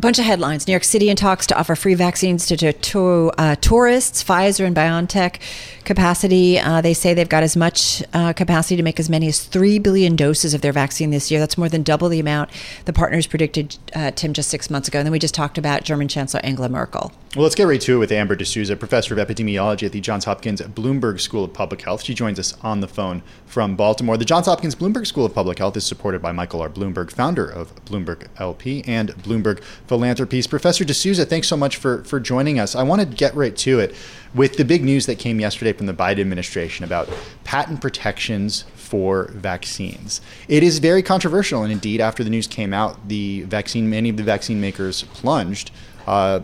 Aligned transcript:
bunch 0.00 0.18
of 0.18 0.24
headlines. 0.24 0.66
New 0.66 0.72
York 0.72 0.84
City 0.84 1.08
in 1.08 1.16
talks 1.16 1.46
to 1.46 1.58
offer 1.58 1.76
free 1.76 1.94
vaccines 1.94 2.46
to, 2.46 2.56
to, 2.56 2.72
to 2.72 3.30
uh, 3.38 3.54
tourists. 3.56 4.24
Pfizer 4.24 4.64
and 4.64 4.74
BioNTech 4.74 5.40
capacity. 5.84 6.58
Uh, 6.58 6.80
they 6.80 6.94
say 6.94 7.14
they've 7.14 7.28
got 7.28 7.42
as 7.42 7.56
much 7.56 8.02
uh, 8.12 8.32
capacity 8.32 8.76
to 8.76 8.82
make 8.82 8.98
as 8.98 9.10
many 9.10 9.28
as 9.28 9.44
3 9.44 9.78
billion 9.78 10.16
doses 10.16 10.54
of 10.54 10.60
their 10.60 10.72
vaccine 10.72 11.10
this 11.10 11.30
year. 11.30 11.38
That's 11.38 11.58
more 11.58 11.68
than 11.68 11.82
double 11.82 12.08
the 12.08 12.20
amount 12.20 12.50
the 12.84 12.92
partners 12.92 13.26
predicted, 13.26 13.76
uh, 13.94 14.10
Tim, 14.12 14.32
just 14.32 14.50
six 14.50 14.70
months 14.70 14.88
ago. 14.88 14.98
And 14.98 15.06
then 15.06 15.12
we 15.12 15.18
just 15.18 15.34
talked 15.34 15.58
about 15.58 15.84
German 15.84 16.08
Chancellor 16.08 16.40
Angela 16.44 16.68
Merkel. 16.68 17.12
Well, 17.36 17.44
let's 17.44 17.54
get 17.54 17.68
right 17.68 17.80
to 17.82 17.94
it 17.94 17.98
with 17.98 18.10
Amber 18.10 18.34
D'Souza, 18.34 18.74
professor 18.74 19.16
of 19.16 19.24
epidemiology 19.24 19.84
at 19.84 19.92
the 19.92 20.00
Johns 20.00 20.24
Hopkins 20.24 20.60
Bloomberg 20.62 21.20
School 21.20 21.44
of 21.44 21.52
Public 21.52 21.82
Health. 21.82 22.02
She 22.02 22.12
joins 22.12 22.40
us 22.40 22.56
on 22.60 22.80
the 22.80 22.88
phone 22.88 23.22
from 23.46 23.76
Baltimore. 23.76 24.16
The 24.16 24.24
Johns 24.24 24.46
Hopkins 24.46 24.74
Bloomberg 24.74 25.06
School 25.06 25.26
of 25.26 25.32
Public 25.32 25.60
Health 25.60 25.76
is 25.76 25.86
supported 25.86 26.20
by 26.20 26.32
Michael 26.32 26.60
R. 26.60 26.68
Bloomberg, 26.68 27.12
founder 27.12 27.48
of 27.48 27.72
Bloomberg 27.84 28.26
LP 28.38 28.82
and 28.84 29.10
Bloomberg 29.10 29.62
Philanthropies. 29.86 30.48
Professor 30.48 30.84
D'Souza, 30.84 31.24
thanks 31.24 31.46
so 31.46 31.56
much 31.56 31.76
for, 31.76 32.02
for 32.02 32.18
joining 32.18 32.58
us. 32.58 32.74
I 32.74 32.82
want 32.82 33.00
to 33.00 33.06
get 33.06 33.32
right 33.36 33.56
to 33.58 33.78
it 33.78 33.94
with 34.34 34.56
the 34.56 34.64
big 34.64 34.82
news 34.82 35.06
that 35.06 35.20
came 35.20 35.38
yesterday 35.38 35.72
from 35.72 35.86
the 35.86 35.94
Biden 35.94 36.18
administration 36.18 36.84
about 36.84 37.08
patent 37.44 37.80
protections 37.80 38.64
for 38.74 39.30
vaccines. 39.34 40.20
It 40.48 40.64
is 40.64 40.80
very 40.80 41.04
controversial, 41.04 41.62
and 41.62 41.70
indeed, 41.70 42.00
after 42.00 42.24
the 42.24 42.30
news 42.30 42.48
came 42.48 42.74
out, 42.74 43.06
the 43.06 43.42
vaccine, 43.42 43.88
many 43.88 44.08
of 44.08 44.16
the 44.16 44.24
vaccine 44.24 44.60
makers 44.60 45.04
plunged. 45.04 45.70
Uh, 46.08 46.40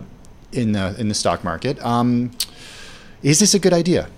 in 0.56 0.72
the 0.72 0.94
in 0.98 1.08
the 1.08 1.14
stock 1.14 1.44
market. 1.44 1.82
Um, 1.84 2.30
is 3.22 3.40
this 3.40 3.54
a 3.54 3.58
good 3.58 3.72
idea? 3.72 4.08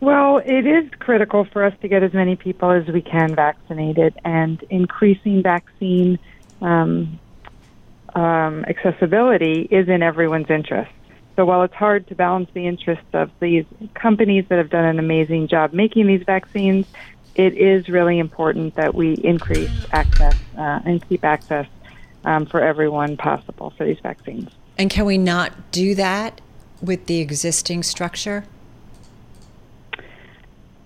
Well, 0.00 0.38
it 0.38 0.66
is 0.66 0.90
critical 0.98 1.44
for 1.44 1.64
us 1.64 1.72
to 1.80 1.88
get 1.88 2.02
as 2.02 2.12
many 2.12 2.36
people 2.36 2.70
as 2.70 2.86
we 2.88 3.00
can 3.00 3.34
vaccinated, 3.34 4.18
and 4.24 4.62
increasing 4.68 5.42
vaccine 5.42 6.18
um, 6.60 7.18
um, 8.14 8.64
accessibility 8.66 9.62
is 9.70 9.88
in 9.88 10.02
everyone's 10.02 10.50
interest. 10.50 10.90
So 11.36 11.44
while 11.44 11.62
it's 11.62 11.74
hard 11.74 12.06
to 12.08 12.14
balance 12.14 12.48
the 12.52 12.66
interests 12.66 13.08
of 13.12 13.30
these 13.40 13.64
companies 13.94 14.44
that 14.48 14.58
have 14.58 14.70
done 14.70 14.84
an 14.84 14.98
amazing 14.98 15.48
job 15.48 15.72
making 15.72 16.06
these 16.06 16.22
vaccines, 16.22 16.86
it 17.34 17.54
is 17.54 17.88
really 17.88 18.18
important 18.18 18.76
that 18.76 18.94
we 18.94 19.14
increase 19.14 19.86
access 19.92 20.36
uh, 20.56 20.80
and 20.84 21.06
keep 21.08 21.24
access 21.24 21.66
um, 22.24 22.46
for 22.46 22.60
everyone 22.60 23.16
possible 23.16 23.72
for 23.76 23.84
these 23.84 23.98
vaccines. 24.00 24.50
And 24.78 24.90
can 24.90 25.04
we 25.04 25.18
not 25.18 25.70
do 25.70 25.94
that 25.94 26.40
with 26.82 27.06
the 27.06 27.20
existing 27.20 27.82
structure? 27.82 28.44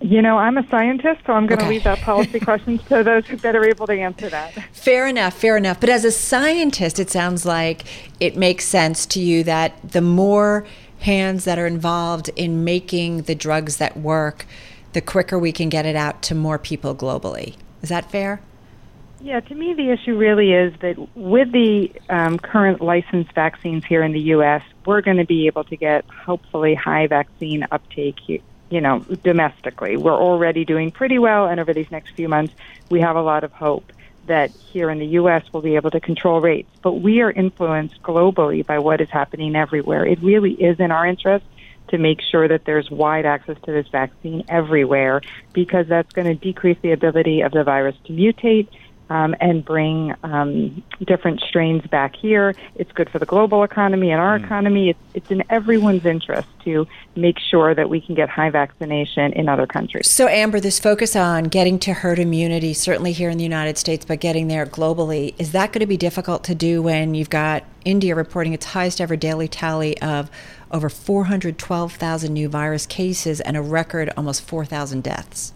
You 0.01 0.21
know, 0.21 0.37
I'm 0.37 0.57
a 0.57 0.67
scientist, 0.69 1.21
so 1.25 1.33
I'm 1.33 1.45
going 1.45 1.59
to 1.59 1.65
okay. 1.65 1.73
leave 1.73 1.83
that 1.83 1.99
policy 1.99 2.39
questions 2.39 2.81
to 2.83 3.03
those 3.03 3.25
who 3.27 3.35
better 3.35 3.65
able 3.65 3.85
to 3.87 3.93
answer 3.93 4.29
that. 4.29 4.53
Fair 4.71 5.07
enough, 5.07 5.33
fair 5.33 5.57
enough. 5.57 5.79
But 5.81 5.89
as 5.89 6.05
a 6.05 6.11
scientist, 6.11 6.99
it 6.99 7.09
sounds 7.09 7.45
like 7.45 7.83
it 8.21 8.37
makes 8.37 8.65
sense 8.65 9.05
to 9.07 9.19
you 9.19 9.43
that 9.43 9.91
the 9.91 10.01
more 10.01 10.65
hands 10.99 11.43
that 11.45 11.59
are 11.59 11.67
involved 11.67 12.29
in 12.35 12.63
making 12.63 13.23
the 13.23 13.35
drugs 13.35 13.77
that 13.77 13.97
work, 13.97 14.45
the 14.93 15.01
quicker 15.01 15.37
we 15.37 15.51
can 15.51 15.67
get 15.67 15.85
it 15.85 15.97
out 15.97 16.21
to 16.23 16.35
more 16.35 16.57
people 16.57 16.95
globally. 16.95 17.55
Is 17.81 17.89
that 17.89 18.09
fair? 18.09 18.41
Yeah, 19.21 19.41
to 19.41 19.55
me, 19.55 19.73
the 19.73 19.91
issue 19.91 20.15
really 20.15 20.53
is 20.53 20.73
that 20.79 20.95
with 21.15 21.51
the 21.51 21.91
um, 22.09 22.39
current 22.39 22.79
licensed 22.79 23.33
vaccines 23.33 23.83
here 23.83 24.01
in 24.01 24.13
the 24.13 24.19
U.S., 24.21 24.63
we're 24.85 25.01
going 25.01 25.17
to 25.17 25.25
be 25.25 25.47
able 25.47 25.65
to 25.65 25.75
get 25.75 26.05
hopefully 26.05 26.73
high 26.73 27.07
vaccine 27.07 27.65
uptake, 27.69 28.15
you 28.27 28.81
know, 28.81 28.99
domestically. 28.99 29.97
We're 29.97 30.13
already 30.13 30.63
doing 30.63 30.91
pretty 30.91 31.19
well, 31.19 31.47
and 31.47 31.59
over 31.59 31.73
these 31.73 31.91
next 31.91 32.11
few 32.11 32.29
months, 32.29 32.53
we 32.89 33.01
have 33.01 33.17
a 33.17 33.21
lot 33.21 33.43
of 33.43 33.51
hope 33.51 33.91
that 34.27 34.51
here 34.51 34.89
in 34.89 34.99
the 34.99 35.07
U.S. 35.07 35.43
we'll 35.51 35.63
be 35.63 35.75
able 35.75 35.91
to 35.91 35.99
control 35.99 36.39
rates. 36.39 36.69
But 36.81 36.93
we 36.93 37.19
are 37.19 37.31
influenced 37.31 38.01
globally 38.01 38.65
by 38.65 38.79
what 38.79 39.01
is 39.01 39.09
happening 39.09 39.55
everywhere. 39.55 40.05
It 40.05 40.21
really 40.21 40.53
is 40.53 40.79
in 40.79 40.91
our 40.91 41.05
interest 41.05 41.45
to 41.89 41.97
make 41.97 42.21
sure 42.21 42.47
that 42.47 42.65
there's 42.65 42.89
wide 42.89 43.25
access 43.25 43.57
to 43.63 43.71
this 43.71 43.87
vaccine 43.87 44.45
everywhere 44.47 45.21
because 45.53 45.87
that's 45.87 46.13
going 46.13 46.27
to 46.27 46.35
decrease 46.35 46.77
the 46.81 46.91
ability 46.91 47.41
of 47.41 47.51
the 47.51 47.63
virus 47.63 47.95
to 48.05 48.13
mutate 48.13 48.67
um, 49.09 49.35
and 49.39 49.65
bring 49.65 50.13
um, 50.23 50.83
different 51.05 51.41
strains 51.41 51.85
back 51.87 52.15
here. 52.15 52.55
It's 52.75 52.91
good 52.91 53.09
for 53.09 53.19
the 53.19 53.25
global 53.25 53.63
economy 53.63 54.11
and 54.11 54.21
our 54.21 54.39
mm. 54.39 54.45
economy. 54.45 54.89
It's, 54.89 54.99
it's 55.13 55.31
in 55.31 55.43
everyone's 55.49 56.05
interest 56.05 56.47
to 56.65 56.87
make 57.15 57.39
sure 57.39 57.73
that 57.73 57.89
we 57.89 58.01
can 58.01 58.15
get 58.15 58.29
high 58.29 58.49
vaccination 58.49 59.33
in 59.33 59.49
other 59.49 59.65
countries. 59.65 60.09
So, 60.09 60.27
Amber, 60.27 60.59
this 60.59 60.79
focus 60.79 61.15
on 61.15 61.45
getting 61.45 61.79
to 61.79 61.93
herd 61.93 62.19
immunity, 62.19 62.73
certainly 62.73 63.11
here 63.11 63.29
in 63.29 63.37
the 63.37 63.43
United 63.43 63.77
States, 63.77 64.05
but 64.05 64.19
getting 64.19 64.47
there 64.47 64.65
globally, 64.65 65.33
is 65.37 65.51
that 65.51 65.73
going 65.73 65.81
to 65.81 65.87
be 65.87 65.97
difficult 65.97 66.43
to 66.45 66.55
do 66.55 66.81
when 66.81 67.15
you've 67.15 67.29
got 67.29 67.63
India 67.85 68.15
reporting 68.15 68.53
its 68.53 68.67
highest 68.67 69.01
ever 69.01 69.15
daily 69.15 69.47
tally 69.47 69.99
of 70.01 70.29
over 70.71 70.89
412,000 70.89 72.31
new 72.31 72.47
virus 72.47 72.85
cases 72.85 73.41
and 73.41 73.57
a 73.57 73.61
record 73.61 74.11
almost 74.15 74.41
4,000 74.43 75.03
deaths? 75.03 75.53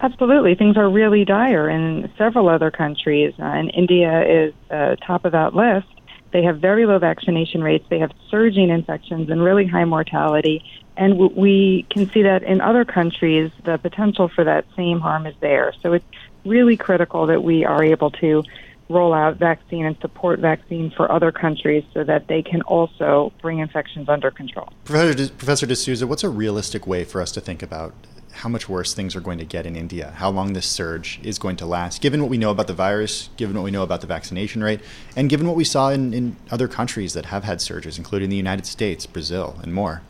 Absolutely. 0.00 0.54
Things 0.54 0.76
are 0.76 0.88
really 0.88 1.24
dire 1.24 1.68
in 1.68 2.12
several 2.18 2.48
other 2.48 2.70
countries, 2.70 3.32
uh, 3.38 3.44
and 3.44 3.70
India 3.74 4.46
is 4.48 4.54
uh, 4.70 4.96
top 4.96 5.24
of 5.24 5.32
that 5.32 5.54
list. 5.54 5.86
They 6.32 6.42
have 6.42 6.58
very 6.58 6.84
low 6.84 6.98
vaccination 6.98 7.62
rates, 7.62 7.86
they 7.88 8.00
have 8.00 8.10
surging 8.28 8.68
infections 8.68 9.30
and 9.30 9.42
really 9.42 9.66
high 9.66 9.84
mortality. 9.84 10.64
And 10.96 11.14
w- 11.14 11.32
we 11.34 11.86
can 11.90 12.10
see 12.10 12.22
that 12.22 12.42
in 12.42 12.60
other 12.60 12.84
countries, 12.84 13.52
the 13.64 13.78
potential 13.78 14.28
for 14.28 14.42
that 14.44 14.66
same 14.76 15.00
harm 15.00 15.26
is 15.26 15.34
there. 15.40 15.72
So 15.80 15.92
it's 15.92 16.04
really 16.44 16.76
critical 16.76 17.26
that 17.26 17.42
we 17.44 17.64
are 17.64 17.82
able 17.82 18.10
to 18.10 18.42
roll 18.88 19.14
out 19.14 19.36
vaccine 19.36 19.86
and 19.86 19.96
support 20.00 20.40
vaccine 20.40 20.90
for 20.90 21.10
other 21.10 21.32
countries 21.32 21.84
so 21.94 22.04
that 22.04 22.26
they 22.26 22.42
can 22.42 22.62
also 22.62 23.32
bring 23.40 23.60
infections 23.60 24.08
under 24.08 24.30
control. 24.30 24.68
Professor, 24.84 25.14
De- 25.14 25.32
Professor 25.32 25.66
D'Souza, 25.66 26.06
what's 26.06 26.24
a 26.24 26.28
realistic 26.28 26.86
way 26.86 27.04
for 27.04 27.20
us 27.20 27.32
to 27.32 27.40
think 27.40 27.62
about 27.62 27.94
how 28.34 28.48
much 28.48 28.68
worse 28.68 28.94
things 28.94 29.14
are 29.14 29.20
going 29.20 29.38
to 29.38 29.44
get 29.44 29.64
in 29.64 29.76
India, 29.76 30.12
how 30.16 30.28
long 30.28 30.52
this 30.52 30.66
surge 30.66 31.20
is 31.22 31.38
going 31.38 31.56
to 31.56 31.66
last, 31.66 32.02
given 32.02 32.20
what 32.20 32.30
we 32.30 32.36
know 32.36 32.50
about 32.50 32.66
the 32.66 32.74
virus, 32.74 33.30
given 33.36 33.56
what 33.56 33.62
we 33.62 33.70
know 33.70 33.82
about 33.82 34.00
the 34.00 34.06
vaccination 34.06 34.62
rate, 34.62 34.80
and 35.16 35.30
given 35.30 35.46
what 35.46 35.56
we 35.56 35.64
saw 35.64 35.90
in, 35.90 36.12
in 36.12 36.36
other 36.50 36.68
countries 36.68 37.14
that 37.14 37.26
have 37.26 37.44
had 37.44 37.60
surges, 37.60 37.96
including 37.96 38.30
the 38.30 38.36
United 38.36 38.66
States, 38.66 39.06
Brazil, 39.06 39.58
and 39.62 39.72
more. 39.72 40.02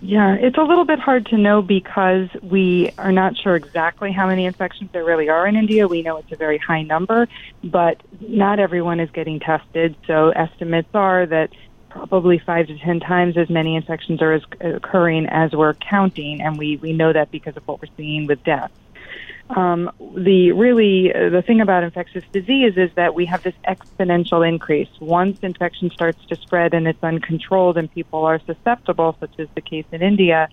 Yeah, 0.00 0.34
it's 0.34 0.58
a 0.58 0.62
little 0.62 0.84
bit 0.84 0.98
hard 0.98 1.26
to 1.26 1.38
know 1.38 1.62
because 1.62 2.28
we 2.42 2.90
are 2.98 3.12
not 3.12 3.36
sure 3.36 3.56
exactly 3.56 4.12
how 4.12 4.26
many 4.26 4.44
infections 4.44 4.90
there 4.92 5.04
really 5.04 5.30
are 5.30 5.46
in 5.46 5.56
India. 5.56 5.88
We 5.88 6.02
know 6.02 6.18
it's 6.18 6.30
a 6.30 6.36
very 6.36 6.58
high 6.58 6.82
number, 6.82 7.28
but 7.64 8.02
not 8.20 8.58
everyone 8.58 9.00
is 9.00 9.10
getting 9.10 9.40
tested. 9.40 9.96
So 10.06 10.30
estimates 10.30 10.90
are 10.92 11.24
that 11.26 11.50
probably 11.96 12.38
five 12.38 12.66
to 12.68 12.78
ten 12.78 13.00
times 13.00 13.36
as 13.36 13.48
many 13.48 13.76
infections 13.76 14.22
are 14.22 14.32
as, 14.32 14.42
occurring 14.60 15.26
as 15.26 15.52
we're 15.52 15.74
counting, 15.74 16.40
and 16.40 16.58
we, 16.58 16.76
we 16.76 16.92
know 16.92 17.12
that 17.12 17.30
because 17.30 17.56
of 17.56 17.66
what 17.66 17.80
we're 17.80 17.94
seeing 17.96 18.26
with 18.26 18.42
deaths. 18.44 18.74
Um, 19.48 19.92
the 20.16 20.52
really 20.52 21.14
uh, 21.14 21.28
the 21.30 21.40
thing 21.40 21.60
about 21.60 21.84
infectious 21.84 22.24
disease 22.32 22.76
is 22.76 22.90
that 22.96 23.14
we 23.14 23.26
have 23.26 23.44
this 23.44 23.54
exponential 23.68 24.46
increase. 24.46 24.88
Once 24.98 25.38
infection 25.42 25.90
starts 25.90 26.18
to 26.26 26.36
spread 26.36 26.74
and 26.74 26.88
it's 26.88 27.02
uncontrolled, 27.02 27.78
and 27.78 27.90
people 27.92 28.24
are 28.24 28.40
susceptible, 28.40 29.16
such 29.20 29.38
as 29.38 29.48
the 29.54 29.60
case 29.60 29.84
in 29.92 30.02
India, 30.02 30.48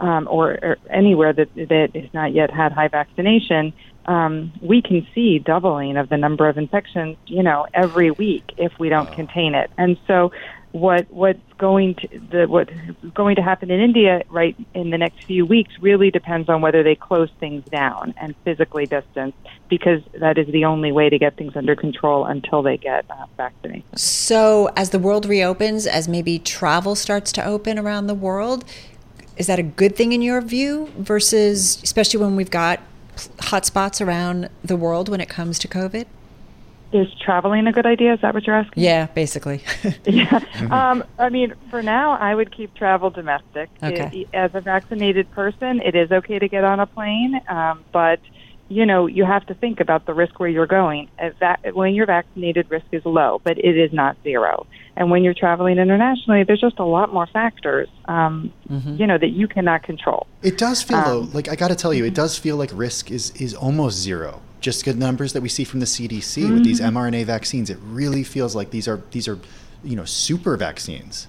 um, 0.00 0.26
or, 0.30 0.58
or 0.62 0.78
anywhere 0.88 1.34
that 1.34 1.54
that 1.54 1.90
has 1.94 2.14
not 2.14 2.32
yet 2.32 2.50
had 2.50 2.72
high 2.72 2.88
vaccination, 2.88 3.74
um, 4.06 4.50
we 4.62 4.80
can 4.80 5.06
see 5.14 5.38
doubling 5.38 5.98
of 5.98 6.08
the 6.08 6.16
number 6.16 6.48
of 6.48 6.56
infections, 6.56 7.18
you 7.26 7.42
know, 7.42 7.66
every 7.74 8.10
week 8.10 8.44
if 8.56 8.72
we 8.78 8.88
don't 8.88 9.12
contain 9.12 9.54
it. 9.54 9.70
And 9.76 9.98
so 10.06 10.32
what 10.72 11.10
what's 11.10 11.40
going 11.56 11.94
to 11.94 12.08
the 12.30 12.46
what's 12.46 12.72
going 13.14 13.36
to 13.36 13.42
happen 13.42 13.70
in 13.70 13.80
India 13.80 14.22
right 14.28 14.56
in 14.74 14.90
the 14.90 14.98
next 14.98 15.24
few 15.24 15.46
weeks 15.46 15.72
really 15.80 16.10
depends 16.10 16.48
on 16.48 16.60
whether 16.60 16.82
they 16.82 16.94
close 16.94 17.30
things 17.40 17.64
down 17.70 18.14
and 18.18 18.34
physically 18.44 18.86
distance 18.86 19.34
because 19.68 20.02
that 20.20 20.36
is 20.38 20.46
the 20.48 20.64
only 20.64 20.92
way 20.92 21.08
to 21.08 21.18
get 21.18 21.36
things 21.36 21.56
under 21.56 21.74
control 21.74 22.24
until 22.24 22.62
they 22.62 22.76
get 22.76 23.04
uh, 23.10 23.26
vaccinated. 23.36 23.84
So 23.98 24.70
as 24.76 24.90
the 24.90 24.98
world 24.98 25.26
reopens, 25.26 25.86
as 25.86 26.06
maybe 26.08 26.38
travel 26.38 26.94
starts 26.94 27.32
to 27.32 27.44
open 27.44 27.78
around 27.78 28.06
the 28.06 28.14
world, 28.14 28.64
is 29.36 29.46
that 29.46 29.58
a 29.58 29.62
good 29.62 29.96
thing 29.96 30.12
in 30.12 30.20
your 30.20 30.40
view 30.40 30.90
versus 30.98 31.82
especially 31.82 32.20
when 32.20 32.36
we've 32.36 32.50
got 32.50 32.80
hotspots 33.16 34.04
around 34.04 34.48
the 34.62 34.76
world 34.76 35.08
when 35.08 35.20
it 35.20 35.28
comes 35.28 35.58
to 35.60 35.68
COVID? 35.68 36.06
Is 36.92 37.06
traveling 37.20 37.66
a 37.66 37.72
good 37.72 37.86
idea? 37.86 38.14
Is 38.14 38.20
that 38.22 38.34
what 38.34 38.46
you're 38.46 38.56
asking? 38.56 38.82
Yeah, 38.82 39.06
basically. 39.06 39.62
yeah. 40.04 40.40
Um, 40.70 41.04
I 41.18 41.28
mean, 41.28 41.54
for 41.70 41.82
now, 41.82 42.12
I 42.12 42.34
would 42.34 42.54
keep 42.54 42.74
travel 42.74 43.10
domestic. 43.10 43.68
Okay. 43.82 44.10
It, 44.12 44.28
as 44.32 44.50
a 44.54 44.60
vaccinated 44.60 45.30
person, 45.32 45.80
it 45.84 45.94
is 45.94 46.10
okay 46.10 46.38
to 46.38 46.48
get 46.48 46.64
on 46.64 46.80
a 46.80 46.86
plane, 46.86 47.40
um, 47.48 47.84
but 47.92 48.20
you 48.68 48.84
know 48.86 49.06
you 49.06 49.24
have 49.24 49.46
to 49.46 49.54
think 49.54 49.80
about 49.80 50.06
the 50.06 50.14
risk 50.14 50.38
where 50.38 50.48
you're 50.48 50.66
going. 50.66 51.08
Va- 51.38 51.58
when 51.72 51.94
you're 51.94 52.06
vaccinated, 52.06 52.70
risk 52.70 52.86
is 52.92 53.04
low, 53.04 53.40
but 53.44 53.58
it 53.58 53.76
is 53.76 53.92
not 53.92 54.16
zero. 54.22 54.66
And 54.96 55.10
when 55.10 55.22
you're 55.22 55.34
traveling 55.34 55.78
internationally, 55.78 56.42
there's 56.42 56.60
just 56.60 56.78
a 56.78 56.84
lot 56.84 57.12
more 57.12 57.26
factors, 57.26 57.88
um, 58.06 58.52
mm-hmm. 58.68 58.96
you 58.96 59.06
know, 59.06 59.16
that 59.16 59.30
you 59.30 59.46
cannot 59.46 59.84
control. 59.84 60.26
It 60.42 60.58
does 60.58 60.82
feel 60.82 60.98
um, 60.98 61.04
though, 61.04 61.20
like 61.32 61.48
I 61.48 61.54
got 61.54 61.68
to 61.68 61.76
tell 61.76 61.94
you, 61.94 62.04
it 62.04 62.14
does 62.14 62.38
feel 62.38 62.56
like 62.56 62.70
risk 62.72 63.10
is 63.10 63.30
is 63.32 63.54
almost 63.54 63.98
zero 63.98 64.42
just 64.60 64.84
good 64.84 64.98
numbers 64.98 65.32
that 65.32 65.40
we 65.40 65.48
see 65.48 65.64
from 65.64 65.80
the 65.80 65.86
CDC 65.86 66.42
mm-hmm. 66.42 66.54
with 66.54 66.64
these 66.64 66.80
mRNA 66.80 67.24
vaccines, 67.24 67.70
it 67.70 67.78
really 67.82 68.24
feels 68.24 68.54
like 68.54 68.70
these 68.70 68.88
are 68.88 69.00
these 69.10 69.28
are 69.28 69.38
you 69.84 69.96
know 69.96 70.04
super 70.04 70.56
vaccines. 70.56 71.28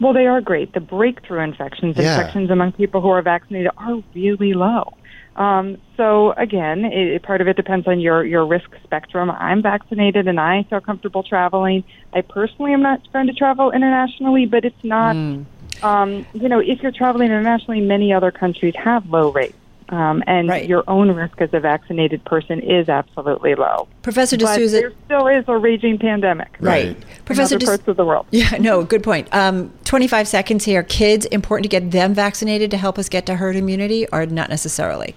Well, 0.00 0.12
they 0.12 0.26
are 0.26 0.40
great. 0.40 0.74
The 0.74 0.80
breakthrough 0.80 1.42
infections, 1.42 1.96
yeah. 1.96 2.16
infections 2.16 2.50
among 2.50 2.72
people 2.72 3.00
who 3.00 3.08
are 3.08 3.22
vaccinated, 3.22 3.72
are 3.76 4.00
really 4.14 4.54
low. 4.54 4.94
Um, 5.36 5.76
so 5.96 6.32
again, 6.32 6.84
it, 6.84 7.22
part 7.22 7.40
of 7.40 7.48
it 7.48 7.56
depends 7.56 7.86
on 7.86 8.00
your 8.00 8.24
your 8.24 8.46
risk 8.46 8.70
spectrum. 8.84 9.30
I'm 9.30 9.62
vaccinated 9.62 10.26
and 10.26 10.40
I 10.40 10.64
feel 10.68 10.80
comfortable 10.80 11.22
traveling. 11.22 11.84
I 12.12 12.22
personally 12.22 12.72
am 12.72 12.82
not 12.82 13.00
going 13.12 13.26
to 13.26 13.32
travel 13.32 13.70
internationally, 13.70 14.46
but 14.46 14.64
it's 14.64 14.84
not. 14.84 15.14
Mm. 15.14 15.46
Um, 15.80 16.26
you 16.32 16.48
know, 16.48 16.58
if 16.58 16.80
you're 16.82 16.90
traveling 16.90 17.26
internationally, 17.26 17.80
many 17.80 18.12
other 18.12 18.32
countries 18.32 18.74
have 18.82 19.06
low 19.06 19.30
rates. 19.30 19.54
Um, 19.90 20.22
and 20.26 20.50
right. 20.50 20.68
your 20.68 20.84
own 20.86 21.10
risk 21.12 21.40
as 21.40 21.48
a 21.54 21.60
vaccinated 21.60 22.22
person 22.24 22.60
is 22.60 22.90
absolutely 22.90 23.54
low. 23.54 23.88
Professor 24.02 24.36
D'Souza, 24.36 24.80
there 24.80 24.92
still 25.06 25.26
is 25.28 25.46
a 25.48 25.56
raging 25.56 25.98
pandemic, 25.98 26.56
right? 26.60 26.88
right. 26.88 27.24
Professor 27.24 27.54
in 27.54 27.62
other 27.62 27.66
parts 27.66 27.88
of 27.88 27.96
the 27.96 28.04
world. 28.04 28.26
Yeah, 28.30 28.58
no, 28.58 28.84
good 28.84 29.02
point. 29.02 29.32
Um, 29.32 29.72
Twenty-five 29.84 30.28
seconds 30.28 30.66
here. 30.66 30.82
Kids, 30.82 31.24
important 31.26 31.64
to 31.64 31.70
get 31.70 31.90
them 31.90 32.12
vaccinated 32.12 32.70
to 32.72 32.76
help 32.76 32.98
us 32.98 33.08
get 33.08 33.24
to 33.26 33.36
herd 33.36 33.56
immunity, 33.56 34.06
or 34.12 34.26
not 34.26 34.50
necessarily? 34.50 35.14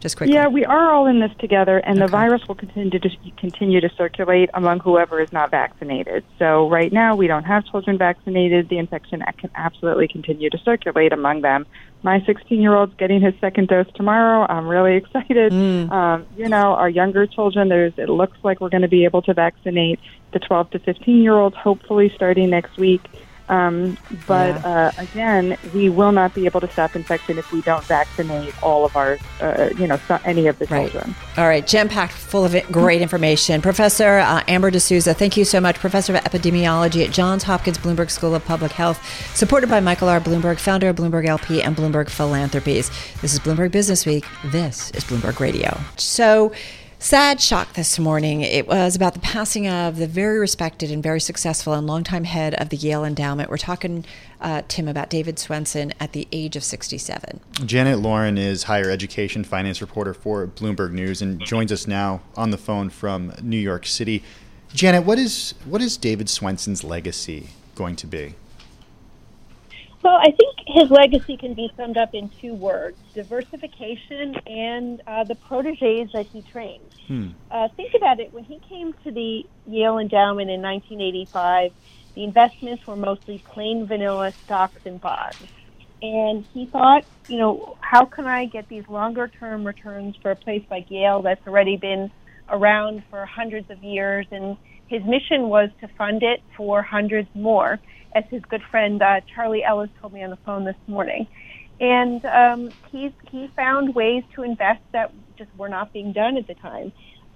Just 0.00 0.16
quickly. 0.16 0.32
Yeah, 0.32 0.48
we 0.48 0.64
are 0.64 0.90
all 0.90 1.06
in 1.06 1.20
this 1.20 1.32
together, 1.38 1.76
and 1.76 1.98
okay. 1.98 2.06
the 2.06 2.10
virus 2.10 2.48
will 2.48 2.54
continue 2.54 2.98
to 2.98 3.10
continue 3.36 3.82
to 3.82 3.90
circulate 3.98 4.48
among 4.54 4.80
whoever 4.80 5.20
is 5.20 5.30
not 5.30 5.50
vaccinated. 5.50 6.24
So 6.38 6.70
right 6.70 6.90
now, 6.90 7.16
we 7.16 7.26
don't 7.26 7.44
have 7.44 7.66
children 7.66 7.98
vaccinated. 7.98 8.70
The 8.70 8.78
infection 8.78 9.22
can 9.36 9.50
absolutely 9.54 10.08
continue 10.08 10.48
to 10.48 10.56
circulate 10.56 11.12
among 11.12 11.42
them 11.42 11.66
my 12.02 12.20
16 12.24 12.60
year 12.60 12.74
old's 12.74 12.94
getting 12.94 13.20
his 13.20 13.34
second 13.40 13.68
dose 13.68 13.86
tomorrow. 13.94 14.46
I'm 14.48 14.66
really 14.66 14.96
excited. 14.96 15.52
Mm. 15.52 15.90
Um, 15.90 16.26
you 16.36 16.48
know, 16.48 16.74
our 16.74 16.88
younger 16.88 17.26
children, 17.26 17.68
there's 17.68 17.92
it 17.96 18.08
looks 18.08 18.38
like 18.42 18.60
we're 18.60 18.70
going 18.70 18.82
to 18.82 18.88
be 18.88 19.04
able 19.04 19.22
to 19.22 19.34
vaccinate 19.34 20.00
the 20.32 20.38
12 20.38 20.70
to 20.70 20.78
15 20.78 21.22
year 21.22 21.34
olds 21.34 21.56
hopefully 21.56 22.10
starting 22.14 22.50
next 22.50 22.76
week. 22.76 23.02
Um, 23.50 23.98
but 24.28 24.54
yeah. 24.54 24.92
uh, 24.96 25.02
again, 25.02 25.58
we 25.74 25.88
will 25.88 26.12
not 26.12 26.34
be 26.34 26.46
able 26.46 26.60
to 26.60 26.70
stop 26.70 26.94
infection 26.94 27.36
if 27.36 27.52
we 27.52 27.62
don't 27.62 27.82
vaccinate 27.84 28.54
all 28.62 28.84
of 28.84 28.96
our, 28.96 29.18
uh, 29.40 29.70
you 29.76 29.88
know, 29.88 29.98
any 30.24 30.46
of 30.46 30.56
the 30.60 30.66
right. 30.66 30.90
children. 30.90 31.16
All 31.36 31.48
right, 31.48 31.66
jam 31.66 31.88
packed, 31.88 32.12
full 32.12 32.44
of 32.44 32.54
great 32.70 33.02
information. 33.02 33.60
Professor 33.60 34.18
uh, 34.18 34.44
Amber 34.46 34.70
D'Souza, 34.70 35.14
thank 35.14 35.36
you 35.36 35.44
so 35.44 35.60
much. 35.60 35.80
Professor 35.80 36.14
of 36.14 36.22
Epidemiology 36.22 37.04
at 37.04 37.12
Johns 37.12 37.42
Hopkins 37.42 37.76
Bloomberg 37.76 38.10
School 38.10 38.36
of 38.36 38.44
Public 38.44 38.70
Health, 38.70 39.04
supported 39.34 39.68
by 39.68 39.80
Michael 39.80 40.08
R. 40.08 40.20
Bloomberg, 40.20 40.60
founder 40.60 40.88
of 40.88 40.96
Bloomberg 40.96 41.26
LP 41.26 41.60
and 41.60 41.76
Bloomberg 41.76 42.08
Philanthropies. 42.08 42.88
This 43.20 43.32
is 43.32 43.40
Bloomberg 43.40 43.72
Business 43.72 44.06
Week. 44.06 44.24
This 44.44 44.92
is 44.92 45.02
Bloomberg 45.02 45.40
Radio. 45.40 45.76
So, 45.96 46.52
Sad 47.02 47.40
shock 47.40 47.72
this 47.72 47.98
morning. 47.98 48.42
It 48.42 48.68
was 48.68 48.94
about 48.94 49.14
the 49.14 49.20
passing 49.20 49.66
of 49.66 49.96
the 49.96 50.06
very 50.06 50.38
respected 50.38 50.90
and 50.90 51.02
very 51.02 51.18
successful 51.18 51.72
and 51.72 51.86
longtime 51.86 52.24
head 52.24 52.52
of 52.56 52.68
the 52.68 52.76
Yale 52.76 53.06
Endowment. 53.06 53.48
We're 53.48 53.56
talking, 53.56 54.04
uh, 54.38 54.60
Tim, 54.68 54.86
about 54.86 55.08
David 55.08 55.36
Swensen 55.36 55.94
at 55.98 56.12
the 56.12 56.28
age 56.30 56.56
of 56.56 56.62
67. 56.62 57.40
Janet 57.64 58.00
Lorin 58.00 58.36
is 58.36 58.64
higher 58.64 58.90
education 58.90 59.44
finance 59.44 59.80
reporter 59.80 60.12
for 60.12 60.46
Bloomberg 60.46 60.92
News 60.92 61.22
and 61.22 61.40
joins 61.40 61.72
us 61.72 61.86
now 61.86 62.20
on 62.36 62.50
the 62.50 62.58
phone 62.58 62.90
from 62.90 63.32
New 63.40 63.56
York 63.56 63.86
City. 63.86 64.22
Janet, 64.74 65.06
what 65.06 65.18
is 65.18 65.54
what 65.64 65.80
is 65.80 65.96
David 65.96 66.26
Swensen's 66.26 66.84
legacy 66.84 67.48
going 67.76 67.96
to 67.96 68.06
be? 68.06 68.34
Well, 70.02 70.16
I 70.18 70.30
think 70.30 70.56
his 70.66 70.90
legacy 70.90 71.36
can 71.38 71.54
be 71.54 71.68
summed 71.76 71.98
up 71.98 72.10
in 72.14 72.30
two 72.40 72.54
words 72.54 72.96
diversification 73.14 74.34
and 74.46 75.02
uh, 75.06 75.24
the 75.24 75.34
proteges 75.46 76.08
that 76.14 76.26
he 76.32 76.42
trained. 76.50 76.90
Hmm. 77.06 77.28
Uh, 77.50 77.68
think 77.76 77.90
about 77.96 78.20
it. 78.20 78.32
When 78.32 78.44
he 78.44 78.60
came 78.68 78.92
to 79.04 79.10
the 79.10 79.42
Yale 79.66 79.98
Endowment 79.98 80.48
in 80.50 80.62
1985, 80.62 81.72
the 82.14 82.24
investments 82.24 82.82
were 82.86 82.96
mostly 82.96 83.42
plain 83.52 83.86
vanilla 83.86 84.32
stocks 84.44 84.80
and 84.84 85.00
bonds. 85.00 85.48
And 86.02 86.46
he 86.52 86.68
thought, 86.72 87.02
you 87.28 87.38
know, 87.38 87.74
how 87.80 88.06
can 88.06 88.26
I 88.26 88.46
get 88.46 88.68
these 88.68 88.84
longer 88.88 89.30
term 89.38 89.66
returns 89.66 90.16
for 90.22 90.30
a 90.30 90.36
place 90.36 90.64
like 90.70 90.86
Yale 90.88 91.22
that's 91.22 91.46
already 91.46 91.76
been 91.76 92.10
around 92.48 93.02
for 93.10 93.26
hundreds 93.26 93.68
of 93.70 93.82
years? 93.82 94.26
And 94.30 94.56
his 94.90 95.04
mission 95.04 95.48
was 95.48 95.70
to 95.80 95.88
fund 95.88 96.24
it 96.24 96.42
for 96.56 96.82
hundreds 96.82 97.28
more 97.32 97.78
as 98.12 98.24
his 98.28 98.42
good 98.42 98.62
friend 98.72 99.00
uh, 99.00 99.20
Charlie 99.32 99.62
Ellis 99.62 99.88
told 100.00 100.12
me 100.12 100.24
on 100.24 100.30
the 100.30 100.36
phone 100.38 100.64
this 100.64 100.76
morning. 100.88 101.28
And 101.80 102.22
um, 102.26 102.70
he 102.90 103.14
he 103.30 103.46
found 103.54 103.94
ways 103.94 104.24
to 104.34 104.42
invest 104.42 104.82
that 104.90 105.12
just 105.38 105.48
were 105.56 105.68
not 105.68 105.92
being 105.92 106.12
done 106.12 106.36
at 106.36 106.46
the 106.48 106.54
time. 106.54 106.92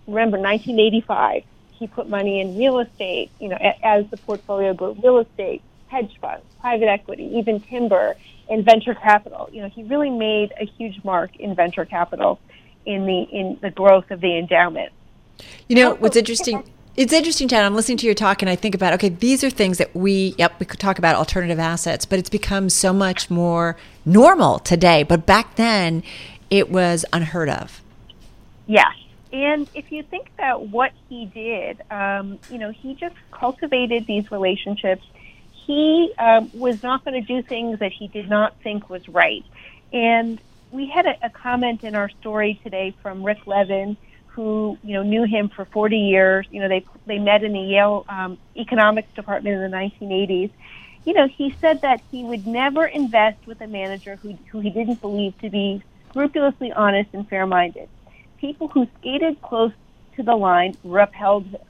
Remember, 0.07 0.37
1985, 0.37 1.45
he 1.71 1.87
put 1.87 2.09
money 2.09 2.41
in 2.41 2.59
real 2.59 2.81
estate. 2.81 3.31
You 3.41 3.51
know, 3.51 3.59
as 3.83 4.07
the 4.11 4.17
portfolio 4.17 4.75
grew, 4.75 4.97
real 5.03 5.19
estate, 5.19 5.63
hedge 5.87 6.19
funds, 6.21 6.45
private 6.61 6.89
equity, 6.89 7.39
even 7.39 7.61
timber, 7.61 8.17
and 8.51 8.65
venture 8.65 8.95
capital. 8.95 9.49
You 9.53 9.63
know, 9.63 9.69
he 9.69 9.85
really 9.85 10.11
made 10.11 10.53
a 10.61 10.67
huge 10.67 11.03
mark 11.05 11.37
in 11.37 11.55
venture 11.55 11.85
capital 11.85 12.41
in 12.85 13.07
the 13.07 13.23
in 13.23 13.59
the 13.63 13.71
growth 13.71 14.11
of 14.11 14.21
the 14.21 14.37
endowment. 14.37 14.93
You 15.69 15.77
know, 15.77 15.95
what's 15.95 16.17
interesting 16.17 16.65
it's 16.97 17.13
interesting, 17.13 17.49
Chad. 17.49 17.65
I'm 17.65 17.75
listening 17.75 17.99
to 17.99 18.07
your 18.07 18.15
talk 18.15 18.43
and 18.43 18.49
I 18.49 18.55
think 18.55 18.75
about, 18.75 18.93
okay, 18.95 19.09
these 19.09 19.43
are 19.43 19.51
things 19.51 19.79
that 19.79 19.95
we, 19.97 20.35
yep, 20.39 20.61
we 20.61 20.67
could 20.67 20.79
talk 20.79 20.99
about 20.99 21.17
alternative 21.17 21.59
assets, 21.59 22.05
but 22.05 22.19
it's 22.19 22.31
become 22.31 22.71
so 22.71 22.93
much 22.93 23.31
more 23.31 23.77
normal 24.05 24.61
today. 24.61 25.03
But 25.03 25.27
back 25.27 25.57
then, 25.57 26.05
it 26.51 26.71
was 26.71 27.05
unheard 27.13 27.49
of. 27.49 27.83
Yes. 28.67 28.95
And 29.33 29.69
if 29.75 29.91
you 29.91 30.05
think 30.05 30.29
about 30.39 30.69
what 30.69 30.93
he 31.09 31.27
did, 31.27 31.83
um, 31.91 32.39
you 32.49 32.59
know, 32.59 32.71
he 32.71 32.95
just 32.95 33.17
cultivated 33.33 34.07
these 34.07 34.31
relationships. 34.31 35.05
He 35.51 36.13
um, 36.19 36.51
was 36.55 36.83
not 36.85 37.05
going 37.05 37.21
to 37.21 37.27
do 37.27 37.43
things 37.43 37.81
that 37.81 37.91
he 37.91 38.07
did 38.07 38.31
not 38.31 38.55
think 38.63 38.89
was 38.89 39.09
right. 39.09 39.45
And 39.93 40.41
we 40.71 40.87
had 40.87 41.07
a, 41.07 41.27
a 41.27 41.31
comment 41.31 41.83
in 41.83 41.97
our 41.97 42.09
story 42.21 42.61
today 42.63 42.95
from 43.03 43.25
Rick 43.25 43.47
Levin 43.47 43.97
who 44.35 44.79
you 44.83 44.95
know 44.95 45.03
knew 45.03 45.25
him 45.25 45.51
for 45.55 45.67
40 45.73 45.97
years. 45.97 46.47
You 46.51 46.61
know, 46.61 46.69
they 46.69 46.87
they 47.07 47.19
met 47.19 47.45
in 47.45 47.53
the 47.53 47.61
Yale 47.61 48.05
um, 48.09 48.39
economics 48.57 49.09
department 49.15 49.57
in 49.57 49.71
the 49.71 49.77
1980s. 49.77 50.53
You 51.05 51.15
know, 51.15 51.29
he 51.37 51.55
said 51.61 51.81
that 51.83 52.01
he 52.11 52.25
would 52.25 52.47
never 52.47 52.87
invest 52.87 53.39
with 53.47 53.61
a 53.61 53.67
manager 53.67 54.19
who 54.23 54.39
who 54.51 54.61
he 54.61 54.71
didn't 54.71 55.01
believe 55.01 55.39
to 55.41 55.51
be 55.51 55.83
scrupulously 56.11 56.73
honest 56.77 57.11
and 57.13 57.29
fair-minded. 57.29 57.89
People 58.41 58.69
who 58.69 58.87
skated 58.99 59.41
close 59.43 59.73
to 60.17 60.23
the 60.23 60.35
line 60.35 60.79
repelled 60.85 61.47
him. 61.47 61.61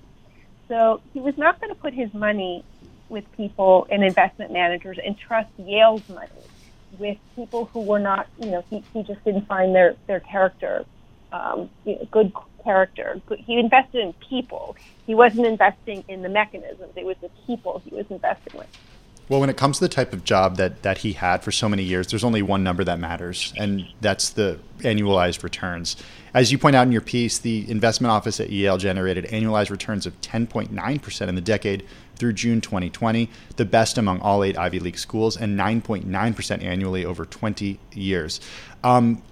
So 0.69 1.03
he 1.13 1.21
was 1.21 1.35
not 1.37 1.61
going 1.61 1.71
to 1.75 1.81
put 1.81 1.95
his 1.95 2.13
money 2.15 2.65
with 3.09 3.25
people 3.37 3.87
and 3.91 4.05
investment 4.05 4.53
managers 4.53 4.99
and 5.05 5.17
trust 5.19 5.51
Yale's 5.59 6.03
money 6.09 6.51
with 6.99 7.19
people 7.37 7.71
who 7.73 7.83
were 7.83 7.99
not, 7.99 8.29
you 8.39 8.51
know, 8.51 8.65
he, 8.71 8.85
he 8.93 9.03
just 9.03 9.23
didn't 9.25 9.47
find 9.47 9.75
their, 9.75 9.97
their 10.09 10.21
character 10.21 10.87
um, 11.33 11.71
you 11.85 11.95
know, 11.97 12.09
good 12.13 12.33
character. 12.65 13.21
He 13.39 13.59
invested 13.59 14.01
in 14.01 14.13
people. 14.15 14.77
He 15.07 15.15
wasn't 15.15 15.47
investing 15.47 16.03
in 16.09 16.23
the 16.23 16.29
mechanisms. 16.29 16.93
It 16.97 17.05
was 17.05 17.17
the 17.21 17.31
people 17.47 17.83
he 17.85 17.95
was 17.95 18.07
investing 18.11 18.59
with. 18.59 18.69
Well, 19.29 19.41
when 19.41 19.49
it 19.49 19.57
comes 19.57 19.79
to 19.79 19.85
the 19.85 19.89
type 19.89 20.13
of 20.13 20.25
job 20.25 20.57
that, 20.59 20.83
that 20.83 20.99
he 20.99 21.15
had 21.15 21.43
for 21.43 21.51
so 21.51 21.67
many 21.67 21.83
years, 21.83 22.09
there's 22.09 22.25
only 22.25 22.43
one 22.43 22.63
number 22.63 22.85
that 22.85 22.99
matters, 22.99 23.55
and 23.57 23.87
that's 24.03 24.29
the 24.31 24.59
annualized 24.81 25.43
returns. 25.43 25.97
As 26.35 26.53
you 26.53 26.59
point 26.59 26.77
out 26.77 26.87
in 26.87 26.93
your 26.93 27.01
piece, 27.01 27.39
the 27.39 27.69
investment 27.71 28.11
office 28.11 28.39
at 28.39 28.51
Yale 28.51 28.77
generated 28.77 29.25
annualized 29.27 29.71
returns 29.71 30.05
of 30.05 30.21
10.9% 30.21 31.29
in 31.29 31.35
the 31.35 31.41
decade 31.41 31.87
through 32.17 32.35
June 32.35 32.61
2020, 32.61 33.31
the 33.57 33.65
best 33.65 33.97
among 33.97 34.21
all 34.21 34.45
eight 34.45 34.59
Ivy 34.59 34.79
League 34.79 34.99
schools, 34.99 35.39
and 35.39 35.59
9.9% 35.59 36.63
annually 36.63 37.07
over 37.07 37.25
20 37.25 37.79
years. 37.95 38.41
Um, 38.83 39.23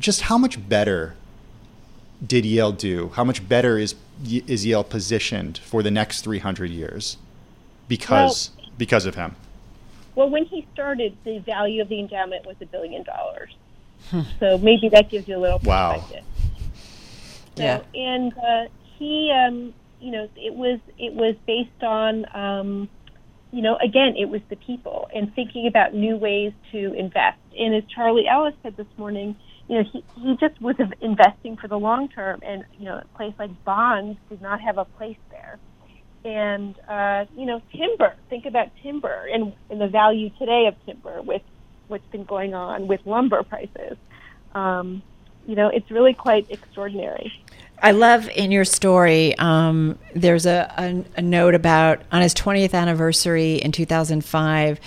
just 0.00 0.22
how 0.22 0.36
much 0.36 0.68
better 0.68 1.14
did 2.24 2.44
Yale 2.44 2.72
do? 2.72 3.10
How 3.14 3.24
much 3.24 3.46
better 3.48 3.78
is 3.78 3.94
is 4.24 4.64
Yale 4.64 4.84
positioned 4.84 5.58
for 5.58 5.82
the 5.82 5.90
next 5.90 6.22
300 6.22 6.70
years 6.70 7.16
because 7.88 8.50
well, 8.56 8.66
because 8.78 9.06
of 9.06 9.14
him? 9.14 9.36
Well, 10.14 10.28
when 10.28 10.44
he 10.44 10.66
started, 10.72 11.16
the 11.24 11.38
value 11.38 11.80
of 11.82 11.88
the 11.88 11.98
endowment 11.98 12.46
was 12.46 12.56
a 12.60 12.66
billion 12.66 13.02
dollars. 13.02 13.50
Hmm. 14.10 14.22
So 14.40 14.58
maybe 14.58 14.88
that 14.90 15.08
gives 15.10 15.26
you 15.26 15.36
a 15.36 15.40
little 15.40 15.58
perspective. 15.58 16.24
Wow. 16.24 16.32
So, 17.56 17.62
yeah. 17.62 17.82
And 17.94 18.32
uh, 18.36 18.68
he, 18.98 19.32
um, 19.32 19.74
you 20.00 20.10
know, 20.10 20.28
it 20.36 20.54
was 20.54 20.80
it 20.98 21.14
was 21.14 21.34
based 21.46 21.82
on, 21.82 22.26
um, 22.34 22.88
you 23.52 23.62
know, 23.62 23.76
again, 23.76 24.14
it 24.16 24.28
was 24.28 24.40
the 24.48 24.56
people 24.56 25.08
and 25.14 25.34
thinking 25.34 25.66
about 25.66 25.94
new 25.94 26.16
ways 26.16 26.52
to 26.72 26.92
invest. 26.94 27.38
And 27.58 27.74
as 27.74 27.84
Charlie 27.94 28.26
Ellis 28.28 28.54
said 28.62 28.76
this 28.76 28.86
morning, 28.96 29.36
you 29.72 29.78
know, 29.78 29.84
he, 29.90 30.04
he 30.20 30.36
just 30.36 30.60
was 30.60 30.76
investing 31.00 31.56
for 31.56 31.66
the 31.66 31.78
long 31.78 32.06
term, 32.06 32.40
and 32.42 32.62
you 32.78 32.84
know, 32.84 32.98
a 32.98 33.16
place 33.16 33.32
like 33.38 33.64
bonds 33.64 34.18
did 34.28 34.42
not 34.42 34.60
have 34.60 34.76
a 34.76 34.84
place 34.84 35.16
there. 35.30 35.58
And 36.26 36.78
uh, 36.86 37.24
you 37.34 37.46
know, 37.46 37.62
timber. 37.74 38.14
Think 38.28 38.44
about 38.44 38.68
timber 38.82 39.26
and, 39.32 39.54
and 39.70 39.80
the 39.80 39.88
value 39.88 40.28
today 40.38 40.66
of 40.66 40.74
timber 40.84 41.22
with 41.22 41.40
what's 41.88 42.06
been 42.08 42.24
going 42.24 42.52
on 42.52 42.86
with 42.86 43.00
lumber 43.06 43.42
prices. 43.44 43.96
Um, 44.54 45.02
you 45.46 45.56
know, 45.56 45.68
it's 45.68 45.90
really 45.90 46.12
quite 46.12 46.50
extraordinary. 46.50 47.32
I 47.82 47.92
love 47.92 48.28
in 48.28 48.52
your 48.52 48.66
story, 48.66 49.36
um, 49.38 49.98
there's 50.14 50.44
a, 50.44 50.72
a, 50.76 51.18
a, 51.18 51.22
note 51.22 51.56
about 51.56 52.02
on 52.12 52.22
his 52.22 52.32
20th 52.32 52.74
anniversary 52.74 53.54
in 53.54 53.72
2005. 53.72 54.78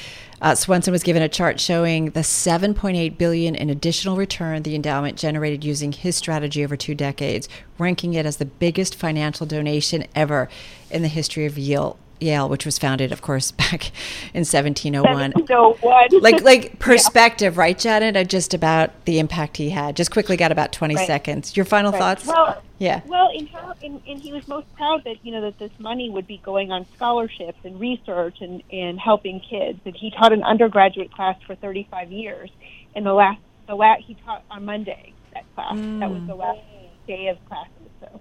Uh, 0.41 0.51
Swensen 0.51 0.91
was 0.91 1.03
given 1.03 1.21
a 1.21 1.29
chart 1.29 1.59
showing 1.59 2.11
the 2.11 2.19
7.8 2.19 3.17
billion 3.17 3.55
in 3.55 3.69
additional 3.69 4.17
return 4.17 4.63
the 4.63 4.75
endowment 4.75 5.17
generated 5.17 5.63
using 5.63 5.91
his 5.91 6.15
strategy 6.15 6.63
over 6.63 6.75
two 6.75 6.93
decades, 6.93 7.47
ranking 7.79 8.13
it 8.13 8.25
as 8.25 8.37
the 8.37 8.45
biggest 8.45 8.95
financial 8.95 9.45
donation 9.45 10.05
ever 10.13 10.49
in 10.91 11.01
the 11.01 11.07
history 11.07 11.45
of 11.45 11.57
Yale 11.57 11.97
Yale, 12.19 12.47
which 12.47 12.65
was 12.65 12.77
founded, 12.77 13.11
of 13.11 13.21
course, 13.21 13.51
back 13.51 13.91
in 14.33 14.43
1701. 14.45 15.03
1701. 15.03 16.21
like, 16.21 16.41
like 16.43 16.79
perspective, 16.79 17.55
yeah. 17.55 17.61
right, 17.61 17.77
Janet? 17.77 18.29
Just 18.29 18.53
about 18.53 19.05
the 19.05 19.19
impact 19.19 19.57
he 19.57 19.69
had. 19.69 19.95
Just 19.95 20.11
quickly 20.11 20.37
got 20.37 20.51
about 20.51 20.71
20 20.71 20.95
right. 20.95 21.07
seconds. 21.07 21.55
Your 21.55 21.65
final 21.65 21.91
right. 21.91 21.99
thoughts? 21.99 22.25
Well, 22.25 22.61
yeah. 22.77 23.01
Well, 23.05 23.29
in 23.33 23.47
how, 23.47 23.73
and, 23.83 24.01
and 24.07 24.19
he 24.19 24.33
was 24.33 24.47
most 24.47 24.73
proud 24.75 25.03
that 25.05 25.17
you 25.23 25.31
know 25.31 25.41
that 25.41 25.57
this 25.59 25.71
money 25.79 26.09
would 26.09 26.27
be 26.27 26.37
going 26.37 26.71
on 26.71 26.85
scholarships 26.95 27.59
and 27.63 27.79
research 27.79 28.41
and 28.41 28.61
and 28.71 28.99
helping 28.99 29.39
kids. 29.39 29.79
And 29.85 29.95
he 29.95 30.11
taught 30.11 30.33
an 30.33 30.43
undergraduate 30.43 31.11
class 31.11 31.41
for 31.47 31.55
35 31.55 32.11
years. 32.11 32.49
And 32.93 33.05
the 33.05 33.13
last, 33.13 33.39
the 33.67 33.75
last 33.75 34.03
he 34.03 34.15
taught 34.25 34.43
on 34.51 34.65
Monday 34.65 35.13
that 35.33 35.45
class. 35.55 35.75
Mm. 35.75 35.99
That 35.99 36.09
was 36.09 36.27
the 36.27 36.35
last 36.35 36.59
day 37.07 37.27
of 37.27 37.37
classes. 37.45 37.71
So 38.01 38.19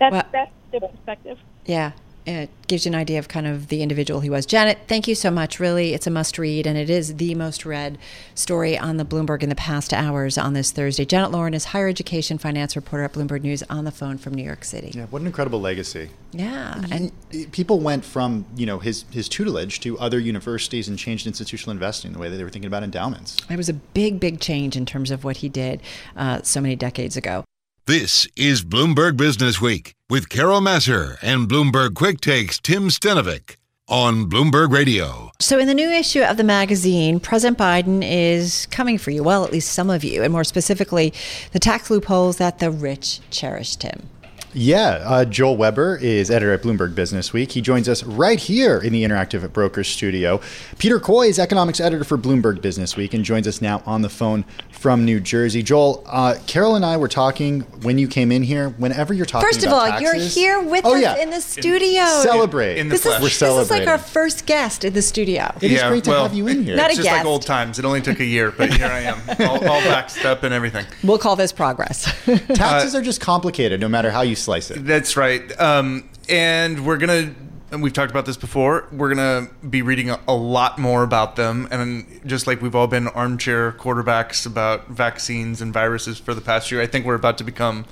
that's 0.00 0.12
well, 0.12 0.26
that's 0.32 0.52
the 0.72 0.80
perspective. 0.80 1.38
Yeah 1.64 1.92
it 2.28 2.50
gives 2.66 2.84
you 2.84 2.90
an 2.90 2.94
idea 2.94 3.18
of 3.18 3.26
kind 3.26 3.46
of 3.46 3.68
the 3.68 3.82
individual 3.82 4.20
he 4.20 4.28
was. 4.28 4.44
Janet, 4.44 4.78
thank 4.86 5.08
you 5.08 5.14
so 5.14 5.30
much. 5.30 5.58
Really, 5.58 5.94
it's 5.94 6.06
a 6.06 6.10
must 6.10 6.38
read, 6.38 6.66
and 6.66 6.76
it 6.76 6.90
is 6.90 7.16
the 7.16 7.34
most 7.34 7.64
read 7.64 7.96
story 8.34 8.76
on 8.78 8.98
the 8.98 9.04
Bloomberg 9.04 9.42
in 9.42 9.48
the 9.48 9.54
past 9.54 9.94
hours 9.94 10.36
on 10.36 10.52
this 10.52 10.70
Thursday. 10.70 11.06
Janet 11.06 11.30
Lorin 11.30 11.54
is 11.54 11.66
higher 11.66 11.88
education 11.88 12.36
finance 12.36 12.76
reporter 12.76 13.04
at 13.04 13.14
Bloomberg 13.14 13.42
News 13.42 13.62
on 13.70 13.84
the 13.84 13.90
phone 13.90 14.18
from 14.18 14.34
New 14.34 14.42
York 14.42 14.64
City. 14.64 14.92
Yeah, 14.94 15.06
what 15.06 15.22
an 15.22 15.26
incredible 15.26 15.60
legacy. 15.60 16.10
Yeah, 16.32 16.82
and 16.90 17.10
people 17.52 17.80
went 17.80 18.04
from 18.04 18.44
you 18.56 18.66
know 18.66 18.78
his 18.78 19.06
his 19.10 19.28
tutelage 19.28 19.80
to 19.80 19.98
other 19.98 20.18
universities 20.18 20.88
and 20.88 20.98
changed 20.98 21.26
institutional 21.26 21.72
investing 21.72 22.12
the 22.12 22.18
way 22.18 22.28
that 22.28 22.36
they 22.36 22.44
were 22.44 22.50
thinking 22.50 22.68
about 22.68 22.82
endowments. 22.82 23.38
It 23.48 23.56
was 23.56 23.70
a 23.70 23.74
big, 23.74 24.20
big 24.20 24.40
change 24.40 24.76
in 24.76 24.84
terms 24.84 25.10
of 25.10 25.24
what 25.24 25.38
he 25.38 25.48
did 25.48 25.80
uh, 26.16 26.42
so 26.42 26.60
many 26.60 26.76
decades 26.76 27.16
ago. 27.16 27.44
This 27.88 28.28
is 28.36 28.62
Bloomberg 28.62 29.16
Business 29.16 29.62
Week 29.62 29.94
with 30.10 30.28
Carol 30.28 30.60
Massar 30.60 31.16
and 31.22 31.48
Bloomberg 31.48 31.94
Quick 31.94 32.20
Takes 32.20 32.58
Tim 32.58 32.90
Stenovec 32.90 33.56
on 33.88 34.28
Bloomberg 34.28 34.70
Radio. 34.70 35.30
So, 35.40 35.58
in 35.58 35.66
the 35.66 35.72
new 35.72 35.88
issue 35.88 36.20
of 36.20 36.36
the 36.36 36.44
magazine, 36.44 37.18
President 37.18 37.56
Biden 37.56 38.06
is 38.06 38.66
coming 38.66 38.98
for 38.98 39.10
you. 39.10 39.22
Well, 39.22 39.42
at 39.42 39.52
least 39.52 39.72
some 39.72 39.88
of 39.88 40.04
you, 40.04 40.22
and 40.22 40.30
more 40.30 40.44
specifically, 40.44 41.14
the 41.52 41.58
tax 41.58 41.88
loopholes 41.88 42.36
that 42.36 42.58
the 42.58 42.70
rich 42.70 43.20
cherished 43.30 43.82
him. 43.82 44.10
Yeah, 44.54 45.02
uh, 45.04 45.24
Joel 45.26 45.56
Weber 45.56 45.96
is 45.96 46.30
editor 46.30 46.54
at 46.54 46.62
Bloomberg 46.62 46.94
Business 46.94 47.32
Week. 47.34 47.52
He 47.52 47.60
joins 47.60 47.88
us 47.88 48.02
right 48.02 48.40
here 48.40 48.78
in 48.78 48.92
the 48.94 49.04
Interactive 49.04 49.52
Brokers 49.52 49.88
studio. 49.88 50.40
Peter 50.78 50.98
Coy 50.98 51.26
is 51.26 51.38
economics 51.38 51.80
editor 51.80 52.02
for 52.02 52.16
Bloomberg 52.16 52.62
Business 52.62 52.96
Week 52.96 53.12
and 53.12 53.24
joins 53.24 53.46
us 53.46 53.60
now 53.60 53.82
on 53.84 54.00
the 54.00 54.08
phone 54.08 54.44
from 54.70 55.04
New 55.04 55.20
Jersey. 55.20 55.62
Joel, 55.62 56.02
uh, 56.06 56.36
Carol 56.46 56.76
and 56.76 56.84
I 56.84 56.96
were 56.96 57.08
talking 57.08 57.60
when 57.82 57.98
you 57.98 58.08
came 58.08 58.32
in 58.32 58.42
here. 58.42 58.70
Whenever 58.70 59.12
you're 59.12 59.26
talking, 59.26 59.46
first 59.46 59.64
of 59.64 59.72
all, 59.72 59.86
taxes, 59.86 60.02
you're 60.02 60.58
here 60.58 60.62
with 60.62 60.86
oh, 60.86 60.94
us 60.94 61.02
yeah. 61.02 61.22
in 61.22 61.30
the 61.30 61.40
studio. 61.40 62.02
In, 62.02 62.22
celebrate. 62.22 62.78
In 62.78 62.88
the 62.88 62.94
this 62.94 63.02
flesh. 63.02 63.16
Is, 63.16 63.22
we're 63.22 63.28
celebrating. 63.28 63.68
This 63.68 63.80
is 63.80 63.86
like 63.86 63.88
our 63.88 63.98
first 63.98 64.46
guest 64.46 64.84
in 64.84 64.94
the 64.94 65.02
studio. 65.02 65.52
It 65.60 65.72
is 65.72 65.80
yeah, 65.80 65.88
great 65.88 66.04
to 66.04 66.10
well, 66.10 66.22
have 66.22 66.34
you 66.34 66.46
in 66.46 66.62
here. 66.62 66.76
Not 66.76 66.90
it's 66.90 67.00
a 67.00 67.02
just 67.02 67.08
guest. 67.08 67.18
like 67.18 67.26
old 67.26 67.42
times. 67.42 67.78
It 67.78 67.84
only 67.84 68.00
took 68.00 68.20
a 68.20 68.24
year, 68.24 68.50
but 68.50 68.72
here 68.72 68.86
I 68.86 69.00
am, 69.00 69.20
all, 69.40 69.56
all 69.68 69.80
backed 69.82 70.24
up 70.24 70.42
and 70.44 70.54
everything. 70.54 70.86
We'll 71.02 71.18
call 71.18 71.36
this 71.36 71.52
progress. 71.52 72.04
Taxes 72.54 72.94
uh, 72.94 72.98
are 72.98 73.02
just 73.02 73.20
complicated, 73.20 73.80
no 73.80 73.88
matter 73.88 74.10
how 74.10 74.22
you 74.22 74.36
slice 74.38 74.70
it. 74.70 74.84
That's 74.84 75.16
right. 75.16 75.58
Um, 75.60 76.08
and 76.28 76.84
we're 76.86 76.98
gonna 76.98 77.34
and 77.70 77.82
we've 77.82 77.92
talked 77.92 78.10
about 78.10 78.26
this 78.26 78.36
before. 78.36 78.88
We're 78.92 79.14
gonna 79.14 79.48
be 79.68 79.82
reading 79.82 80.10
a, 80.10 80.20
a, 80.26 80.34
lot 80.34 80.78
more 80.78 81.02
about 81.02 81.36
them, 81.36 81.68
and 81.70 82.20
just 82.26 82.46
like 82.46 82.62
we've 82.62 82.74
all 82.74 82.86
been 82.86 83.08
armchair 83.08 83.72
quarterbacks 83.72 84.46
about 84.46 84.88
vaccines 84.88 85.60
and 85.60 85.72
viruses 85.72 86.18
for 86.18 86.34
the 86.34 86.40
past 86.40 86.70
year, 86.70 86.80
I 86.80 86.86
think 86.86 87.04
we're 87.04 87.14
about 87.14 87.38
to 87.38 87.44
become 87.44 87.84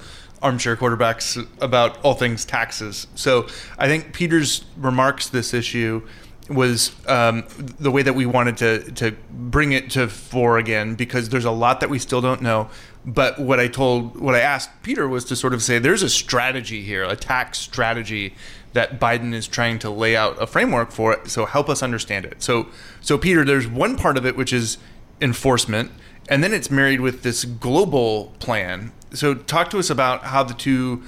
armchair 0.43 0.77
quarterbacks 0.77 1.47
about 1.61 2.03
all 2.05 2.15
things 2.15 2.45
taxes. 2.45 3.07
So 3.15 3.49
I 3.79 3.89
think 3.89 4.13
Peter's 4.13 4.65
remarks 4.77 5.29
this 5.29 5.53
issue 5.53 6.07
was 6.49 6.93
um, 7.09 7.45
the 7.81 7.91
way 7.91 8.03
that 8.03 8.15
we 8.15 8.25
wanted 8.27 8.57
to 8.59 8.93
to 8.93 9.13
bring 9.31 9.73
it 9.73 9.91
to 9.91 10.09
fore 10.09 10.59
again 10.59 10.95
because 10.95 11.29
there's 11.29 11.45
a 11.45 11.51
lot 11.51 11.81
that 11.81 11.91
we 11.91 11.99
still 11.99 12.21
don't 12.21 12.43
know. 12.43 12.71
But 13.07 13.39
what 13.39 13.61
I 13.61 13.69
told, 13.69 14.19
what 14.19 14.35
I 14.35 14.41
asked 14.41 14.71
Peter 14.83 15.07
was 15.09 15.25
to 15.27 15.37
sort 15.37 15.55
of 15.55 15.63
say 15.63 15.79
there's 15.79 16.03
a 16.03 16.09
strategy 16.09 16.83
here, 16.83 17.05
a 17.05 17.15
tax 17.15 17.59
strategy 17.59 18.35
that 18.73 18.99
Biden 18.99 19.33
is 19.33 19.47
trying 19.47 19.79
to 19.79 19.91
lay 19.91 20.17
out 20.17 20.43
a 20.43 20.47
framework 20.47 20.91
for 20.91 21.13
it. 21.13 21.29
So 21.31 21.47
help 21.47 21.69
us 21.69 21.83
understand 21.83 22.25
it. 22.25 22.43
So, 22.43 22.67
so 23.01 23.17
Peter, 23.17 23.45
there's 23.45 23.69
one 23.69 23.97
part 23.97 24.19
of 24.19 24.27
it 24.27 24.37
which 24.37 24.53
is 24.53 24.79
enforcement, 25.21 25.93
and 26.29 26.43
then 26.43 26.53
it's 26.53 26.71
married 26.71 27.01
with 27.01 27.23
this 27.23 27.45
global 27.45 28.35
plan. 28.41 28.93
So 29.13 29.35
talk 29.35 29.71
to 29.71 29.79
us 29.79 29.89
about 29.89 30.25
how 30.25 30.43
the 30.43 30.55
two 30.55 31.05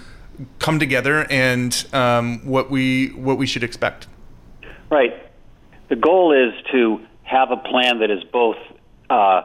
come 0.61 0.79
together 0.79 1.27
and 1.31 1.85
um, 1.93 2.47
what 2.47 2.71
we 2.71 3.09
what 3.09 3.39
we 3.39 3.47
should 3.47 3.65
expect. 3.65 4.07
Right. 4.89 5.13
The 5.89 5.97
goal 5.97 6.33
is 6.33 6.55
to 6.71 7.01
have 7.25 7.51
a 7.51 7.57
plan 7.57 7.99
that 7.99 8.11
is 8.11 8.23
both 8.25 8.57
uh, 9.11 9.43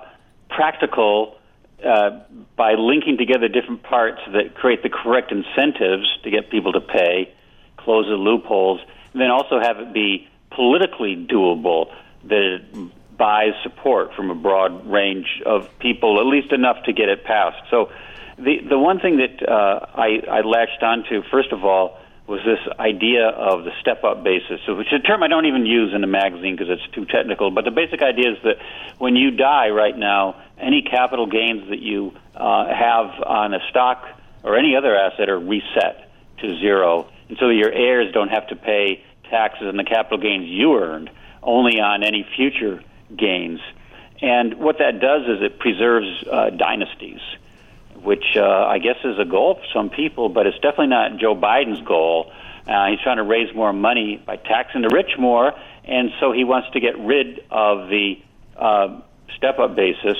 practical 0.50 1.38
uh, 1.86 2.22
by 2.56 2.74
linking 2.74 3.18
together 3.18 3.48
different 3.48 3.84
parts 3.84 4.20
that 4.32 4.56
create 4.56 4.84
the 4.84 4.90
correct 4.90 5.32
incentives 5.32 6.08
to 6.24 6.30
get 6.30 6.50
people 6.50 6.74
to 6.74 6.82
pay, 6.82 7.34
close 7.78 8.06
the 8.06 8.16
loopholes, 8.16 8.82
and 9.13 9.22
then 9.22 9.30
also 9.30 9.60
have 9.60 9.80
it 9.80 9.94
be 9.94 10.28
politically 10.52 11.16
doable 11.16 11.92
that 12.25 12.56
it 12.56 13.18
buys 13.18 13.54
support 13.63 14.13
from 14.16 14.30
a 14.30 14.36
broad 14.36 14.90
range 14.90 15.42
of 15.46 15.68
people, 15.80 16.20
at 16.20 16.25
least 16.25 16.52
enough 16.52 16.84
to 16.86 16.94
get 16.94 17.10
it 17.10 17.24
passed. 17.24 17.62
So, 17.70 17.92
the 18.38 18.60
the 18.68 18.80
one 18.80 19.00
thing 19.00 19.18
that 19.18 19.48
uh, 19.48 19.86
I, 19.94 20.22
I 20.30 20.42
latched 20.42 20.82
onto 20.82 21.22
first 21.30 21.52
of 21.52 21.63
all 21.63 22.00
was 22.27 22.39
this 22.46 22.60
idea 22.80 23.27
of 23.27 23.65
the 23.65 23.72
step 23.82 24.03
up 24.03 24.24
basis, 24.24 24.62
which 24.68 24.88
is 24.88 24.94
a 24.94 25.00
term 25.00 25.24
I 25.24 25.27
don't 25.27 25.46
even 25.46 25.65
use 25.65 25.94
in 25.94 26.01
the 26.01 26.08
magazine 26.08 26.56
because 26.56 26.70
it's 26.70 26.94
too 26.94 27.06
technical. 27.06 27.51
But 27.51 27.65
the 27.65 27.72
basic 27.72 28.01
idea 28.01 28.32
is 28.32 28.38
that 28.44 28.58
when 28.98 29.15
you 29.15 29.32
die 29.32 29.70
right 29.70 29.98
now, 29.98 30.42
any 30.58 30.82
capital 30.82 31.25
gains 31.25 31.70
that 31.70 31.80
you 31.80 32.13
uh, 32.36 32.68
have 32.74 33.22
on 33.25 33.53
a 33.53 33.60
stock 33.70 34.06
or 34.44 34.58
any 34.58 34.75
other 34.75 34.96
asset 34.96 35.30
are 35.30 35.39
reset 35.39 36.10
to 36.39 36.60
zero. 36.60 37.10
And 37.27 37.38
so 37.39 37.50
your 37.50 37.72
heirs 37.72 38.13
don't 38.13 38.30
have 38.30 38.48
to 38.48 38.56
pay 38.56 39.03
taxes 39.30 39.68
on 39.68 39.75
the 39.75 39.84
capital 39.84 40.18
gains 40.18 40.46
you 40.48 40.77
earned, 40.77 41.10
only 41.42 41.82
on 41.82 42.03
any 42.03 42.25
future 42.38 42.82
gains. 43.18 43.60
And 44.22 44.60
what 44.60 44.77
that 44.77 45.01
does 45.01 45.24
is 45.24 45.44
it 45.44 45.60
preserves 45.60 46.08
uh, 46.32 46.51
dynasties 46.51 47.20
which 48.04 48.36
uh, 48.36 48.42
I 48.42 48.80
guess 48.80 48.98
is 49.04 49.20
a 49.20 49.26
goal 49.26 49.56
for 49.56 49.66
some 49.74 49.90
people, 49.90 50.30
but 50.30 50.46
it's 50.48 50.60
definitely 50.60 50.88
not 50.88 51.18
Joe 51.18 51.36
Biden's 51.36 51.86
goal. 51.86 52.32
Uh, 52.68 52.88
he's 52.88 53.00
trying 53.02 53.18
to 53.18 53.24
raise 53.24 53.54
more 53.56 53.74
money 53.74 54.22
by 54.26 54.38
taxing 54.38 54.82
the 54.82 54.90
rich 54.90 55.12
more, 55.18 55.54
and 55.84 56.12
so 56.20 56.32
he 56.32 56.44
wants 56.44 56.70
to 56.72 56.80
get 56.80 56.98
rid 56.98 57.40
of 57.50 57.90
the 57.90 58.22
uh, 58.58 59.02
step 59.36 59.60
up 59.60 59.76
basis. 59.76 60.18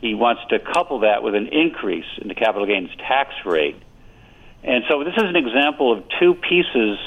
He 0.00 0.14
wants 0.14 0.42
to 0.50 0.58
couple 0.58 1.00
that 1.00 1.22
with 1.22 1.34
an 1.34 1.48
increase 1.48 2.06
in 2.20 2.28
the 2.28 2.34
capital 2.34 2.66
gains 2.66 2.90
tax 2.98 3.30
rate. 3.44 3.76
And 4.62 4.84
so 4.88 5.04
this 5.04 5.14
is 5.16 5.22
an 5.22 5.36
example 5.36 5.92
of 5.92 6.04
two 6.18 6.34
pieces 6.34 6.98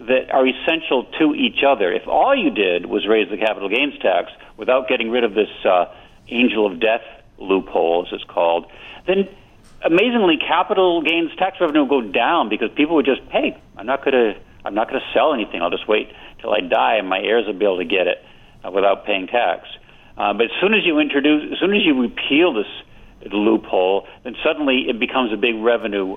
that 0.00 0.30
are 0.30 0.46
essential 0.46 1.04
to 1.18 1.34
each 1.34 1.62
other. 1.66 1.92
If 1.92 2.08
all 2.08 2.34
you 2.34 2.50
did 2.50 2.86
was 2.86 3.06
raise 3.06 3.28
the 3.30 3.36
capital 3.36 3.68
gains 3.68 3.98
tax 4.00 4.32
without 4.56 4.88
getting 4.88 5.10
rid 5.10 5.24
of 5.24 5.34
this 5.34 5.50
uh, 5.64 5.86
angel 6.28 6.66
of 6.66 6.80
death 6.80 7.02
loophole, 7.38 8.06
as 8.06 8.12
it's 8.12 8.24
called, 8.24 8.66
then 9.06 9.28
amazingly, 9.84 10.36
capital 10.36 11.02
gains 11.02 11.30
tax 11.36 11.58
revenue 11.60 11.80
will 11.84 12.02
go 12.02 12.12
down 12.12 12.48
because 12.48 12.70
people 12.76 12.96
would 12.96 13.06
just, 13.06 13.20
hey, 13.30 13.56
I'm 13.76 13.86
not 13.86 14.04
going 14.04 14.12
to, 14.12 14.40
I'm 14.64 14.74
not 14.74 14.88
going 14.88 15.00
to 15.00 15.06
sell 15.12 15.34
anything. 15.34 15.62
I'll 15.62 15.70
just 15.70 15.88
wait 15.88 16.12
till 16.40 16.52
I 16.52 16.60
die, 16.60 16.96
and 16.96 17.08
my 17.08 17.18
heirs 17.20 17.46
will 17.46 17.54
be 17.54 17.64
able 17.64 17.78
to 17.78 17.84
get 17.84 18.06
it 18.06 18.24
uh, 18.64 18.70
without 18.70 19.04
paying 19.06 19.26
tax. 19.26 19.66
Uh, 20.16 20.32
but 20.32 20.46
as 20.46 20.52
soon 20.60 20.74
as 20.74 20.84
you 20.84 20.98
introduce, 20.98 21.52
as 21.52 21.58
soon 21.58 21.74
as 21.74 21.82
you 21.84 22.00
repeal 22.00 22.52
this 22.52 22.66
loophole, 23.32 24.06
then 24.24 24.34
suddenly 24.44 24.86
it 24.88 24.98
becomes 24.98 25.32
a 25.32 25.36
big 25.36 25.56
revenue 25.56 26.16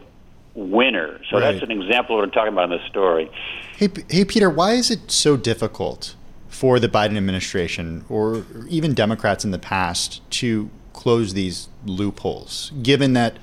winner. 0.54 1.20
So 1.30 1.38
Right. 1.38 1.52
that's 1.52 1.64
an 1.64 1.72
example 1.72 2.16
of 2.16 2.20
what 2.20 2.24
I'm 2.26 2.32
talking 2.32 2.54
about 2.54 2.72
in 2.72 2.78
this 2.78 2.88
story. 2.90 3.30
Hey, 3.78 3.90
hey, 4.10 4.26
Peter, 4.26 4.50
why 4.50 4.74
is 4.74 4.90
it 4.90 5.12
so 5.12 5.38
difficult 5.38 6.16
for 6.50 6.80
the 6.80 6.88
Biden 6.88 7.18
administration 7.18 8.06
or 8.10 8.46
even 8.70 8.94
Democrats 8.94 9.44
in 9.44 9.52
the 9.52 9.60
past 9.60 10.22
to 10.32 10.70
close 10.94 11.34
these 11.34 11.68
loopholes, 11.86 12.72
given 12.82 13.14
that 13.14 13.38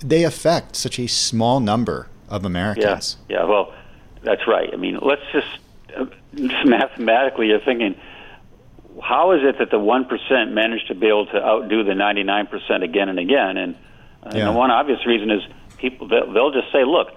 they 0.00 0.24
affect 0.24 0.76
such 0.76 0.98
a 0.98 1.06
small 1.06 1.60
number 1.60 2.08
of 2.28 2.44
Americans? 2.44 3.16
Yeah, 3.28 3.38
yeah. 3.40 3.44
Well, 3.44 3.72
that's 4.22 4.46
right. 4.46 4.70
I 4.72 4.76
mean, 4.76 4.98
let's 5.00 5.22
just, 5.32 5.58
uh, 5.96 6.06
just 6.34 6.66
mathematically, 6.66 7.48
you're 7.48 7.60
thinking, 7.60 7.94
how 9.02 9.32
is 9.32 9.40
it 9.44 9.58
that 9.58 9.70
the 9.70 9.78
one 9.78 10.04
percent 10.04 10.52
managed 10.52 10.88
to 10.88 10.94
be 10.94 11.06
able 11.06 11.26
to 11.26 11.36
outdo 11.42 11.84
the 11.84 11.94
ninety 11.94 12.24
nine 12.24 12.46
percent 12.46 12.82
again 12.82 13.08
and 13.08 13.18
again? 13.18 13.56
And, 13.56 13.74
uh, 14.24 14.30
Yeah. 14.34 14.38
and 14.40 14.48
the 14.48 14.58
one 14.58 14.70
obvious 14.70 15.06
reason 15.06 15.30
is 15.30 15.42
people 15.78 16.08
they'll, 16.08 16.32
they'll 16.32 16.50
just 16.50 16.72
say, 16.72 16.84
look, 16.84 17.08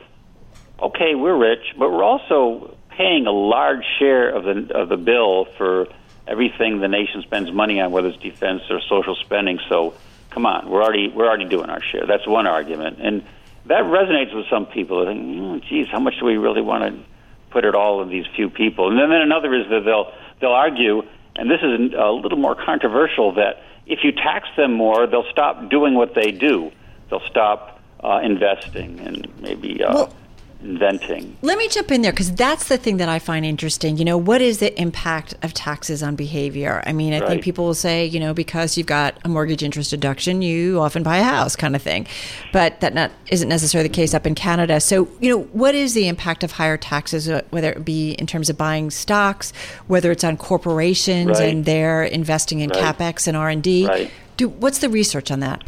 okay, 0.82 1.16
we're 1.16 1.36
rich, 1.36 1.74
but 1.78 1.92
we're 1.92 2.04
also 2.04 2.76
paying 2.90 3.26
a 3.26 3.32
large 3.32 3.84
share 3.98 4.30
of 4.30 4.44
the 4.44 4.76
of 4.76 4.90
the 4.90 4.98
bill 4.98 5.46
for 5.58 5.88
everything 6.28 6.80
the 6.80 6.88
nation 6.88 7.22
spends 7.24 7.52
money 7.52 7.82
on, 7.82 7.92
whether 7.92 8.10
it's 8.10 8.18
defense 8.22 8.62
or 8.70 8.80
social 8.88 9.16
spending. 9.16 9.60
So, 9.68 9.94
come 10.32 10.46
on, 10.46 10.70
we're 10.70 10.82
already 10.82 11.10
we're 11.10 11.28
already 11.28 11.46
doing 11.46 11.70
our 11.70 11.82
share. 11.82 12.06
That's 12.08 12.28
one 12.28 12.48
argument, 12.48 12.98
and 13.00 13.24
that 13.66 13.84
resonates 13.84 14.34
with 14.36 14.46
some 14.50 14.66
people. 14.66 15.06
They 15.06 15.14
think, 15.14 15.22
mm, 15.24 15.64
geez, 15.70 15.88
how 15.92 16.00
much 16.00 16.16
do 16.20 16.26
we 16.26 16.38
really 16.38 16.62
want 16.62 16.84
to 16.84 17.04
put 17.52 17.66
it 17.66 17.76
all 17.76 18.02
in 18.02 18.10
these 18.10 18.26
few 18.36 18.50
people? 18.50 18.90
And 18.90 18.98
then, 18.98 19.10
then 19.10 19.22
another 19.22 19.54
is 19.54 19.70
that 19.70 19.82
they'll 19.86 20.12
they'll 20.40 20.52
argue, 20.52 21.04
and 21.36 21.50
this 21.50 21.62
is 21.62 21.94
a 21.94 22.12
little 22.12 22.38
more 22.38 22.56
controversial, 22.56 23.34
that 23.36 23.64
if 23.86 24.00
you 24.04 24.12
tax 24.12 24.48
them 24.58 24.74
more, 24.74 25.06
they'll 25.08 25.30
stop 25.32 25.70
doing 25.70 25.94
what 25.94 26.16
they 26.16 26.32
do. 26.32 26.72
They'll 27.10 27.28
stop 27.30 27.80
uh, 28.04 28.20
investing 28.24 29.00
and 29.02 29.28
maybe 29.42 29.84
uh, 29.84 29.94
Well- 29.94 30.14
inventing. 30.63 31.38
Let 31.41 31.58
me 31.58 31.68
jump 31.68 31.91
in 31.91 32.01
there 32.01 32.12
because 32.12 32.32
that's 32.34 32.68
the 32.68 32.77
thing 32.77 32.98
that 32.98 33.10
I 33.10 33.20
find 33.20 33.46
interesting. 33.46 33.98
You 33.98 34.06
know, 34.06 34.18
what 34.18 34.41
is 34.41 34.60
the 34.60 34.80
impact 34.80 35.34
of 35.41 35.53
taxes 35.53 36.01
on 36.03 36.15
behavior? 36.15 36.84
I 36.86 36.94
mean, 36.94 37.13
I 37.13 37.25
think 37.25 37.44
people 37.44 37.65
will 37.65 37.74
say, 37.74 38.06
you 38.06 38.20
know, 38.20 38.34
because 38.34 38.77
you've 38.77 38.88
got 38.88 39.18
a 39.24 39.30
mortgage 39.30 39.63
interest 39.63 39.89
deduction, 39.89 40.41
you 40.41 40.80
often 40.80 41.03
buy 41.03 41.18
a 41.18 41.24
house, 41.24 41.56
kind 41.56 41.75
of 41.75 41.82
thing. 41.82 42.08
But 42.51 42.80
that 42.82 42.94
not 42.94 43.12
isn't 43.30 43.50
necessarily 43.50 43.88
the 43.88 43.94
case 43.94 44.13
up 44.13 44.25
in 44.27 44.36
Canada. 44.36 44.80
So, 44.80 45.08
you 45.20 45.30
know, 45.30 45.44
what 45.51 45.75
is 45.75 45.94
the 45.94 46.08
impact 46.08 46.44
of 46.44 46.51
higher 46.53 46.77
taxes, 46.77 47.27
uh, 47.30 47.41
whether 47.50 47.72
it 47.72 47.86
be 47.86 48.12
in 48.13 48.27
terms 48.27 48.50
of 48.50 48.58
buying 48.58 48.91
stocks, 48.91 49.51
whether 49.88 50.12
it's 50.12 50.24
on 50.24 50.38
corporations 50.38 51.39
Right. 51.39 51.53
and 51.53 51.65
they're 51.65 52.03
investing 52.03 52.60
in 52.60 52.70
Right. 52.70 52.96
capex 52.98 53.27
and 53.27 53.36
R 53.36 53.50
and 53.50 53.62
D? 53.63 53.88
Right. 53.88 54.10
Do 54.38 54.50
what's 54.50 54.80
the 54.80 54.89
research 54.89 55.32
on 55.32 55.39
that? 55.41 55.63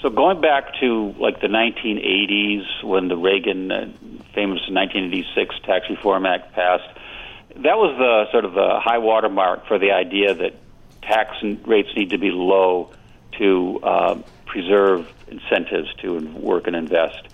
So 0.00 0.10
going 0.10 0.40
back 0.42 0.64
to 0.80 1.14
like 1.18 1.40
the 1.40 1.48
1980s 1.48 2.62
when 2.82 3.08
the 3.08 3.16
Reagan 3.16 3.72
uh, 3.72 3.86
famous 4.34 4.60
1986 4.68 5.54
Tax 5.64 5.88
Reform 5.90 6.26
Act 6.26 6.52
passed, 6.52 6.88
that 7.56 7.78
was 7.78 7.96
the 7.98 8.30
sort 8.32 8.44
of 8.44 8.54
the 8.54 8.80
high 8.80 8.98
water 8.98 9.28
mark 9.28 9.66
for 9.66 9.78
the 9.78 9.92
idea 9.92 10.34
that 10.34 10.54
tax 11.02 11.36
rates 11.66 11.90
need 11.96 12.10
to 12.10 12.18
be 12.18 12.30
low 12.30 12.90
to 13.38 13.80
uh, 13.82 14.18
preserve 14.46 15.12
incentives 15.28 15.92
to 16.02 16.18
work 16.36 16.66
and 16.66 16.76
invest. 16.76 17.28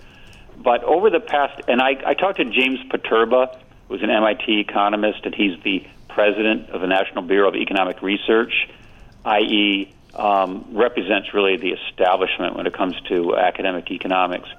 But 0.57 0.83
over 0.83 1.09
the 1.09 1.19
past, 1.19 1.61
and 1.67 1.81
I, 1.81 1.95
I 2.05 2.13
talked 2.13 2.37
to 2.37 2.45
James 2.45 2.79
Poterba, 2.89 3.57
who's 3.87 4.03
an 4.03 4.09
MIT 4.09 4.59
economist, 4.59 5.25
and 5.25 5.33
he's 5.33 5.61
the 5.63 5.85
president 6.09 6.69
of 6.69 6.81
the 6.81 6.87
National 6.87 7.23
Bureau 7.23 7.49
of 7.49 7.55
Economic 7.55 8.01
Research, 8.01 8.69
i.e., 9.25 9.93
um, 10.13 10.65
represents 10.73 11.33
really 11.33 11.57
the 11.57 11.69
establishment 11.69 12.55
when 12.55 12.67
it 12.67 12.73
comes 12.73 12.99
to 13.07 13.35
academic 13.37 13.89
economics. 13.91 14.49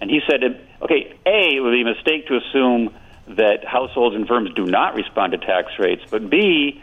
And 0.00 0.10
he 0.10 0.20
said, 0.28 0.42
okay, 0.82 1.14
A, 1.26 1.56
it 1.56 1.60
would 1.60 1.72
be 1.72 1.82
a 1.82 1.84
mistake 1.84 2.28
to 2.28 2.36
assume 2.36 2.94
that 3.28 3.64
households 3.64 4.16
and 4.16 4.26
firms 4.26 4.50
do 4.54 4.64
not 4.64 4.94
respond 4.94 5.32
to 5.32 5.38
tax 5.38 5.72
rates, 5.78 6.02
but 6.10 6.30
B, 6.30 6.80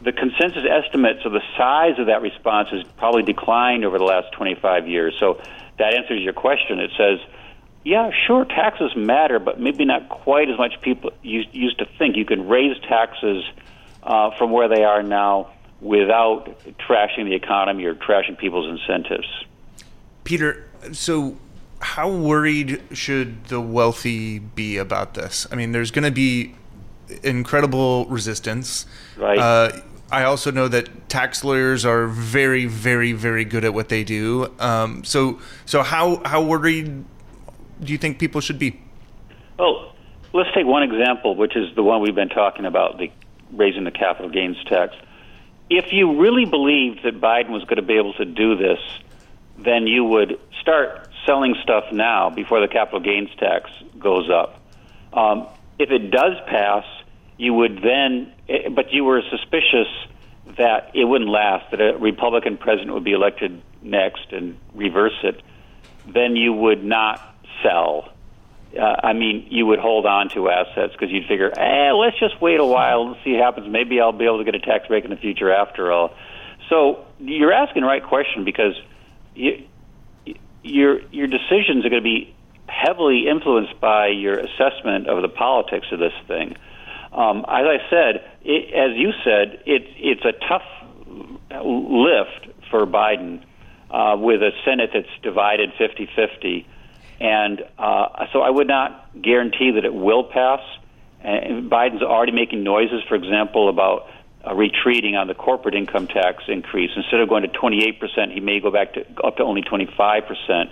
the 0.00 0.12
consensus 0.12 0.64
estimates 0.68 1.24
of 1.24 1.32
the 1.32 1.42
size 1.56 1.98
of 1.98 2.06
that 2.06 2.22
response 2.22 2.68
has 2.70 2.84
probably 2.96 3.22
declined 3.22 3.84
over 3.84 3.98
the 3.98 4.04
last 4.04 4.32
25 4.32 4.86
years. 4.86 5.16
So 5.18 5.40
that 5.78 5.94
answers 5.94 6.22
your 6.22 6.34
question. 6.34 6.78
It 6.78 6.92
says, 6.96 7.18
yeah, 7.84 8.10
sure, 8.26 8.44
taxes 8.44 8.94
matter, 8.96 9.38
but 9.38 9.60
maybe 9.60 9.84
not 9.84 10.08
quite 10.08 10.48
as 10.50 10.58
much 10.58 10.80
people 10.82 11.10
used, 11.22 11.78
to 11.78 11.86
think. 11.98 12.16
You 12.16 12.24
can 12.24 12.48
raise 12.48 12.78
taxes 12.82 13.44
uh, 14.02 14.36
from 14.36 14.52
where 14.52 14.68
they 14.68 14.84
are 14.84 15.02
now 15.02 15.52
without 15.80 16.60
trashing 16.78 17.24
the 17.24 17.34
economy 17.34 17.84
or 17.84 17.94
trashing 17.94 18.36
people's 18.36 18.68
incentives. 18.68 19.28
Peter, 20.24 20.68
so 20.92 21.36
how 21.80 22.10
worried 22.10 22.82
should 22.92 23.44
the 23.46 23.60
wealthy 23.60 24.38
be 24.38 24.76
about 24.76 25.14
this? 25.14 25.46
I 25.50 25.54
mean, 25.54 25.72
there's 25.72 25.90
going 25.90 26.04
to 26.04 26.10
be 26.10 26.54
incredible 27.22 28.06
resistance. 28.06 28.86
Right. 29.16 29.38
Uh, 29.38 29.80
I 30.10 30.24
also 30.24 30.50
know 30.50 30.68
that 30.68 31.08
tax 31.08 31.44
lawyers 31.44 31.84
are 31.84 32.06
very, 32.06 32.64
very, 32.64 33.12
very 33.12 33.44
good 33.44 33.64
at 33.64 33.74
what 33.74 33.88
they 33.90 34.04
do. 34.04 34.52
Um, 34.58 35.04
so, 35.04 35.38
so 35.66 35.82
how 35.82 36.22
how 36.24 36.42
worried 36.42 37.04
do 37.80 37.92
you 37.92 37.98
think 37.98 38.18
people 38.18 38.40
should 38.40 38.58
be? 38.58 38.80
Well, 39.58 39.94
let's 40.32 40.50
take 40.54 40.66
one 40.66 40.82
example, 40.82 41.36
which 41.36 41.56
is 41.56 41.74
the 41.74 41.82
one 41.82 42.00
we've 42.00 42.14
been 42.14 42.30
talking 42.30 42.64
about, 42.64 42.98
the 42.98 43.10
raising 43.52 43.84
the 43.84 43.90
capital 43.90 44.30
gains 44.30 44.56
tax. 44.64 44.94
If 45.70 45.92
you 45.92 46.18
really 46.20 46.46
believed 46.46 47.02
that 47.04 47.20
Biden 47.20 47.50
was 47.50 47.62
going 47.64 47.76
to 47.76 47.82
be 47.82 47.98
able 47.98 48.14
to 48.14 48.24
do 48.24 48.56
this, 48.56 48.78
then 49.58 49.86
you 49.86 50.04
would 50.04 50.40
start 50.60 51.07
selling 51.28 51.54
stuff 51.62 51.84
now 51.92 52.30
before 52.30 52.60
the 52.60 52.68
capital 52.68 53.00
gains 53.00 53.28
tax 53.38 53.70
goes 53.98 54.30
up. 54.30 54.60
Um, 55.12 55.46
if 55.78 55.90
it 55.90 56.10
does 56.10 56.34
pass, 56.46 56.84
you 57.36 57.52
would 57.52 57.82
then, 57.82 58.32
eh, 58.48 58.68
but 58.74 58.92
you 58.92 59.04
were 59.04 59.22
suspicious 59.30 59.88
that 60.56 60.90
it 60.94 61.04
wouldn't 61.04 61.30
last, 61.30 61.70
that 61.70 61.80
a 61.80 61.98
Republican 61.98 62.56
president 62.56 62.94
would 62.94 63.04
be 63.04 63.12
elected 63.12 63.60
next 63.82 64.32
and 64.32 64.58
reverse 64.74 65.18
it, 65.22 65.42
then 66.06 66.34
you 66.34 66.52
would 66.52 66.82
not 66.82 67.20
sell. 67.62 68.08
Uh, 68.78 68.96
I 69.02 69.12
mean, 69.12 69.48
you 69.50 69.66
would 69.66 69.78
hold 69.78 70.06
on 70.06 70.30
to 70.30 70.48
assets 70.48 70.94
because 70.94 71.10
you'd 71.10 71.26
figure, 71.26 71.50
eh, 71.54 71.92
let's 71.92 72.18
just 72.18 72.40
wait 72.40 72.58
a 72.58 72.64
while 72.64 73.08
and 73.08 73.16
see 73.22 73.32
what 73.32 73.42
happens. 73.42 73.68
Maybe 73.68 74.00
I'll 74.00 74.12
be 74.12 74.24
able 74.24 74.38
to 74.38 74.44
get 74.44 74.54
a 74.54 74.60
tax 74.60 74.88
break 74.88 75.04
in 75.04 75.10
the 75.10 75.16
future 75.16 75.52
after 75.52 75.92
all. 75.92 76.14
So 76.70 77.04
you're 77.20 77.52
asking 77.52 77.82
the 77.82 77.88
right 77.88 78.04
question 78.04 78.44
because 78.44 78.74
you, 79.34 79.67
your 80.62 81.00
your 81.10 81.26
decisions 81.26 81.84
are 81.84 81.90
going 81.90 82.02
to 82.02 82.08
be 82.08 82.34
heavily 82.68 83.28
influenced 83.28 83.80
by 83.80 84.08
your 84.08 84.38
assessment 84.38 85.08
of 85.08 85.22
the 85.22 85.28
politics 85.28 85.86
of 85.92 85.98
this 85.98 86.12
thing. 86.26 86.56
Um, 87.12 87.38
as 87.48 87.64
I 87.64 87.78
said, 87.90 88.30
it, 88.42 88.74
as 88.74 88.96
you 88.96 89.12
said, 89.24 89.62
it, 89.66 89.82
it's 89.96 90.24
a 90.24 90.32
tough 90.46 90.62
lift 91.64 92.48
for 92.70 92.86
Biden 92.86 93.42
uh, 93.90 94.16
with 94.18 94.42
a 94.42 94.50
Senate 94.64 94.90
that's 94.92 95.08
divided 95.22 95.72
50 95.78 96.08
50. 96.14 96.66
And 97.20 97.62
uh, 97.78 98.26
so 98.32 98.42
I 98.42 98.50
would 98.50 98.68
not 98.68 99.10
guarantee 99.20 99.72
that 99.72 99.84
it 99.84 99.94
will 99.94 100.24
pass. 100.24 100.60
And 101.20 101.68
Biden's 101.70 102.02
already 102.02 102.32
making 102.32 102.62
noises, 102.62 103.02
for 103.08 103.16
example, 103.16 103.68
about 103.68 104.06
uh, 104.48 104.54
retreating 104.54 105.16
on 105.16 105.26
the 105.26 105.34
corporate 105.34 105.74
income 105.74 106.06
tax 106.06 106.44
increase. 106.48 106.90
Instead 106.96 107.20
of 107.20 107.28
going 107.28 107.42
to 107.42 107.48
28%, 107.48 108.32
he 108.32 108.40
may 108.40 108.60
go 108.60 108.70
back 108.70 108.94
to 108.94 109.04
up 109.24 109.36
to 109.36 109.42
only 109.42 109.62
25%. 109.62 110.70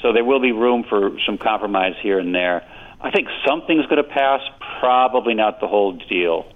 So 0.00 0.12
there 0.12 0.24
will 0.24 0.40
be 0.40 0.52
room 0.52 0.84
for 0.88 1.18
some 1.26 1.38
compromise 1.38 1.94
here 2.02 2.18
and 2.18 2.34
there. 2.34 2.64
I 3.00 3.10
think 3.10 3.28
something's 3.46 3.86
going 3.86 4.02
to 4.02 4.08
pass, 4.08 4.40
probably 4.80 5.34
not 5.34 5.60
the 5.60 5.66
whole 5.68 5.92
deal. 5.92 6.50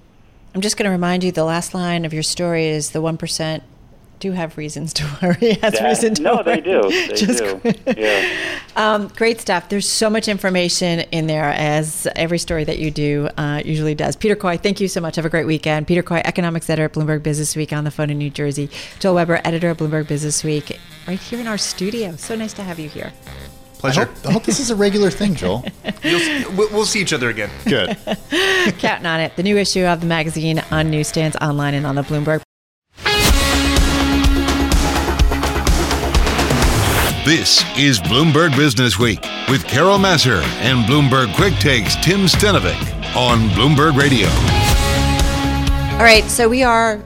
I'm 0.54 0.60
just 0.60 0.76
going 0.76 0.84
to 0.84 0.90
remind 0.90 1.24
you 1.24 1.32
the 1.32 1.44
last 1.44 1.74
line 1.74 2.04
of 2.04 2.12
your 2.12 2.22
story 2.22 2.66
is 2.68 2.90
the 2.90 3.00
1% 3.00 3.62
do 4.20 4.32
have 4.32 4.56
reasons 4.56 4.92
to 4.92 5.04
worry. 5.20 5.54
Has 5.62 5.72
That- 5.74 5.82
reason 5.88 6.14
to 6.14 6.22
no, 6.22 6.34
worry. 6.36 6.44
they 6.44 6.60
do. 6.60 6.82
They 6.82 7.08
Just 7.14 7.38
do. 7.38 7.74
Yeah. 8.00 8.60
Um, 8.76 9.08
great 9.08 9.40
stuff. 9.40 9.68
There's 9.68 9.88
so 9.88 10.08
much 10.08 10.28
information 10.28 11.00
in 11.12 11.26
there, 11.26 11.50
as 11.50 12.08
every 12.16 12.38
story 12.38 12.64
that 12.64 12.78
you 12.78 12.90
do 12.90 13.28
uh, 13.36 13.62
usually 13.64 13.94
does. 13.94 14.16
Peter 14.16 14.34
Coy, 14.34 14.56
thank 14.56 14.80
you 14.80 14.88
so 14.88 15.00
much. 15.00 15.16
Have 15.16 15.26
a 15.26 15.30
great 15.30 15.46
weekend. 15.46 15.86
Peter 15.86 16.02
Coy, 16.02 16.22
economics 16.24 16.70
editor 16.70 16.86
at 16.86 16.92
Bloomberg 16.92 17.22
Business 17.22 17.54
Week 17.54 17.72
on 17.72 17.84
the 17.84 17.90
phone 17.90 18.08
in 18.10 18.18
New 18.18 18.30
Jersey. 18.30 18.70
Joel 18.98 19.16
Weber, 19.16 19.40
editor 19.44 19.70
at 19.70 19.78
Bloomberg 19.78 20.08
Business 20.08 20.42
Week, 20.42 20.78
right 21.06 21.18
here 21.18 21.40
in 21.40 21.46
our 21.46 21.58
studio. 21.58 22.16
So 22.16 22.34
nice 22.34 22.54
to 22.54 22.62
have 22.62 22.78
you 22.78 22.88
here. 22.88 23.12
I 23.26 23.78
Pleasure. 23.78 24.04
hope, 24.04 24.26
I 24.26 24.32
hope 24.32 24.44
this 24.44 24.60
is 24.60 24.70
a 24.70 24.76
regular 24.76 25.10
thing, 25.10 25.34
Joel. 25.34 25.64
You'll, 26.04 26.52
we'll, 26.52 26.68
we'll 26.70 26.86
see 26.86 27.00
each 27.00 27.12
other 27.12 27.28
again. 27.30 27.50
Good. 27.64 27.96
Counting 28.78 29.06
on 29.06 29.20
it. 29.20 29.34
The 29.36 29.42
new 29.42 29.58
issue 29.58 29.84
of 29.84 30.00
the 30.00 30.06
magazine 30.06 30.62
on 30.70 30.88
newsstands, 30.90 31.36
online, 31.40 31.74
and 31.74 31.84
on 31.84 31.96
the 31.96 32.02
Bloomberg. 32.02 32.42
This 37.24 37.62
is 37.78 38.00
Bloomberg 38.00 38.56
Business 38.56 38.98
Week 38.98 39.20
with 39.48 39.64
Carol 39.64 39.96
Massar 39.96 40.42
and 40.60 40.84
Bloomberg 40.86 41.32
Quick 41.36 41.54
Takes 41.54 41.94
Tim 41.96 42.22
Stenovec 42.26 42.76
on 43.14 43.48
Bloomberg 43.50 43.96
Radio. 43.96 44.26
All 45.96 46.02
right, 46.04 46.24
so 46.24 46.48
we 46.48 46.64
are 46.64 47.00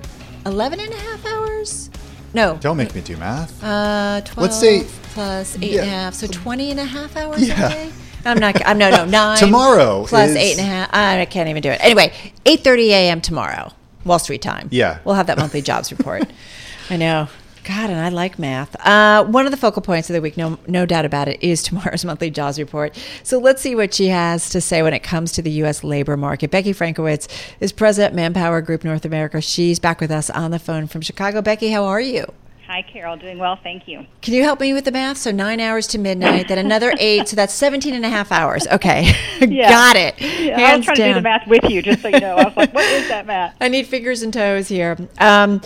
11 0.47 0.81
and 0.81 0.91
a 0.93 0.97
half 0.97 1.27
hours? 1.27 1.91
No. 2.33 2.57
Don't 2.63 2.79
make 2.79 2.95
me 2.95 3.03
do 3.03 3.17
math. 3.19 3.63
Uh, 3.63 4.23
12 4.23 4.37
Let's 4.39 4.59
say- 4.59 4.85
plus 5.13 5.57
eight 5.61 5.73
yeah. 5.73 5.83
and 5.83 5.91
a 5.91 5.93
half, 5.93 6.15
so 6.15 6.27
20 6.27 6.71
and 6.71 6.81
a 6.81 6.85
half 6.85 7.15
hours 7.17 7.47
Yeah. 7.47 7.67
a 7.67 7.71
day? 7.71 7.93
I'm 8.25 8.39
not. 8.39 8.67
I'm 8.67 8.77
no 8.79 8.91
no 8.91 9.05
nine 9.09 9.37
Tomorrow 9.39 10.07
plus 10.07 10.31
is- 10.31 10.37
eight 10.37 10.53
and 10.59 10.61
a 10.61 10.65
half. 10.65 10.89
I 10.93 11.25
can't 11.27 11.49
even 11.49 11.63
do 11.63 11.71
it. 11.71 11.79
Anyway, 11.83 12.13
eight 12.45 12.65
thirty 12.65 12.91
a.m. 12.93 13.21
tomorrow, 13.21 13.71
Wall 14.05 14.19
Street 14.19 14.43
time. 14.43 14.69
Yeah. 14.73 14.99
we'll 15.05 15.15
have 15.15 15.29
that 15.29 15.39
monthly 15.39 15.63
jobs 15.63 15.93
report. 15.93 16.25
I 16.91 16.97
know. 16.97 17.29
God, 17.67 17.91
and 17.91 17.99
I 17.99 18.11
like 18.11 18.39
math. 18.39 18.77
Uh, 18.87 19.25
one 19.25 19.45
of 19.45 19.51
the 19.51 19.57
focal 19.57 19.83
points 19.83 20.09
of 20.09 20.15
the 20.15 20.21
week, 20.21 20.37
no, 20.37 20.57
no 20.69 20.87
doubt 20.87 21.05
about 21.05 21.27
it, 21.27 21.43
is 21.43 21.63
tomorrow's 21.65 22.05
monthly 22.05 22.31
jobs 22.31 22.59
report. 22.59 22.97
So 23.25 23.39
let's 23.39 23.61
see 23.61 23.75
what 23.75 23.93
she 23.93 24.07
has 24.07 24.49
to 24.51 24.61
say 24.61 24.83
when 24.83 24.95
it 24.95 25.03
comes 25.03 25.33
to 25.33 25.43
the 25.43 25.51
U.S. 25.51 25.83
labor 25.83 26.17
market. 26.17 26.53
Becky 26.53 26.73
Frankiewicz 26.73 27.29
is 27.59 27.73
president 27.73 28.15
Manpower 28.15 28.61
Group 28.63 28.85
North 28.85 29.05
America. 29.05 29.41
She's 29.41 29.81
back 29.81 30.01
with 30.01 30.13
us 30.13 30.31
on 30.31 30.53
the 30.53 30.61
phone 30.61 30.87
from 30.87 31.01
Chicago. 31.01 31.43
Becky, 31.43 31.71
how 31.71 31.85
are 31.85 32.01
you? 32.01 32.33
Hi, 32.69 32.83
Carol. 32.83 33.17
Doing 33.17 33.39
well, 33.39 33.57
thank 33.63 33.87
you. 33.87 34.07
Can 34.23 34.35
you 34.35 34.43
help 34.43 34.61
me 34.61 34.73
with 34.73 34.85
the 34.85 34.93
math? 34.93 35.19
So 35.19 35.31
nine 35.31 35.61
hours 35.61 35.87
to 35.89 35.99
midnight, 35.99 36.49
then 36.49 36.59
another 36.59 36.93
eight, 36.99 37.29
so 37.29 37.37
that's 37.37 37.55
17 37.55 37.95
and 37.95 38.05
a 38.05 38.09
half 38.09 38.33
hours. 38.33 38.67
Okay. 38.69 39.13
Yeah. 39.39 39.69
Got 39.69 39.97
it. 39.97 40.21
Yeah, 40.21 40.29
I 40.29 40.57
was 40.57 40.59
Hands 40.59 40.85
trying 40.87 40.97
to 40.97 41.09
do 41.09 41.15
the 41.15 41.21
math 41.21 41.47
with 41.47 41.65
you, 41.71 41.83
just 41.83 42.01
so 42.01 42.09
you 42.09 42.19
know. 42.19 42.37
I 42.37 42.45
was 42.45 42.57
like, 42.57 42.73
what 42.73 42.85
is 42.85 43.07
that 43.09 43.27
math? 43.27 43.55
I 43.61 43.69
need 43.69 43.87
fingers 43.87 44.23
and 44.23 44.33
toes 44.33 44.67
here. 44.69 44.97
Um, 45.19 45.61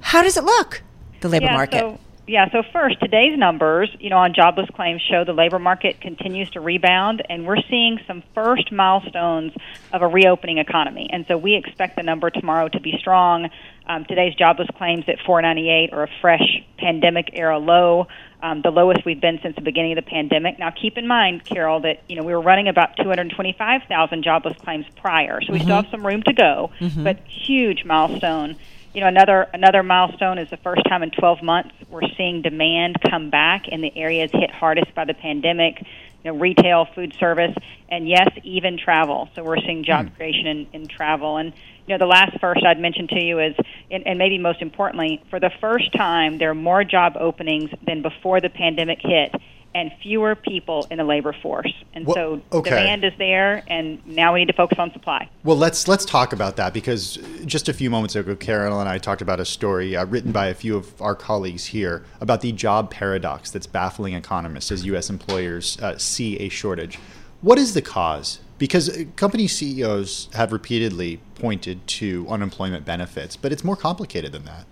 how 0.00 0.22
does 0.22 0.36
it 0.36 0.44
look, 0.44 0.82
the 1.20 1.28
labor 1.28 1.46
yeah, 1.46 1.54
market? 1.54 1.80
So, 1.80 1.98
yeah, 2.28 2.50
so 2.52 2.62
first, 2.74 3.00
today's 3.00 3.38
numbers, 3.38 3.88
you 3.98 4.10
know, 4.10 4.18
on 4.18 4.34
jobless 4.34 4.68
claims 4.74 5.00
show 5.00 5.24
the 5.24 5.32
labor 5.32 5.58
market 5.58 5.98
continues 5.98 6.50
to 6.50 6.60
rebound, 6.60 7.22
and 7.28 7.46
we're 7.46 7.62
seeing 7.70 7.98
some 8.06 8.22
first 8.34 8.70
milestones 8.70 9.54
of 9.94 10.02
a 10.02 10.06
reopening 10.06 10.58
economy. 10.58 11.08
And 11.10 11.24
so 11.26 11.38
we 11.38 11.54
expect 11.54 11.96
the 11.96 12.02
number 12.02 12.28
tomorrow 12.28 12.68
to 12.68 12.80
be 12.80 12.96
strong. 12.98 13.48
Um, 13.86 14.04
today's 14.04 14.34
jobless 14.34 14.68
claims 14.76 15.04
at 15.08 15.20
498 15.24 15.94
are 15.94 16.02
a 16.02 16.08
fresh 16.20 16.62
pandemic 16.76 17.30
era 17.32 17.58
low, 17.58 18.08
um, 18.42 18.60
the 18.60 18.70
lowest 18.70 19.06
we've 19.06 19.20
been 19.20 19.40
since 19.42 19.56
the 19.56 19.62
beginning 19.62 19.96
of 19.96 20.04
the 20.04 20.10
pandemic. 20.10 20.58
Now, 20.58 20.70
keep 20.70 20.98
in 20.98 21.08
mind, 21.08 21.46
Carol, 21.46 21.80
that 21.80 22.02
you 22.10 22.16
know 22.16 22.24
we 22.24 22.34
were 22.34 22.42
running 22.42 22.68
about 22.68 22.94
225,000 22.98 24.22
jobless 24.22 24.56
claims 24.58 24.84
prior, 24.96 25.40
so 25.40 25.54
we 25.54 25.60
still 25.60 25.76
have 25.76 25.88
some 25.90 26.06
room 26.06 26.22
to 26.24 26.34
go, 26.34 26.70
but 27.02 27.20
huge 27.26 27.86
milestone 27.86 28.56
you 28.94 29.00
know 29.00 29.08
another 29.08 29.46
another 29.52 29.82
milestone 29.82 30.38
is 30.38 30.48
the 30.50 30.56
first 30.58 30.82
time 30.88 31.02
in 31.02 31.10
12 31.10 31.42
months 31.42 31.74
we're 31.88 32.08
seeing 32.16 32.42
demand 32.42 32.96
come 33.10 33.30
back 33.30 33.68
in 33.68 33.80
the 33.80 33.96
areas 33.96 34.30
hit 34.32 34.50
hardest 34.50 34.94
by 34.94 35.04
the 35.04 35.14
pandemic 35.14 35.80
you 35.80 36.32
know 36.32 36.38
retail 36.38 36.86
food 36.94 37.14
service 37.18 37.54
and 37.88 38.08
yes 38.08 38.28
even 38.42 38.76
travel. 38.76 39.30
So 39.34 39.42
we're 39.42 39.60
seeing 39.60 39.84
job 39.84 40.08
hmm. 40.08 40.14
creation 40.14 40.46
in, 40.46 40.66
in 40.72 40.86
travel. 40.88 41.36
And 41.36 41.52
you 41.86 41.94
know 41.94 41.98
the 41.98 42.06
last 42.06 42.38
first 42.38 42.62
i'd 42.66 42.78
mention 42.78 43.08
to 43.08 43.18
you 43.18 43.38
is 43.38 43.56
and, 43.90 44.06
and 44.06 44.18
maybe 44.18 44.36
most 44.36 44.60
importantly 44.60 45.22
for 45.30 45.40
the 45.40 45.50
first 45.58 45.90
time 45.94 46.36
there 46.36 46.50
are 46.50 46.54
more 46.54 46.84
job 46.84 47.16
openings 47.18 47.70
than 47.86 48.02
before 48.02 48.42
the 48.42 48.50
pandemic 48.50 48.98
hit 49.00 49.34
and 49.74 49.90
fewer 50.02 50.34
people 50.34 50.86
in 50.90 50.98
the 50.98 51.04
labor 51.04 51.34
force 51.42 51.72
and 51.94 52.06
Well, 52.06 52.14
so 52.14 52.42
okay. 52.52 52.70
demand 52.70 53.04
is 53.04 53.12
there 53.18 53.62
and 53.68 54.04
now 54.06 54.34
we 54.34 54.40
need 54.40 54.46
to 54.46 54.52
focus 54.52 54.78
on 54.78 54.92
supply 54.92 55.28
Well, 55.44 55.56
let's 55.56 55.86
let's 55.88 56.04
talk 56.04 56.32
about 56.32 56.56
that 56.56 56.72
because 56.72 57.18
just 57.44 57.68
a 57.68 57.72
few 57.72 57.90
moments 57.90 58.16
ago, 58.16 58.34
Carol 58.36 58.80
and 58.80 58.88
I 58.88 58.98
talked 58.98 59.22
about 59.22 59.40
a 59.40 59.44
story 59.44 59.96
uh, 59.96 60.04
written 60.06 60.32
by 60.32 60.46
a 60.46 60.54
few 60.54 60.76
of 60.76 61.00
our 61.00 61.14
colleagues 61.14 61.66
here 61.66 62.04
about 62.20 62.40
the 62.40 62.52
job 62.52 62.90
paradox 62.90 63.50
that's 63.50 63.66
baffling 63.66 64.14
economists 64.14 64.72
as 64.72 64.84
U.S. 64.86 65.10
employers 65.10 65.78
uh, 65.80 65.98
see 65.98 66.38
a 66.38 66.48
shortage. 66.48 66.98
What 67.40 67.58
is 67.58 67.74
the 67.74 67.82
cause? 67.82 68.40
Because 68.58 68.88
uh, 68.88 69.04
company 69.16 69.46
CEOs 69.46 70.28
have 70.34 70.52
repeatedly 70.52 71.20
pointed 71.34 71.86
to 71.86 72.26
unemployment 72.28 72.84
benefits, 72.84 73.36
but 73.36 73.52
it's 73.52 73.62
more 73.62 73.76
complicated 73.76 74.32
than 74.32 74.44
that. 74.44 74.66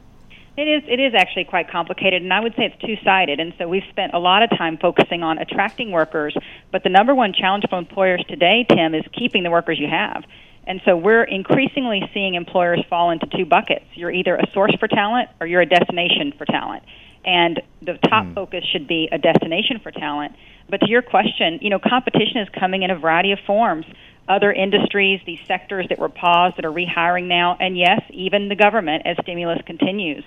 It 0.57 0.63
is. 0.63 0.83
It 0.89 1.01
is 1.01 1.13
actually 1.15 1.45
quite 1.45 1.71
complicated, 1.71 2.23
and 2.23 2.33
I 2.33 2.41
would 2.41 2.55
say 2.57 2.65
it's 2.65 2.81
two-sided. 2.81 3.41
And 3.41 3.53
so 3.59 3.69
we've 3.69 3.85
spent 3.91 4.15
a 4.15 4.19
lot 4.19 4.43
of 4.43 4.51
time 4.57 4.79
focusing 4.79 5.23
on 5.23 5.39
attracting 5.39 5.91
workers, 5.91 6.35
but 6.73 6.83
the 6.83 6.89
number 6.89 7.15
one 7.15 7.35
challenge 7.35 7.65
for 7.69 7.79
employers 7.79 8.25
today, 8.29 8.65
Tim, 8.69 8.95
is 8.95 9.05
keeping 9.13 9.43
the 9.43 9.51
workers 9.51 9.79
you 9.79 9.89
have. 9.89 10.25
And 10.67 10.81
so 10.85 10.97
we're 10.97 11.25
increasingly 11.25 12.03
seeing 12.13 12.35
employers 12.35 12.83
fall 12.89 13.11
into 13.11 13.27
two 13.27 13.45
buckets. 13.45 13.85
You're 13.95 14.11
either 14.11 14.35
a 14.35 14.51
source 14.53 14.75
for 14.81 14.89
talent 14.89 15.29
or 15.41 15.47
you're 15.47 15.61
a 15.61 15.67
destination 15.67 16.33
for 16.37 16.45
talent. 16.45 16.83
And 17.25 17.61
the 17.83 17.99
top 18.09 18.27
hmm. 18.27 18.35
focus 18.35 18.65
should 18.73 18.89
be 18.89 19.09
a 19.13 19.19
destination 19.19 19.81
for 19.83 19.91
talent. 19.91 20.35
But 20.69 20.81
to 20.81 20.89
your 20.89 21.03
question, 21.03 21.59
you 21.61 21.71
know, 21.71 21.79
competition 21.79 22.39
is 22.39 22.49
coming 22.59 22.83
in 22.83 22.91
a 22.91 22.99
variety 22.99 23.33
of 23.33 23.39
forms. 23.47 23.87
Other 24.29 24.53
industries, 24.53 25.21
these 25.25 25.39
sectors 25.47 25.87
that 25.89 25.99
were 25.99 26.09
paused 26.09 26.57
that 26.57 26.65
are 26.65 26.73
rehiring 26.73 27.29
now, 27.29 27.57
and 27.61 27.79
yes, 27.79 28.01
even 28.11 28.49
the 28.49 28.57
government 28.57 29.03
as 29.07 29.17
stimulus 29.23 29.61
continues. 29.67 30.25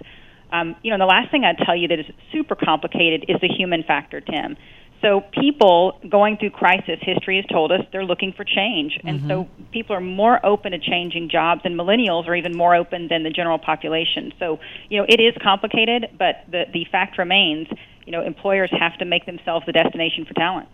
Um, 0.52 0.76
you 0.82 0.92
know, 0.92 0.98
the 0.98 1.06
last 1.06 1.32
thing 1.32 1.44
I'd 1.44 1.58
tell 1.58 1.76
you 1.76 1.88
that 1.90 2.00
is 2.00 2.06
super 2.32 2.56
complicated 2.56 3.26
is 3.28 3.38
the 3.42 3.50
human 3.50 3.84
factor, 3.84 4.22
Tim. 4.22 4.58
So 5.02 5.22
people 5.22 6.00
going 6.10 6.38
through 6.38 6.50
crisis, 6.52 7.00
history 7.02 7.38
has 7.38 7.46
told 7.46 7.72
us 7.72 7.82
they're 7.92 8.06
looking 8.06 8.34
for 8.34 8.44
change, 8.44 9.00
and 9.06 9.26
so 9.28 9.48
people 9.72 9.96
are 9.96 10.02
more 10.02 10.46
open 10.46 10.74
to 10.74 10.80
changing 10.80 11.30
jobs, 11.30 11.62
and 11.64 11.80
millennials 11.80 12.28
are 12.28 12.36
even 12.36 12.56
more 12.56 12.76
open 12.76 13.08
than 13.08 13.24
the 13.24 13.30
general 13.30 13.60
population. 13.60 14.34
So 14.40 14.60
you 14.90 14.98
know 15.00 15.06
it 15.08 15.22
is 15.22 15.34
complicated, 15.42 16.08
but 16.18 16.44
the 16.52 16.66
the 16.74 16.86
fact 16.92 17.18
remains, 17.18 17.68
you 18.06 18.12
know, 18.12 18.24
employers 18.24 18.70
have 18.78 18.98
to 18.98 19.06
make 19.06 19.26
themselves 19.26 19.66
the 19.66 19.72
destination 19.72 20.26
for 20.26 20.34
talent. 20.34 20.68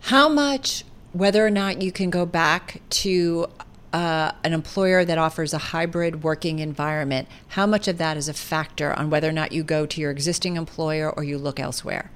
How 0.00 0.28
much, 0.28 0.84
whether 1.16 1.46
or 1.46 1.50
not 1.50 1.80
you 1.80 1.90
can 1.90 2.10
go 2.10 2.26
back 2.26 2.82
to 2.90 3.46
uh, 3.92 4.32
an 4.44 4.52
employer 4.52 5.04
that 5.04 5.16
offers 5.16 5.54
a 5.54 5.58
hybrid 5.58 6.22
working 6.22 6.58
environment, 6.58 7.26
how 7.48 7.66
much 7.66 7.88
of 7.88 7.96
that 7.96 8.18
is 8.18 8.28
a 8.28 8.34
factor 8.34 8.92
on 8.92 9.08
whether 9.08 9.28
or 9.28 9.32
not 9.32 9.52
you 9.52 9.64
go 9.64 9.86
to 9.86 10.00
your 10.00 10.10
existing 10.10 10.56
employer 10.56 11.10
or 11.10 11.24
you 11.24 11.38
look 11.38 11.58
elsewhere? 11.58 12.10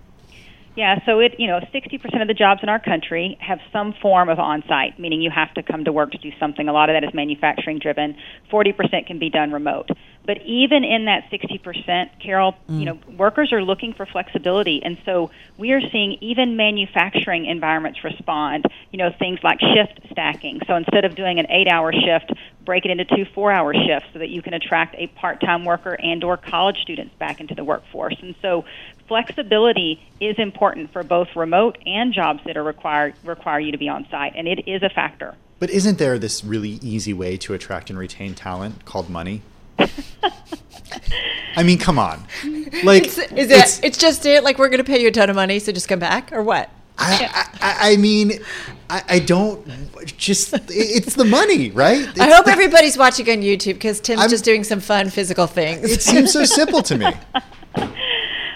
Yeah, 0.77 0.99
so 1.05 1.19
it 1.19 1.35
you 1.39 1.47
know, 1.47 1.61
60% 1.75 2.23
of 2.23 2.29
the 2.29 2.35
jobs 2.35 2.61
in 2.63 2.69
our 2.69 2.79
country 2.79 3.39
have 3.41 3.59
some 3.73 3.95
form 4.01 4.29
of 4.29 4.39
on-site, 4.39 4.99
meaning 4.99 5.21
you 5.21 5.31
have 5.31 5.53
to 5.55 5.63
come 5.63 5.85
to 5.85 5.93
work 5.93 6.13
to 6.13 6.19
do 6.19 6.31
something. 6.39 6.69
A 6.69 6.73
lot 6.73 6.91
of 6.91 6.95
that 6.95 7.03
is 7.03 7.13
manufacturing 7.15 7.79
driven. 7.79 8.17
40% 8.53 9.07
can 9.07 9.19
be 9.19 9.31
done 9.31 9.51
remote. 9.51 9.89
But 10.27 10.43
even 10.43 10.85
in 10.85 11.07
that 11.07 11.31
60%, 11.31 12.21
Carol, 12.21 12.55
you 12.69 12.81
mm. 12.81 12.85
know, 12.85 12.99
workers 13.17 13.53
are 13.53 13.63
looking 13.63 13.95
for 13.95 14.07
flexibility, 14.07 14.83
and 14.85 14.99
so 15.05 15.31
we 15.57 15.73
are 15.73 15.81
seeing 15.91 16.19
even 16.21 16.57
manufacturing 16.57 17.47
environments 17.47 18.05
respond. 18.05 18.67
You 18.93 18.99
know, 18.99 19.11
things 19.19 19.41
like 19.43 19.59
shift 19.61 20.01
stacking. 20.11 20.61
So 20.67 20.77
instead 20.77 21.05
of 21.05 21.15
doing 21.15 21.39
an 21.39 21.47
8-hour 21.47 21.93
shift, 21.93 22.33
break 22.65 22.85
it 22.85 22.91
into 22.91 23.05
two 23.05 23.25
4-hour 23.35 23.75
shifts 23.75 24.09
so 24.13 24.19
that 24.19 24.29
you 24.29 24.43
can 24.43 24.53
attract 24.53 24.95
a 24.99 25.07
part-time 25.07 25.65
worker 25.65 25.95
and/or 25.95 26.37
college 26.37 26.77
students 26.83 27.15
back 27.19 27.41
into 27.41 27.55
the 27.55 27.65
workforce. 27.65 28.17
And 28.21 28.35
so 28.43 28.65
flexibility 29.09 30.01
is 30.21 30.39
important 30.39 30.93
for 30.93 31.03
both 31.03 31.35
remote 31.35 31.79
and 31.87 32.13
jobs 32.13 32.41
that 32.45 32.57
are 32.57 32.63
required 32.63 33.15
require 33.25 33.59
you 33.59 33.73
to 33.73 33.79
be 33.79 33.89
on 33.89 34.07
site, 34.11 34.35
and 34.37 34.47
it 34.47 34.69
is 34.69 34.83
a 34.83 34.91
factor. 34.91 35.35
But 35.59 35.71
isn't 35.71 35.99
there 35.99 36.19
this 36.19 36.45
really 36.45 36.79
easy 36.83 37.13
way 37.13 37.37
to 37.39 37.55
attract 37.55 37.91
and 37.91 37.99
retain 37.99 38.35
talent 38.35 38.85
called 38.85 39.11
money? 39.11 39.43
I 41.57 41.63
mean, 41.63 41.79
come 41.79 41.99
on. 41.99 42.25
Like, 42.85 43.07
Is 43.07 43.19
it? 43.19 43.33
it's- 43.33 43.81
It's, 43.83 43.99
just 43.99 44.25
it. 44.25 44.45
Like 44.45 44.57
we're 44.59 44.69
going 44.69 44.79
to 44.79 44.85
pay 44.85 45.03
you 45.03 45.09
a 45.09 45.11
ton 45.11 45.29
of 45.29 45.35
money, 45.35 45.59
so 45.59 45.73
just 45.73 45.89
come 45.89 45.99
back, 45.99 46.33
or 46.33 46.41
what? 46.43 46.71
I, 46.99 47.47
I, 47.61 47.93
I 47.93 47.97
mean, 47.97 48.33
I, 48.89 49.03
I 49.09 49.19
don't 49.19 49.67
just. 50.17 50.55
It's 50.71 51.15
the 51.15 51.25
money, 51.25 51.71
right? 51.73 52.07
I 52.21 52.29
hope 52.31 52.45
the- 52.45 52.53
everybody's 52.53 52.97
watching 52.97 53.29
on 53.29 53.39
YouTube 53.43 53.75
because 53.75 53.99
Tim's 54.01 54.21
I'm- 54.21 54.31
just 54.31 54.45
doing 54.45 54.63
some 54.63 54.79
fun 54.81 55.11
physical 55.11 55.47
things. 55.49 55.91
It 55.91 56.01
seems 56.01 56.33
so 56.33 56.45
simple 56.45 56.81
to 56.83 56.97
me. 56.97 57.07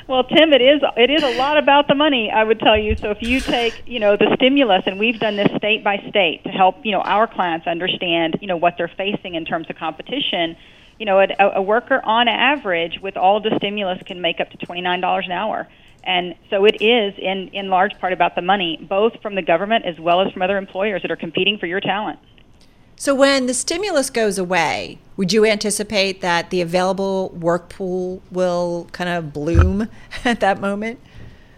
Well, 0.06 0.22
Tim, 0.24 0.52
it 0.52 0.60
is 0.60 0.82
it 0.98 1.08
is 1.10 1.22
a 1.22 1.34
lot 1.38 1.56
about 1.56 1.88
the 1.88 1.94
money, 1.94 2.30
I 2.30 2.44
would 2.44 2.60
tell 2.60 2.76
you. 2.76 2.94
So 2.94 3.10
if 3.10 3.22
you 3.22 3.40
take, 3.40 3.82
you 3.86 3.98
know, 3.98 4.16
the 4.18 4.34
stimulus 4.36 4.82
and 4.86 4.98
we've 4.98 5.18
done 5.18 5.36
this 5.36 5.48
state 5.56 5.82
by 5.82 5.96
state 6.10 6.44
to 6.44 6.50
help, 6.50 6.76
you 6.84 6.92
know, 6.92 7.00
our 7.00 7.26
clients 7.26 7.66
understand, 7.66 8.36
you 8.42 8.46
know, 8.46 8.56
what 8.58 8.74
they're 8.76 8.92
facing 8.98 9.34
in 9.34 9.46
terms 9.46 9.66
of 9.70 9.76
competition, 9.76 10.56
you 10.98 11.06
know, 11.06 11.20
a, 11.20 11.28
a 11.38 11.62
worker 11.62 12.00
on 12.04 12.28
average 12.28 13.00
with 13.00 13.16
all 13.16 13.40
the 13.40 13.54
stimulus 13.56 14.00
can 14.06 14.20
make 14.20 14.40
up 14.40 14.50
to 14.50 14.58
$29 14.58 15.24
an 15.24 15.32
hour. 15.32 15.68
And 16.04 16.34
so 16.50 16.66
it 16.66 16.82
is 16.82 17.14
in 17.18 17.48
in 17.48 17.70
large 17.70 17.98
part 17.98 18.12
about 18.12 18.34
the 18.34 18.42
money, 18.42 18.78
both 18.88 19.20
from 19.22 19.34
the 19.34 19.42
government 19.42 19.86
as 19.86 19.98
well 19.98 20.20
as 20.20 20.32
from 20.32 20.42
other 20.42 20.58
employers 20.58 21.02
that 21.02 21.10
are 21.10 21.16
competing 21.16 21.58
for 21.58 21.66
your 21.66 21.80
talent. 21.80 22.18
So 22.96 23.14
when 23.14 23.46
the 23.46 23.54
stimulus 23.54 24.08
goes 24.10 24.38
away, 24.38 24.98
would 25.16 25.32
you 25.32 25.44
anticipate 25.44 26.20
that 26.20 26.50
the 26.50 26.60
available 26.60 27.30
work 27.30 27.68
pool 27.68 28.22
will 28.30 28.88
kind 28.92 29.10
of 29.10 29.32
bloom 29.32 29.88
at 30.24 30.40
that 30.40 30.60
moment? 30.60 31.00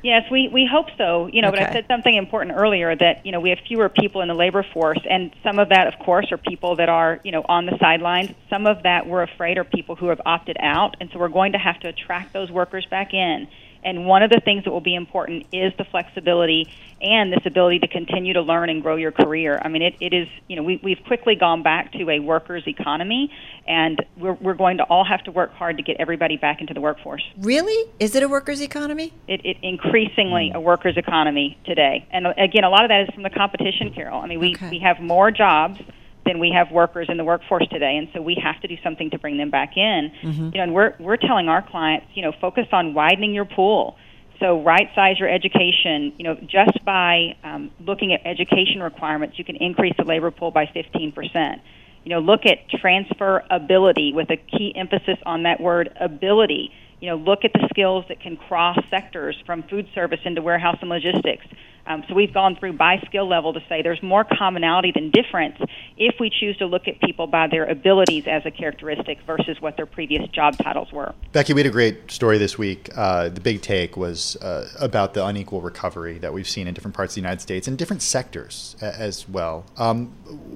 Yes, 0.07 0.23
we, 0.31 0.49
we 0.53 0.69
hope 0.71 0.87
so. 0.97 1.29
You 1.33 1.42
know, 1.42 1.51
but 1.51 1.61
I 1.61 1.73
said 1.73 1.87
something 1.88 2.14
important 2.14 2.57
earlier 2.57 2.95
that, 2.95 3.27
you 3.27 3.33
know, 3.33 3.40
we 3.40 3.51
have 3.51 3.59
fewer 3.66 3.88
people 3.88 4.21
in 4.21 4.29
the 4.29 4.35
labor 4.35 4.64
force 4.73 5.01
and 5.11 5.35
some 5.42 5.59
of 5.59 5.71
that 5.71 5.88
of 5.88 5.99
course 5.99 6.31
are 6.31 6.38
people 6.38 6.77
that 6.77 6.88
are, 6.88 7.19
you 7.25 7.33
know, 7.33 7.45
on 7.49 7.66
the 7.66 7.77
sidelines. 7.81 8.31
Some 8.49 8.69
of 8.69 8.85
that 8.85 9.09
we're 9.09 9.25
afraid 9.25 9.59
are 9.59 9.64
people 9.64 9.97
who 9.97 10.07
have 10.07 10.21
opted 10.25 10.59
out 10.61 10.97
and 11.01 11.11
so 11.12 11.19
we're 11.19 11.27
going 11.27 11.51
to 11.53 11.59
have 11.59 11.81
to 11.81 11.88
attract 11.88 12.33
those 12.33 12.53
workers 12.53 12.87
back 12.88 13.14
in. 13.14 13.49
And 13.87 14.05
one 14.05 14.25
of 14.25 14.31
the 14.31 14.40
things 14.44 14.64
that 14.64 14.72
will 14.72 14.81
be 14.81 14.96
important 14.96 15.46
is 15.53 15.72
the 15.79 15.85
flexibility 15.85 16.68
and 17.01 17.33
this 17.33 17.46
ability 17.46 17.79
to 17.79 17.88
continue 17.88 18.33
to 18.33 18.42
learn 18.42 18.68
and 18.68 18.83
grow 18.83 18.96
your 18.96 19.12
career. 19.12 19.61
I 19.62 19.68
mean, 19.68 19.83
it, 19.83 19.94
it 20.01 20.12
is, 20.12 20.27
you 20.49 20.57
know, 20.57 20.64
we, 20.64 20.81
we've 20.83 20.99
quickly 21.07 21.37
gone 21.37 21.62
back 21.62 21.92
to 21.92 22.11
a 22.11 22.18
workers' 22.18 22.64
economy, 22.66 23.31
and 23.68 24.05
we're, 24.16 24.33
we're 24.33 24.55
going 24.55 24.79
to 24.79 24.83
all 24.85 25.05
have 25.05 25.22
to 25.25 25.31
work 25.31 25.53
hard 25.53 25.77
to 25.77 25.85
get 25.85 25.99
everybody 26.01 26.37
back 26.37 26.61
into 26.61 26.75
the 26.75 26.81
workforce. 26.81 27.22
Really? 27.38 27.88
Is 28.01 28.16
it 28.16 28.25
a 28.25 28.29
workers' 28.29 28.61
economy? 28.61 29.12
It, 29.29 29.44
it 29.44 29.59
increasingly 29.62 30.51
a 30.53 30.61
workers' 30.61 30.96
economy 30.96 31.57
today. 31.64 32.09
And 32.11 32.27
again, 32.27 32.64
a 32.64 32.70
lot 32.70 32.83
of 32.83 32.88
that 32.88 33.03
is 33.03 33.14
from 33.14 33.22
the 33.22 33.31
competition, 33.31 33.92
Carol. 33.94 34.20
I 34.20 34.27
mean, 34.27 34.40
we, 34.40 34.57
Okay. 34.57 34.70
we 34.70 34.79
have 34.81 34.99
more 35.01 35.31
jobs 35.31 35.79
than 36.27 36.39
we 36.39 36.51
have 36.51 36.71
workers 36.71 37.07
in 37.09 37.17
the 37.17 37.25
workforce 37.25 37.67
today, 37.69 37.97
and 37.97 38.09
so 38.12 38.21
we 38.21 38.37
have 38.43 38.61
to 38.62 38.69
do 38.69 38.77
something 38.83 39.11
to 39.11 39.19
bring 39.19 39.39
them 39.39 39.51
back 39.51 39.77
in. 39.77 40.12
Mm-hmm. 40.23 40.45
You 40.47 40.51
know, 40.51 40.62
and 40.62 40.75
we're 40.75 40.95
we're 40.99 41.17
telling 41.17 41.49
our 41.49 41.62
clients, 41.62 42.07
you 42.15 42.23
know, 42.23 42.33
focus 42.41 42.67
on 42.73 42.95
widening 42.95 43.33
your 43.33 43.45
pool. 43.45 43.97
So 44.41 44.62
right 44.62 44.89
size 44.95 45.19
your 45.19 45.29
education. 45.29 46.12
You 46.19 46.25
know, 46.25 46.35
just 46.35 46.85
by 46.85 47.37
um, 47.43 47.71
looking 47.81 48.12
at 48.12 48.21
education 48.27 48.83
requirements, 48.83 49.39
you 49.39 49.45
can 49.45 49.57
increase 49.57 49.95
the 49.97 50.05
labor 50.05 50.31
pool 50.31 50.51
by 50.51 50.67
15 50.67 51.12
percent. 51.12 51.62
You 52.05 52.11
know, 52.11 52.21
look 52.21 52.47
at 52.47 52.69
transferability 52.69 54.15
with 54.15 54.31
a 54.31 54.37
key 54.37 54.73
emphasis 54.77 55.19
on 55.25 55.43
that 55.45 55.61
word 55.61 55.91
ability. 56.01 56.71
You 57.01 57.11
know, 57.11 57.17
look 57.17 57.45
at 57.45 57.53
the 57.53 57.67
skills 57.71 58.05
that 58.09 58.21
can 58.21 58.37
cross 58.37 58.79
sectors 58.89 59.37
from 59.45 59.63
food 59.65 59.89
service 59.95 60.21
into 60.25 60.41
warehouse 60.41 60.79
and 60.81 60.89
logistics. 60.89 61.47
Um, 61.87 62.05
so 62.09 62.15
we've 62.15 62.35
gone 62.35 62.57
through 62.57 62.73
by 62.73 62.99
skill 63.07 63.29
level 63.29 63.53
to 63.53 63.61
say 63.69 63.81
there's 63.83 64.03
more 64.03 64.25
commonality 64.25 64.93
than 64.93 65.11
difference 65.11 65.57
if 65.97 66.17
we 66.19 66.31
choose 66.31 66.57
to 66.59 66.67
look 66.67 66.89
at 66.89 67.01
people 67.01 67.27
by 67.27 67.47
their 67.47 67.65
abilities 67.65 68.25
as 68.27 68.45
a 68.45 68.51
characteristic 68.51 69.19
versus 69.27 69.61
what 69.61 69.77
their 69.77 69.87
previous 69.87 70.29
job 70.31 70.57
titles 70.59 70.91
were. 70.93 71.15
Becky, 71.33 71.53
we 71.53 71.61
had 71.61 71.69
a 71.69 71.73
great 71.73 72.11
story 72.11 72.39
this 72.39 72.59
week. 72.59 72.91
Uh, 72.97 73.29
the 73.29 73.41
big 73.41 73.63
take 73.63 73.97
was 73.97 74.37
uh, 74.37 74.69
about 74.81 75.15
the 75.15 75.25
unequal 75.25 75.61
recovery 75.61 76.19
that 76.19 76.33
we've 76.33 76.49
seen 76.49 76.67
in 76.67 76.75
different 76.75 76.97
parts 76.97 77.13
of 77.13 77.15
the 77.17 77.21
United 77.21 77.41
States 77.41 77.69
and 77.69 77.79
different 77.79 78.03
sectors 78.03 78.75
a- 78.83 78.99
as 78.99 79.29
well. 79.29 79.65
Um, 79.77 80.07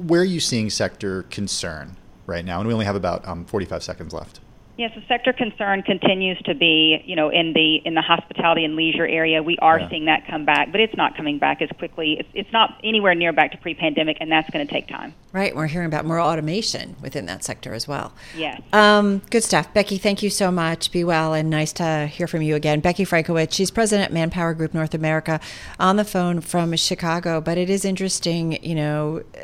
where 0.08 0.22
are 0.22 0.24
you 0.24 0.40
seeing 0.40 0.68
sector 0.68 1.22
concern 1.24 1.96
right 2.26 2.44
now? 2.44 2.58
And 2.58 2.66
we 2.66 2.72
only 2.74 2.86
have 2.86 2.96
about 2.96 3.26
um, 3.28 3.44
45 3.44 3.84
seconds 3.84 4.12
left. 4.12 4.40
Yes, 4.80 4.92
the 4.94 5.02
sector 5.08 5.34
concern 5.34 5.82
continues 5.82 6.40
to 6.46 6.54
be, 6.54 7.02
you 7.04 7.14
know, 7.14 7.28
in 7.28 7.52
the 7.52 7.82
in 7.84 7.92
the 7.92 8.00
hospitality 8.00 8.64
and 8.64 8.76
leisure 8.76 9.06
area. 9.06 9.42
We 9.42 9.58
are 9.58 9.78
Yeah. 9.78 9.90
seeing 9.90 10.04
that 10.06 10.26
come 10.26 10.46
back, 10.46 10.72
but 10.72 10.80
it's 10.80 10.96
not 10.96 11.18
coming 11.18 11.36
back 11.36 11.60
as 11.60 11.68
quickly. 11.76 12.16
It's, 12.18 12.28
it's 12.32 12.50
not 12.50 12.80
anywhere 12.82 13.14
near 13.14 13.34
back 13.34 13.52
to 13.52 13.58
pre-pandemic, 13.58 14.16
and 14.20 14.32
that's 14.32 14.48
going 14.48 14.66
to 14.66 14.72
take 14.72 14.88
time. 14.88 15.12
Right. 15.34 15.54
We're 15.54 15.66
hearing 15.66 15.86
about 15.86 16.06
more 16.06 16.18
automation 16.18 16.96
within 17.02 17.26
that 17.26 17.44
sector 17.44 17.74
as 17.74 17.86
well. 17.86 18.14
Yes. 18.34 18.62
Um, 18.72 19.20
good 19.28 19.44
stuff. 19.44 19.72
Becky, 19.74 19.98
thank 19.98 20.22
you 20.22 20.30
so 20.30 20.50
much. 20.50 20.90
Be 20.90 21.04
well 21.04 21.34
and 21.34 21.50
nice 21.50 21.74
to 21.74 22.06
hear 22.06 22.26
from 22.26 22.40
you 22.40 22.54
again. 22.54 22.80
Becky 22.80 23.04
Frankiewicz, 23.04 23.52
she's 23.52 23.70
president 23.70 24.06
at 24.08 24.14
Manpower 24.14 24.54
Group 24.54 24.72
North 24.72 24.94
America 24.94 25.40
on 25.78 25.96
the 25.96 26.04
phone 26.06 26.40
from 26.40 26.74
Chicago. 26.76 27.42
But 27.42 27.58
it 27.58 27.68
is 27.68 27.84
interesting, 27.84 28.58
you 28.64 28.76
know, 28.76 29.24
uh, 29.36 29.40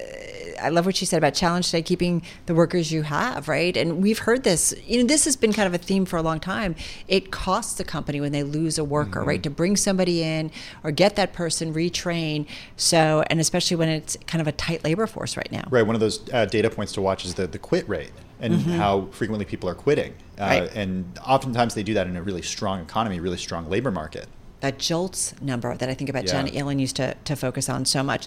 I 0.60 0.68
love 0.68 0.86
what 0.86 0.96
she 0.96 1.04
said 1.06 1.18
about 1.18 1.34
challenge 1.34 1.66
today, 1.66 1.82
keeping 1.82 2.22
the 2.46 2.54
workers 2.54 2.92
you 2.92 3.02
have, 3.02 3.48
right? 3.48 3.76
And 3.76 4.02
we've 4.02 4.20
heard 4.20 4.44
this, 4.44 4.74
you 4.86 5.00
know, 5.00 5.06
this 5.06 5.24
has 5.24 5.36
been 5.36 5.52
kind 5.52 5.66
of 5.66 5.74
a 5.74 5.78
theme 5.78 6.04
for 6.04 6.16
a 6.16 6.22
long 6.22 6.40
time. 6.40 6.74
It 7.08 7.30
costs 7.30 7.78
a 7.80 7.84
company 7.84 8.20
when 8.20 8.32
they 8.32 8.42
lose 8.42 8.78
a 8.78 8.84
worker, 8.84 9.22
right? 9.22 9.42
To 9.42 9.50
bring 9.50 9.76
somebody 9.76 10.22
in 10.22 10.50
or 10.84 10.90
get 10.90 11.16
that 11.16 11.32
person 11.32 11.74
retrain. 11.74 12.46
So, 12.76 13.22
and 13.28 13.40
especially 13.40 13.76
when 13.76 13.88
it's 13.88 14.16
kind 14.26 14.40
of 14.40 14.46
a 14.46 14.52
tight 14.52 14.84
labor 14.84 15.06
force 15.06 15.36
right 15.36 15.50
now. 15.50 15.64
Right. 15.70 15.86
One 15.86 15.94
of 15.94 16.00
those 16.00 16.28
uh, 16.32 16.46
data 16.46 16.70
points 16.70 16.92
to 16.94 17.00
watch 17.00 17.24
is 17.24 17.34
the, 17.34 17.46
the 17.46 17.58
quit 17.58 17.88
rate 17.88 18.12
and 18.40 18.54
how 18.62 19.06
frequently 19.12 19.44
people 19.46 19.68
are 19.68 19.74
quitting. 19.74 20.12
Uh, 20.38 20.44
Right. 20.46 20.74
And 20.74 21.18
oftentimes 21.26 21.74
they 21.74 21.82
do 21.82 21.94
that 21.94 22.06
in 22.06 22.16
a 22.16 22.22
really 22.22 22.42
strong 22.42 22.80
economy, 22.80 23.18
really 23.20 23.38
strong 23.38 23.68
labor 23.70 23.90
market. 23.90 24.26
that 24.60 24.78
JOLTS 24.78 25.40
number 25.42 25.76
that 25.76 25.88
I 25.88 25.94
think 25.94 26.08
about 26.10 26.24
Yeah. 26.24 26.32
Janet 26.32 26.54
Yellen 26.54 26.80
used 26.80 26.96
to, 26.96 27.14
to 27.24 27.36
focus 27.36 27.68
on 27.68 27.84
so 27.84 28.02
much. 28.02 28.26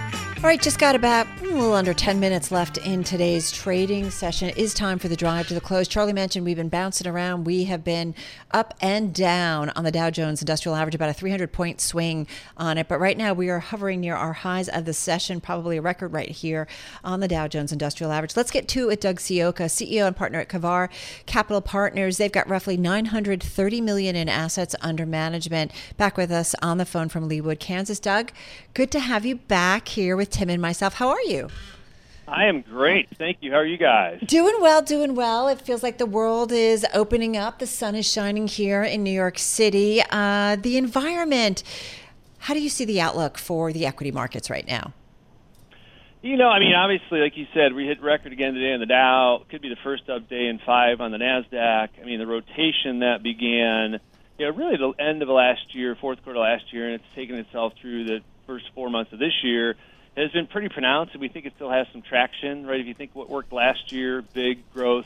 All 0.43 0.47
right, 0.47 0.59
just 0.59 0.79
got 0.79 0.95
about 0.95 1.27
a 1.39 1.43
little 1.43 1.73
under 1.73 1.93
10 1.93 2.19
minutes 2.19 2.51
left 2.51 2.79
in 2.79 3.03
today's 3.03 3.51
trading 3.51 4.09
session. 4.09 4.49
It 4.49 4.57
is 4.57 4.73
time 4.73 4.97
for 4.97 5.07
the 5.07 5.15
drive 5.15 5.47
to 5.49 5.53
the 5.53 5.61
close. 5.61 5.87
Charlie 5.87 6.13
mentioned 6.13 6.45
we've 6.45 6.57
been 6.57 6.67
bouncing 6.67 7.05
around. 7.05 7.43
We 7.43 7.65
have 7.65 7.83
been 7.83 8.15
up 8.49 8.73
and 8.81 9.13
down 9.13 9.69
on 9.75 9.83
the 9.83 9.91
Dow 9.91 10.09
Jones 10.09 10.41
Industrial 10.41 10.75
Average, 10.75 10.95
about 10.95 11.09
a 11.09 11.13
300 11.13 11.51
point 11.51 11.79
swing 11.79 12.25
on 12.57 12.79
it. 12.79 12.87
But 12.87 12.99
right 12.99 13.19
now 13.19 13.33
we 13.33 13.49
are 13.49 13.59
hovering 13.59 14.01
near 14.01 14.15
our 14.15 14.33
highs 14.33 14.67
of 14.67 14.85
the 14.85 14.93
session, 14.93 15.41
probably 15.41 15.77
a 15.77 15.81
record 15.81 16.11
right 16.11 16.29
here 16.29 16.67
on 17.03 17.19
the 17.19 17.27
Dow 17.27 17.47
Jones 17.47 17.71
Industrial 17.71 18.11
Average. 18.11 18.35
Let's 18.35 18.49
get 18.49 18.67
to 18.69 18.89
it. 18.89 18.99
Doug 18.99 19.17
Ciocca, 19.17 19.65
CEO 19.65 20.07
and 20.07 20.15
partner 20.15 20.39
at 20.39 20.49
Kavar 20.49 20.89
Capital 21.27 21.61
Partners. 21.61 22.17
They've 22.17 22.31
got 22.31 22.49
roughly 22.49 22.77
930 22.77 23.79
million 23.81 24.15
in 24.15 24.27
assets 24.27 24.75
under 24.81 25.05
management. 25.05 25.71
Back 25.97 26.17
with 26.17 26.31
us 26.31 26.55
on 26.63 26.79
the 26.79 26.85
phone 26.85 27.09
from 27.09 27.29
Leawood, 27.29 27.59
Kansas. 27.59 27.99
Doug, 27.99 28.31
good 28.73 28.89
to 28.89 28.99
have 28.99 29.23
you 29.23 29.35
back 29.35 29.89
here 29.89 30.17
with 30.17 30.30
Tim 30.31 30.49
and 30.49 30.61
myself. 30.61 30.95
How 30.95 31.09
are 31.09 31.21
you? 31.21 31.49
I 32.27 32.45
am 32.45 32.61
great. 32.61 33.09
Thank 33.17 33.37
you. 33.41 33.51
How 33.51 33.57
are 33.57 33.65
you 33.65 33.77
guys? 33.77 34.21
Doing 34.25 34.55
well, 34.61 34.81
doing 34.81 35.15
well. 35.15 35.47
It 35.47 35.59
feels 35.61 35.83
like 35.83 35.97
the 35.97 36.05
world 36.05 36.51
is 36.51 36.85
opening 36.93 37.35
up. 37.35 37.59
The 37.59 37.67
sun 37.67 37.93
is 37.93 38.09
shining 38.09 38.47
here 38.47 38.83
in 38.83 39.03
New 39.03 39.11
York 39.11 39.37
City. 39.37 40.01
Uh, 40.09 40.55
the 40.55 40.77
environment, 40.77 41.63
how 42.39 42.53
do 42.53 42.61
you 42.61 42.69
see 42.69 42.85
the 42.85 43.01
outlook 43.01 43.37
for 43.37 43.73
the 43.73 43.85
equity 43.85 44.11
markets 44.11 44.49
right 44.49 44.65
now? 44.65 44.93
You 46.21 46.37
know, 46.37 46.49
I 46.49 46.59
mean, 46.59 46.73
obviously, 46.73 47.19
like 47.19 47.35
you 47.35 47.47
said, 47.53 47.73
we 47.73 47.87
hit 47.87 48.01
record 48.01 48.31
again 48.31 48.53
today 48.53 48.73
on 48.73 48.79
the 48.79 48.85
Dow. 48.85 49.43
Could 49.49 49.61
be 49.61 49.69
the 49.69 49.77
first 49.83 50.07
up 50.07 50.29
day 50.29 50.45
in 50.47 50.59
five 50.65 51.01
on 51.01 51.11
the 51.11 51.17
Nasdaq. 51.17 51.89
I 51.99 52.05
mean, 52.05 52.19
the 52.19 52.27
rotation 52.27 52.99
that 52.99 53.23
began, 53.23 53.99
you 54.37 54.45
know, 54.45 54.51
really 54.55 54.77
the 54.77 54.93
end 55.03 55.23
of 55.23 55.29
last 55.29 55.73
year, 55.73 55.97
fourth 55.99 56.23
quarter 56.23 56.39
last 56.39 56.71
year, 56.71 56.85
and 56.85 56.95
it's 56.95 57.15
taken 57.15 57.35
itself 57.35 57.73
through 57.81 58.05
the 58.05 58.19
first 58.45 58.65
four 58.75 58.89
months 58.91 59.11
of 59.11 59.19
this 59.19 59.33
year, 59.43 59.75
has 60.17 60.31
been 60.31 60.47
pretty 60.47 60.69
pronounced, 60.69 61.13
and 61.13 61.21
we 61.21 61.29
think 61.29 61.45
it 61.45 61.53
still 61.55 61.69
has 61.69 61.87
some 61.91 62.01
traction, 62.01 62.65
right? 62.65 62.79
If 62.79 62.87
you 62.87 62.93
think 62.93 63.11
what 63.13 63.29
worked 63.29 63.53
last 63.53 63.91
year, 63.91 64.21
big 64.21 64.69
growth, 64.73 65.05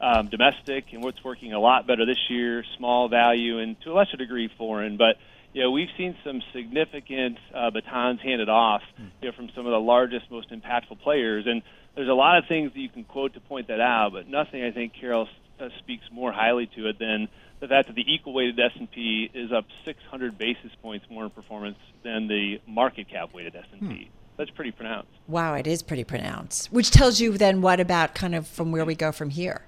um, 0.00 0.28
domestic, 0.28 0.92
and 0.92 1.02
what's 1.02 1.22
working 1.24 1.52
a 1.52 1.60
lot 1.60 1.86
better 1.86 2.04
this 2.04 2.28
year, 2.28 2.64
small 2.76 3.08
value, 3.08 3.58
and 3.58 3.80
to 3.82 3.92
a 3.92 3.94
lesser 3.94 4.16
degree, 4.16 4.50
foreign, 4.58 4.96
but 4.96 5.16
you 5.54 5.62
know, 5.62 5.70
we've 5.70 5.88
seen 5.96 6.16
some 6.24 6.42
significant 6.52 7.38
uh, 7.54 7.70
batons 7.70 8.20
handed 8.20 8.48
off 8.48 8.82
you 9.22 9.28
know, 9.28 9.32
from 9.32 9.48
some 9.54 9.66
of 9.66 9.70
the 9.70 9.80
largest, 9.80 10.28
most 10.28 10.50
impactful 10.50 11.00
players. 11.00 11.46
And 11.46 11.62
there's 11.94 12.08
a 12.08 12.12
lot 12.14 12.38
of 12.38 12.46
things 12.48 12.72
that 12.72 12.80
you 12.80 12.88
can 12.88 13.04
quote 13.04 13.34
to 13.34 13.40
point 13.40 13.68
that 13.68 13.80
out, 13.80 14.12
but 14.12 14.28
nothing 14.28 14.64
I 14.64 14.72
think 14.72 14.94
Carol 15.00 15.28
uh, 15.60 15.68
speaks 15.78 16.04
more 16.10 16.32
highly 16.32 16.66
to 16.74 16.88
it 16.88 16.98
than 16.98 17.28
the 17.60 17.68
fact 17.68 17.86
that 17.86 17.94
the 17.94 18.04
equal-weighted 18.12 18.58
S&P 18.58 19.30
is 19.32 19.52
up 19.52 19.64
600 19.84 20.36
basis 20.36 20.72
points 20.82 21.06
more 21.08 21.22
in 21.24 21.30
performance 21.30 21.78
than 22.02 22.26
the 22.26 22.60
market 22.66 23.08
cap-weighted 23.08 23.54
S&P. 23.54 24.10
That's 24.36 24.50
pretty 24.50 24.72
pronounced. 24.72 25.08
Wow, 25.28 25.54
it 25.54 25.66
is 25.66 25.82
pretty 25.82 26.04
pronounced. 26.04 26.72
Which 26.72 26.90
tells 26.90 27.20
you 27.20 27.38
then 27.38 27.62
what 27.62 27.78
about 27.80 28.14
kind 28.14 28.34
of 28.34 28.46
from 28.48 28.72
where 28.72 28.84
we 28.84 28.94
go 28.94 29.12
from 29.12 29.30
here? 29.30 29.62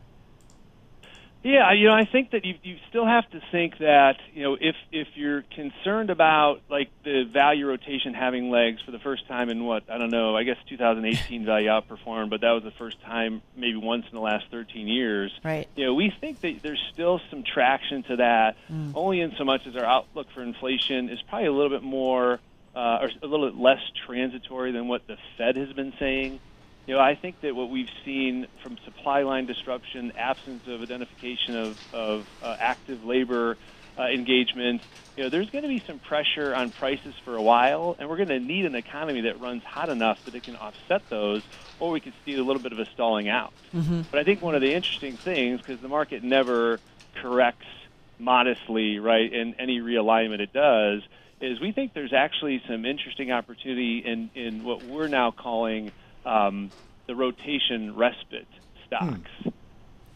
Yeah, 1.43 1.73
you 1.75 1.87
know, 1.87 1.95
I 1.95 2.05
think 2.07 2.33
that 2.33 2.45
you 2.45 2.57
you 2.65 2.77
still 2.89 3.07
have 3.07 3.31
to 3.31 3.41
think 3.53 3.79
that 3.79 4.17
you 4.35 4.43
know 4.43 4.57
if 4.61 4.75
if 4.91 5.07
you're 5.15 5.43
concerned 5.55 6.11
about 6.11 6.61
like 6.69 6.89
the 7.05 7.23
value 7.23 7.69
rotation 7.69 8.15
having 8.15 8.51
legs 8.51 8.83
for 8.85 8.91
the 8.91 8.99
first 8.99 9.29
time 9.29 9.49
in 9.49 9.65
what 9.65 9.85
I 9.89 9.97
don't 9.97 10.11
know, 10.11 10.37
I 10.37 10.43
guess 10.43 10.57
2018 10.69 11.45
value 11.47 11.69
outperformed, 11.69 12.31
but 12.31 12.41
that 12.41 12.51
was 12.51 12.65
the 12.65 12.73
first 12.73 13.01
time 13.03 13.43
maybe 13.55 13.77
once 13.77 14.07
in 14.11 14.15
the 14.17 14.21
last 14.21 14.47
13 14.51 14.89
years. 14.89 15.31
Right. 15.45 15.69
You 15.77 15.85
know, 15.87 15.95
we 15.95 16.13
think 16.21 16.41
that 16.41 16.63
there's 16.65 16.83
still 16.93 17.21
some 17.31 17.45
traction 17.45 18.03
to 18.05 18.17
that, 18.17 18.57
Mm. 18.69 18.93
only 18.97 19.21
in 19.21 19.33
so 19.39 19.45
much 19.45 19.69
as 19.69 19.77
our 19.77 19.85
outlook 19.85 20.27
for 20.35 20.43
inflation 20.43 21.11
is 21.11 21.23
probably 21.23 21.47
a 21.47 21.53
little 21.53 21.71
bit 21.71 21.85
more 21.85 22.41
uh, 22.77 22.99
or 23.01 23.11
a 23.23 23.27
little 23.27 23.51
bit 23.51 23.59
less 23.59 23.81
transitory 24.07 24.71
than 24.71 24.87
what 24.87 25.07
the 25.07 25.17
Fed 25.39 25.57
has 25.57 25.73
been 25.73 25.95
saying. 25.99 26.39
You 26.87 26.95
know, 26.95 27.01
I 27.01 27.17
think 27.17 27.41
that 27.41 27.57
what 27.57 27.71
we've 27.71 27.89
seen 28.05 28.47
from 28.63 28.77
supply 28.85 29.23
line 29.23 29.47
disruption, 29.47 30.13
absence 30.17 30.63
of 30.69 30.83
identification 30.83 31.57
of, 31.57 31.77
of 31.93 32.27
uh, 32.43 32.57
active 32.61 33.05
labor, 33.05 33.57
uh, 33.99 34.05
engagements. 34.05 34.85
You 35.17 35.25
know, 35.25 35.31
there's 35.31 35.49
going 35.49 35.63
to 35.63 35.69
be 35.69 35.83
some 35.87 35.99
pressure 35.99 36.55
on 36.55 36.71
prices 36.71 37.15
for 37.25 37.35
a 37.35 37.43
while, 37.43 37.97
and 37.99 38.09
we're 38.09 38.19
going 38.19 38.29
to 38.29 38.39
need 38.39 38.67
an 38.67 38.75
economy 38.75 39.23
that 39.23 39.41
runs 39.41 39.65
hot 39.65 39.89
enough 39.89 40.19
that 40.27 40.35
it 40.35 40.45
can 40.45 40.57
offset 40.57 41.09
those, 41.09 41.43
or 41.81 41.91
we 41.91 42.01
could 42.01 42.13
see 42.27 42.35
a 42.35 42.45
little 42.45 42.63
bit 42.63 42.73
of 42.73 42.79
a 42.79 42.87
stalling 42.93 43.29
out. 43.29 43.55
Mm-hmm. 43.75 44.03
But 44.11 44.21
I 44.21 44.25
think 44.25 44.43
one 44.43 44.55
of 44.55 44.61
the 44.61 44.75
interesting 44.75 45.17
things, 45.17 45.61
because 45.63 45.81
the 45.81 45.89
market 45.89 46.23
never 46.23 46.79
corrects 47.23 47.67
modestly, 48.19 48.99
right, 48.99 49.33
in 49.33 49.55
any 49.59 49.81
realignment 49.81 50.41
it 50.41 50.53
does, 50.53 51.03
is 51.41 51.61
we 51.61 51.73
think 51.73 51.93
there's 51.95 52.13
actually 52.15 52.63
some 52.69 52.85
interesting 52.85 53.31
opportunity 53.31 54.03
in, 54.05 54.31
in 54.35 54.65
what 54.65 54.85
we're 54.85 55.09
now 55.09 55.31
calling 55.31 55.93
um, 56.25 56.71
the 57.07 57.15
rotation 57.15 57.95
respite 57.95 58.49
stocks. 58.87 59.31
What 59.45 59.55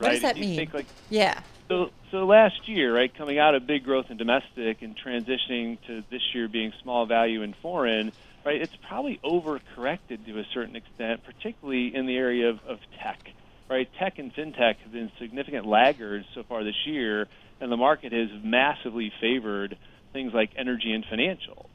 Right? 0.01 0.13
does 0.13 0.23
that 0.23 0.39
mean? 0.39 0.57
think, 0.57 0.73
like, 0.73 0.87
yeah. 1.11 1.41
so, 1.69 1.91
so 2.11 2.25
last 2.25 2.67
year, 2.67 2.95
right, 2.95 3.15
coming 3.15 3.39
out 3.39 3.55
of 3.55 3.67
big 3.67 3.85
growth 3.85 4.07
in 4.09 4.17
domestic 4.17 4.81
and 4.81 4.97
transitioning 4.97 5.79
to 5.87 6.03
this 6.11 6.23
year 6.35 6.49
being 6.49 6.73
small 6.83 7.05
value 7.05 7.43
in 7.43 7.55
foreign, 7.61 8.13
right, 8.45 8.63
it's 8.63 8.75
probably 8.89 9.21
overcorrected 9.23 10.25
to 10.25 10.39
a 10.39 10.45
certain 10.55 10.75
extent, 10.75 11.23
particularly 11.25 11.95
in 11.95 12.07
the 12.07 12.17
area 12.17 12.49
of, 12.49 12.61
of 12.67 12.79
tech, 13.03 13.21
right? 13.69 13.91
Tech 13.99 14.19
and 14.19 14.35
fintech 14.35 14.77
have 14.79 14.93
been 14.93 15.13
significant 15.21 15.67
laggards 15.67 16.25
so 16.35 16.45
far 16.45 16.65
this 16.65 16.87
year, 16.87 17.29
and 17.61 17.71
the 17.71 17.77
market 17.77 18.13
has 18.13 18.31
massively 18.43 19.13
favored 19.21 19.77
things 20.13 20.33
like 20.33 20.51
energy 20.57 20.93
and 20.93 21.05
financial. 21.05 21.69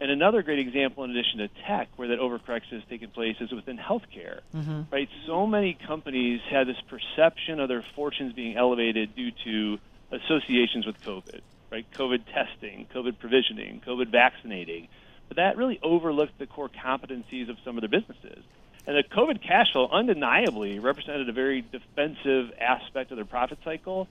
And 0.00 0.10
another 0.10 0.42
great 0.42 0.58
example, 0.58 1.04
in 1.04 1.10
addition 1.12 1.38
to 1.38 1.48
tech, 1.64 1.88
where 1.94 2.08
that 2.08 2.18
overcorrection 2.18 2.72
has 2.72 2.82
taken 2.90 3.10
place, 3.10 3.36
is 3.40 3.52
within 3.52 3.78
healthcare 3.78 4.40
Mm-hmm. 4.54 4.82
right? 4.90 5.08
So 5.26 5.46
many 5.46 5.74
companies 5.74 6.40
had 6.50 6.66
this 6.66 6.80
perception 6.88 7.60
of 7.60 7.68
their 7.68 7.84
fortunes 7.94 8.32
being 8.32 8.56
elevated 8.56 9.14
due 9.14 9.30
to 9.44 9.78
associations 10.10 10.86
with 10.86 11.00
COVID, 11.02 11.40
right? 11.70 11.86
COVID 11.92 12.24
testing, 12.26 12.86
COVID 12.94 13.18
provisioning, 13.18 13.80
COVID 13.86 14.08
vaccinating. 14.08 14.88
But 15.28 15.36
that 15.36 15.56
really 15.56 15.78
overlooked 15.82 16.38
the 16.38 16.46
core 16.46 16.68
competencies 16.68 17.48
of 17.48 17.56
some 17.64 17.78
of 17.78 17.82
their 17.82 18.00
businesses. 18.00 18.44
And 18.86 18.96
the 18.96 19.04
COVID 19.04 19.40
cash 19.40 19.72
flow 19.72 19.88
undeniably 19.88 20.78
represented 20.80 21.28
a 21.28 21.32
very 21.32 21.62
defensive 21.62 22.52
aspect 22.60 23.12
of 23.12 23.16
their 23.16 23.24
profit 23.24 23.58
cycle. 23.64 24.08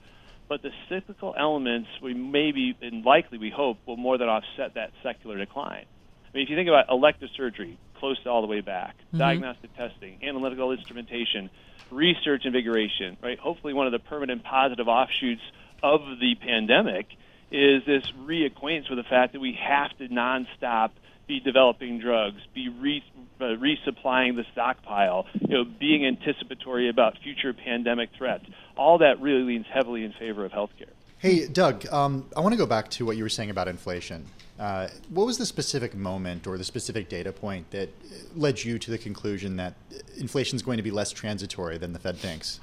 But 0.52 0.60
the 0.60 0.70
cyclical 0.90 1.34
elements, 1.38 1.88
we 2.02 2.12
maybe 2.12 2.76
and 2.82 3.06
likely 3.06 3.38
we 3.38 3.48
hope, 3.48 3.78
will 3.86 3.96
more 3.96 4.18
than 4.18 4.28
offset 4.28 4.74
that 4.74 4.90
secular 5.02 5.38
decline. 5.38 5.86
I 5.86 6.28
mean, 6.34 6.44
if 6.44 6.50
you 6.50 6.56
think 6.56 6.68
about 6.68 6.90
elective 6.90 7.30
surgery, 7.34 7.78
close 7.98 8.22
to 8.24 8.28
all 8.28 8.42
the 8.42 8.46
way 8.46 8.60
back, 8.60 8.96
Mhm. 9.14 9.18
diagnostic 9.18 9.74
testing, 9.74 10.18
analytical 10.22 10.70
instrumentation, 10.72 11.48
research 11.90 12.44
invigoration, 12.44 13.16
right? 13.22 13.38
Hopefully, 13.38 13.72
one 13.72 13.86
of 13.86 13.92
the 13.92 13.98
permanent 13.98 14.44
positive 14.44 14.88
offshoots 14.88 15.40
of 15.82 16.18
the 16.20 16.34
pandemic 16.34 17.06
is 17.50 17.82
this 17.86 18.04
reacquaintance 18.10 18.90
with 18.90 18.98
the 18.98 19.04
fact 19.04 19.32
that 19.32 19.40
we 19.40 19.52
have 19.52 19.96
to 19.96 20.08
nonstop 20.08 20.90
be 21.26 21.40
developing 21.40 21.98
drugs, 21.98 22.40
be 22.54 22.68
re, 22.68 23.02
uh, 23.40 23.44
resupplying 23.44 24.36
the 24.36 24.44
stockpile, 24.52 25.26
you 25.40 25.48
know, 25.48 25.64
being 25.64 26.06
anticipatory 26.06 26.88
about 26.88 27.18
future 27.22 27.52
pandemic 27.52 28.10
threats. 28.16 28.44
All 28.76 28.98
that 28.98 29.20
really 29.20 29.42
leans 29.42 29.66
heavily 29.72 30.04
in 30.04 30.12
favor 30.12 30.44
of 30.44 30.52
healthcare. 30.52 30.90
Hey, 31.18 31.46
Doug, 31.46 31.86
um, 31.92 32.28
I 32.36 32.40
want 32.40 32.52
to 32.52 32.56
go 32.56 32.66
back 32.66 32.90
to 32.90 33.06
what 33.06 33.16
you 33.16 33.22
were 33.22 33.28
saying 33.28 33.50
about 33.50 33.68
inflation. 33.68 34.26
Uh, 34.58 34.88
what 35.08 35.24
was 35.24 35.38
the 35.38 35.46
specific 35.46 35.94
moment 35.94 36.46
or 36.46 36.58
the 36.58 36.64
specific 36.64 37.08
data 37.08 37.32
point 37.32 37.70
that 37.70 37.90
led 38.34 38.62
you 38.62 38.78
to 38.78 38.90
the 38.90 38.98
conclusion 38.98 39.56
that 39.56 39.74
inflation 40.18 40.56
is 40.56 40.62
going 40.62 40.76
to 40.76 40.82
be 40.82 40.90
less 40.90 41.12
transitory 41.12 41.78
than 41.78 41.92
the 41.92 41.98
Fed 41.98 42.16
thinks? 42.16 42.60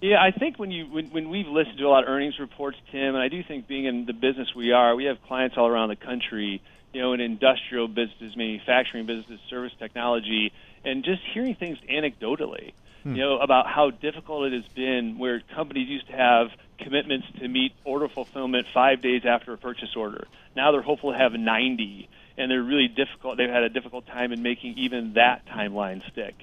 Yeah, 0.00 0.22
I 0.22 0.30
think 0.30 0.58
when 0.58 0.70
you 0.70 0.86
when, 0.86 1.10
when 1.10 1.28
we've 1.28 1.48
listened 1.48 1.78
to 1.78 1.84
a 1.84 1.88
lot 1.88 2.04
of 2.04 2.08
earnings 2.08 2.38
reports, 2.38 2.76
Tim, 2.92 3.14
and 3.14 3.18
I 3.18 3.28
do 3.28 3.42
think 3.42 3.66
being 3.66 3.84
in 3.84 4.06
the 4.06 4.12
business 4.12 4.48
we 4.54 4.72
are, 4.72 4.94
we 4.94 5.04
have 5.04 5.20
clients 5.26 5.56
all 5.58 5.66
around 5.66 5.88
the 5.88 5.96
country, 5.96 6.62
you 6.92 7.00
know, 7.00 7.12
in 7.12 7.20
industrial 7.20 7.88
business, 7.88 8.34
manufacturing 8.36 9.06
business, 9.06 9.40
service 9.50 9.72
technology, 9.78 10.52
and 10.84 11.04
just 11.04 11.20
hearing 11.34 11.54
things 11.54 11.78
anecdotally, 11.90 12.72
Hmm. 13.04 13.14
you 13.14 13.22
know, 13.22 13.38
about 13.38 13.66
how 13.66 13.90
difficult 13.90 14.46
it 14.46 14.52
has 14.54 14.66
been 14.74 15.18
where 15.18 15.40
companies 15.54 15.88
used 15.88 16.06
to 16.08 16.16
have 16.16 16.48
commitments 16.78 17.26
to 17.40 17.48
meet 17.48 17.72
order 17.84 18.08
fulfillment 18.08 18.66
five 18.74 19.02
days 19.02 19.22
after 19.24 19.52
a 19.52 19.58
purchase 19.58 19.94
order. 19.96 20.26
Now 20.56 20.72
they're 20.72 20.82
hopeful 20.82 21.12
to 21.12 21.18
have 21.18 21.32
90, 21.32 22.08
and 22.36 22.50
they're 22.50 22.62
really 22.62 22.88
difficult. 22.88 23.36
They've 23.36 23.48
had 23.48 23.62
a 23.62 23.68
difficult 23.68 24.06
time 24.06 24.32
in 24.32 24.42
making 24.42 24.78
even 24.78 25.12
that 25.14 25.46
timeline 25.46 26.02
stick. 26.10 26.34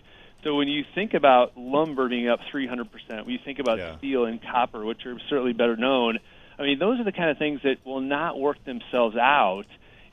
So 0.44 0.56
when 0.56 0.68
you 0.68 0.86
think 0.94 1.14
about 1.16 1.58
lumber 1.58 2.08
being 2.08 2.30
up 2.30 2.40
300%, 2.54 3.26
when 3.26 3.30
you 3.30 3.40
think 3.44 3.60
about 3.60 3.80
steel 3.98 4.26
and 4.26 4.40
copper, 4.42 4.86
which 4.86 5.06
are 5.06 5.18
certainly 5.28 5.54
better 5.54 5.76
known, 5.76 6.20
I 6.60 6.64
mean, 6.64 6.80
those 6.80 7.00
are 7.00 7.04
the 7.04 7.12
kind 7.12 7.32
of 7.32 7.38
things 7.38 7.62
that 7.64 7.78
will 7.84 8.02
not 8.02 8.40
work 8.40 8.64
themselves 8.64 9.18
out 9.18 9.66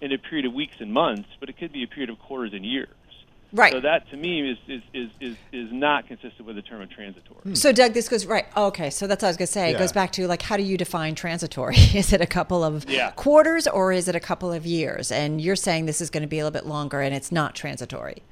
in 0.03 0.12
a 0.12 0.19
period 0.19 0.45
of 0.45 0.53
weeks 0.53 0.75
and 0.81 0.93
months, 0.93 1.29
but 1.41 1.49
it 1.49 1.57
could 1.57 1.73
be 1.73 1.85
a 1.85 1.87
period 1.87 2.11
of 2.11 2.19
quarters 2.19 2.53
and 2.53 2.67
years. 2.67 2.88
Right. 3.55 3.73
So 3.73 3.81
that 3.81 4.09
to 4.11 4.17
me 4.17 4.51
is 4.51 4.59
is, 4.67 4.83
is, 4.95 5.11
is, 5.21 5.37
is 5.53 5.69
not 5.73 6.09
consistent 6.09 6.47
with 6.47 6.57
the 6.57 6.62
term 6.62 6.81
of 6.81 6.91
transitory. 6.91 7.55
So, 7.55 7.71
Doug, 7.71 7.93
this 7.93 8.09
goes 8.09 8.25
right. 8.25 8.47
Okay, 8.57 8.88
so 8.88 9.07
that's 9.07 9.23
what 9.23 9.29
I 9.29 9.31
was 9.31 9.37
going 9.37 9.47
to 9.47 9.53
say. 9.53 9.71
It 9.73 9.79
goes 9.79 9.93
back 9.93 10.11
to 10.12 10.27
like, 10.27 10.41
how 10.41 10.57
do 10.57 10.62
you 10.62 10.79
define 10.79 11.15
transitory? 11.15 11.77
is 11.95 12.12
it 12.15 12.21
a 12.23 12.27
couple 12.27 12.65
of 12.65 12.88
Yeah. 12.88 13.11
quarters 13.11 13.67
or 13.69 13.93
is 13.93 14.09
it 14.09 14.17
a 14.17 14.21
couple 14.21 14.51
of 14.53 14.65
years? 14.65 15.12
And 15.12 15.38
you're 15.41 15.55
saying 15.57 15.85
this 15.87 16.01
is 16.01 16.09
going 16.09 16.23
to 16.23 16.27
be 16.29 16.38
a 16.38 16.45
little 16.45 16.59
bit 16.59 16.67
longer 16.67 17.01
and 17.03 17.15
it's 17.15 17.31
not 17.31 17.55
transitory. 17.55 18.23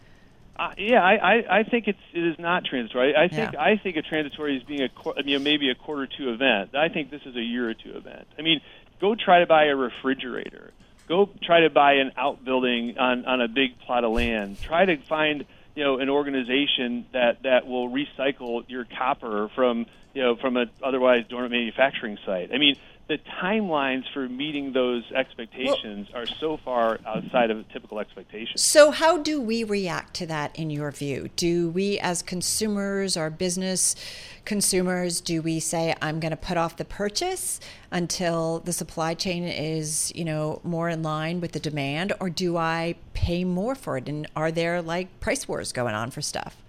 Uh, 0.57 0.73
yeah, 0.79 1.03
I, 1.03 1.15
I, 1.17 1.59
I 1.61 1.63
think 1.65 1.87
it's 1.87 1.99
it 2.15 2.23
is 2.23 2.39
not 2.39 2.65
transitory. 2.65 3.15
I 3.15 3.29
think 3.29 3.53
Yeah. 3.53 3.61
I 3.63 3.77
think 3.77 3.97
of 3.97 4.05
transitory 4.07 4.57
as 4.57 4.63
being 4.63 4.83
a 4.83 4.89
quar- 4.89 5.15
you 5.25 5.39
know 5.39 5.43
maybe 5.45 5.71
a 5.71 5.75
quarter 5.75 6.07
two 6.07 6.33
event. 6.33 6.75
I 6.75 6.89
think 6.89 7.11
this 7.11 7.23
is 7.27 7.37
a 7.37 7.43
year 7.43 7.69
or 7.69 7.75
two 7.75 7.93
event. 7.95 8.27
I 8.39 8.43
mean, 8.43 8.61
go 9.03 9.15
try 9.15 9.41
to 9.41 9.47
buy 9.47 9.67
a 9.67 9.77
refrigerator. 9.77 10.73
Go 11.11 11.29
try 11.43 11.63
to 11.63 11.71
buy 11.71 11.95
an 11.95 12.13
outbuilding 12.17 12.97
on 12.97 13.27
on 13.27 13.41
a 13.41 13.49
big 13.49 13.81
plot 13.81 14.05
of 14.05 14.13
land. 14.13 14.63
Try 14.63 14.85
to 14.85 14.97
find 14.97 15.45
you 15.75 15.83
know 15.83 15.99
an 15.99 16.09
organization 16.09 17.05
that 17.13 17.43
that 17.43 17.67
will 17.67 17.91
recycle 17.91 18.65
your 18.69 18.85
copper 18.85 19.51
from 19.57 19.87
you 20.15 20.23
know 20.23 20.37
from 20.37 20.57
a 20.57 20.67
otherwise 20.83 21.25
dormant 21.29 21.53
manufacturing 21.53 22.17
site. 22.25 22.55
I 22.55 22.59
mean. 22.59 22.77
The 23.11 23.19
timelines 23.43 24.05
for 24.15 24.29
meeting 24.29 24.73
those 24.73 25.03
expectations 25.11 26.07
are 26.15 26.27
so 26.27 26.59
far 26.59 27.01
outside 27.05 27.51
of 27.51 27.69
typical 27.71 27.99
expectations. 27.99 28.63
So, 28.63 28.93
how 28.93 29.19
do 29.19 29.41
we 29.41 29.65
react 29.65 30.15
to 30.15 30.27
that 30.27 30.55
in 30.55 30.71
your 30.71 30.93
view? 30.93 31.29
Do 31.35 31.71
we, 31.71 31.99
as 31.99 32.23
consumers 32.23 33.17
or 33.17 33.29
business 33.29 33.97
consumers, 34.45 35.21
do 35.21 35.43
we 35.43 35.59
say, 35.59 35.93
I'm 36.01 36.21
going 36.21 36.31
to 36.31 36.37
put 36.37 36.57
off 36.57 36.77
the 36.77 36.85
purchase 36.85 37.59
until 37.91 38.61
the 38.61 38.73
supply 38.73 39.15
chain 39.15 39.43
is, 39.43 40.13
you 40.15 40.25
know, 40.25 40.61
more 40.63 40.89
in 40.89 41.03
line 41.03 41.41
with 41.41 41.51
the 41.51 41.59
demand, 41.59 42.13
or 42.21 42.31
do 42.31 42.57
I 42.57 42.95
pay 43.13 43.43
more 43.43 43.75
for 43.75 43.97
it? 43.97 44.09
And 44.09 44.29
are 44.37 44.53
there 44.53 44.81
like 44.81 45.19
price 45.19 45.49
wars 45.49 45.73
going 45.73 45.97
on 45.97 46.13
for 46.13 46.23
stuff? 46.23 46.63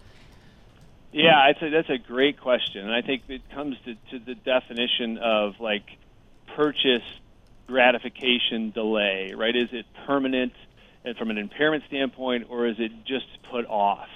Yeah, 1.11 1.37
I'd 1.37 1.57
say 1.59 1.69
that's 1.69 1.91
a 1.91 1.99
great 1.99 2.41
question, 2.41 2.81
and 2.81 2.95
I 2.95 3.03
think 3.03 3.21
it 3.27 3.43
comes 3.51 3.77
to, 3.85 3.93
to 4.09 4.25
the 4.25 4.33
definition 4.33 5.19
of 5.19 5.59
like 5.59 5.83
purchase 6.55 7.03
gratification 7.67 8.71
delay, 8.71 9.33
right? 9.35 9.55
Is 9.55 9.69
it 9.71 9.85
permanent 10.05 10.53
and 11.03 11.17
from 11.17 11.31
an 11.31 11.37
impairment 11.37 11.83
standpoint, 11.87 12.47
or 12.49 12.67
is 12.67 12.75
it 12.79 12.91
just 13.05 13.25
put 13.49 13.65
off? 13.65 14.09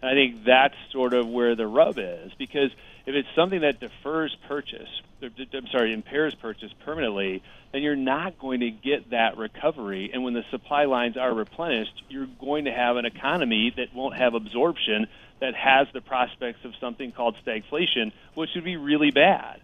And 0.00 0.08
I 0.10 0.14
think 0.14 0.44
that's 0.44 0.76
sort 0.92 1.14
of 1.14 1.26
where 1.26 1.56
the 1.56 1.66
rub 1.66 1.98
is, 1.98 2.32
because 2.38 2.70
if 3.06 3.14
it's 3.14 3.28
something 3.34 3.62
that 3.62 3.80
defers 3.80 4.36
purchase, 4.46 4.88
I'm 5.22 5.66
sorry, 5.72 5.92
impairs 5.92 6.34
purchase 6.36 6.70
permanently, 6.84 7.42
then 7.72 7.82
you're 7.82 7.96
not 7.96 8.38
going 8.38 8.60
to 8.60 8.70
get 8.70 9.10
that 9.10 9.36
recovery. 9.36 10.10
And 10.12 10.22
when 10.22 10.34
the 10.34 10.44
supply 10.50 10.84
lines 10.84 11.16
are 11.16 11.34
replenished, 11.34 12.04
you're 12.08 12.28
going 12.40 12.66
to 12.66 12.72
have 12.72 12.96
an 12.96 13.06
economy 13.06 13.72
that 13.76 13.92
won't 13.94 14.16
have 14.16 14.34
absorption, 14.34 15.08
that 15.40 15.54
has 15.54 15.88
the 15.92 16.00
prospects 16.00 16.64
of 16.64 16.72
something 16.80 17.10
called 17.10 17.36
stagflation, 17.44 18.12
which 18.34 18.50
would 18.54 18.64
be 18.64 18.76
really 18.76 19.10
bad. 19.10 19.60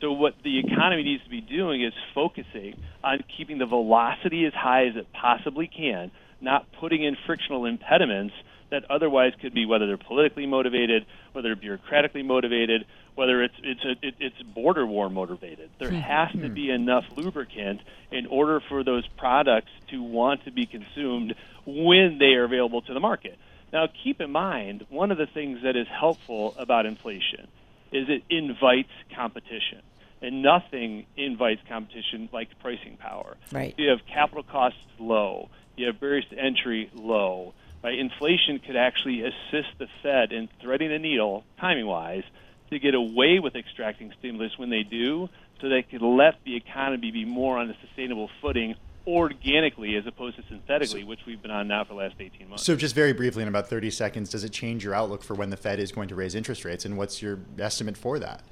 So 0.00 0.12
what 0.12 0.34
the 0.44 0.58
economy 0.58 1.02
needs 1.02 1.24
to 1.24 1.30
be 1.30 1.40
doing 1.40 1.82
is 1.82 1.92
focusing 2.14 2.78
on 3.02 3.24
keeping 3.36 3.58
the 3.58 3.66
velocity 3.66 4.44
as 4.44 4.52
high 4.52 4.86
as 4.86 4.96
it 4.96 5.06
possibly 5.12 5.66
can, 5.66 6.10
not 6.40 6.66
putting 6.78 7.02
in 7.02 7.16
frictional 7.26 7.64
impediments 7.64 8.34
that 8.70 8.84
otherwise 8.90 9.32
could 9.40 9.54
be 9.54 9.64
whether 9.64 9.86
they're 9.86 9.96
politically 9.96 10.46
motivated, 10.46 11.06
whether 11.32 11.54
they're 11.54 11.78
bureaucratically 11.78 12.24
motivated, 12.24 12.84
whether 13.14 13.42
it's 13.42 13.54
it's 13.62 13.84
a, 13.84 14.06
it, 14.06 14.14
it's 14.18 14.42
border 14.42 14.84
war 14.84 15.08
motivated. 15.08 15.70
There 15.78 15.90
hmm. 15.90 15.96
has 15.96 16.32
to 16.32 16.48
hmm. 16.48 16.54
be 16.54 16.70
enough 16.70 17.04
lubricant 17.16 17.80
in 18.10 18.26
order 18.26 18.60
for 18.68 18.84
those 18.84 19.06
products 19.16 19.70
to 19.88 20.02
want 20.02 20.44
to 20.44 20.50
be 20.50 20.66
consumed 20.66 21.34
when 21.64 22.18
they 22.18 22.34
are 22.34 22.44
available 22.44 22.82
to 22.82 22.92
the 22.92 23.00
market. 23.00 23.38
Now, 23.72 23.88
keep 24.04 24.20
in 24.20 24.30
mind 24.30 24.86
one 24.90 25.10
of 25.10 25.18
the 25.18 25.26
things 25.26 25.62
that 25.62 25.76
is 25.76 25.86
helpful 25.88 26.54
about 26.58 26.86
inflation 26.86 27.48
is 27.92 28.08
it 28.08 28.22
invites 28.30 28.90
competition. 29.14 29.82
And 30.22 30.42
nothing 30.42 31.06
invites 31.16 31.60
competition 31.68 32.28
like 32.32 32.48
pricing 32.60 32.96
power. 32.96 33.36
Right. 33.52 33.74
You 33.76 33.90
have 33.90 34.00
capital 34.06 34.42
costs 34.42 34.80
low. 34.98 35.50
You 35.76 35.88
have 35.88 36.00
barriers 36.00 36.24
to 36.30 36.38
entry 36.38 36.90
low. 36.94 37.52
Right? 37.84 37.98
Inflation 37.98 38.58
could 38.58 38.76
actually 38.76 39.22
assist 39.22 39.68
the 39.78 39.86
Fed 40.02 40.32
in 40.32 40.48
threading 40.60 40.88
the 40.88 40.98
needle, 40.98 41.44
timing 41.60 41.86
wise, 41.86 42.24
to 42.70 42.78
get 42.78 42.94
away 42.94 43.38
with 43.38 43.54
extracting 43.54 44.12
stimulus 44.18 44.58
when 44.58 44.70
they 44.70 44.82
do, 44.82 45.28
so 45.60 45.68
they 45.68 45.82
could 45.82 46.02
let 46.02 46.42
the 46.44 46.56
economy 46.56 47.10
be 47.10 47.24
more 47.24 47.58
on 47.58 47.70
a 47.70 47.76
sustainable 47.86 48.30
footing 48.40 48.74
organically 49.06 49.96
as 49.96 50.06
opposed 50.06 50.36
to 50.36 50.42
synthetically, 50.48 51.04
which 51.04 51.20
we've 51.26 51.40
been 51.40 51.50
on 51.50 51.68
now 51.68 51.84
for 51.84 51.94
the 51.94 52.00
last 52.00 52.14
18 52.18 52.48
months. 52.48 52.64
So, 52.64 52.76
just 52.76 52.94
very 52.94 53.12
briefly, 53.12 53.42
in 53.42 53.48
about 53.48 53.68
30 53.68 53.90
seconds, 53.90 54.30
does 54.30 54.44
it 54.44 54.50
change 54.50 54.84
your 54.84 54.94
outlook 54.94 55.22
for 55.22 55.34
when 55.34 55.50
the 55.50 55.56
Fed 55.56 55.78
is 55.78 55.92
going 55.92 56.08
to 56.08 56.14
raise 56.14 56.34
interest 56.34 56.64
rates, 56.64 56.84
and 56.84 56.96
what's 56.96 57.22
your 57.22 57.38
estimate 57.58 57.96
for 57.96 58.18
that? 58.18 58.42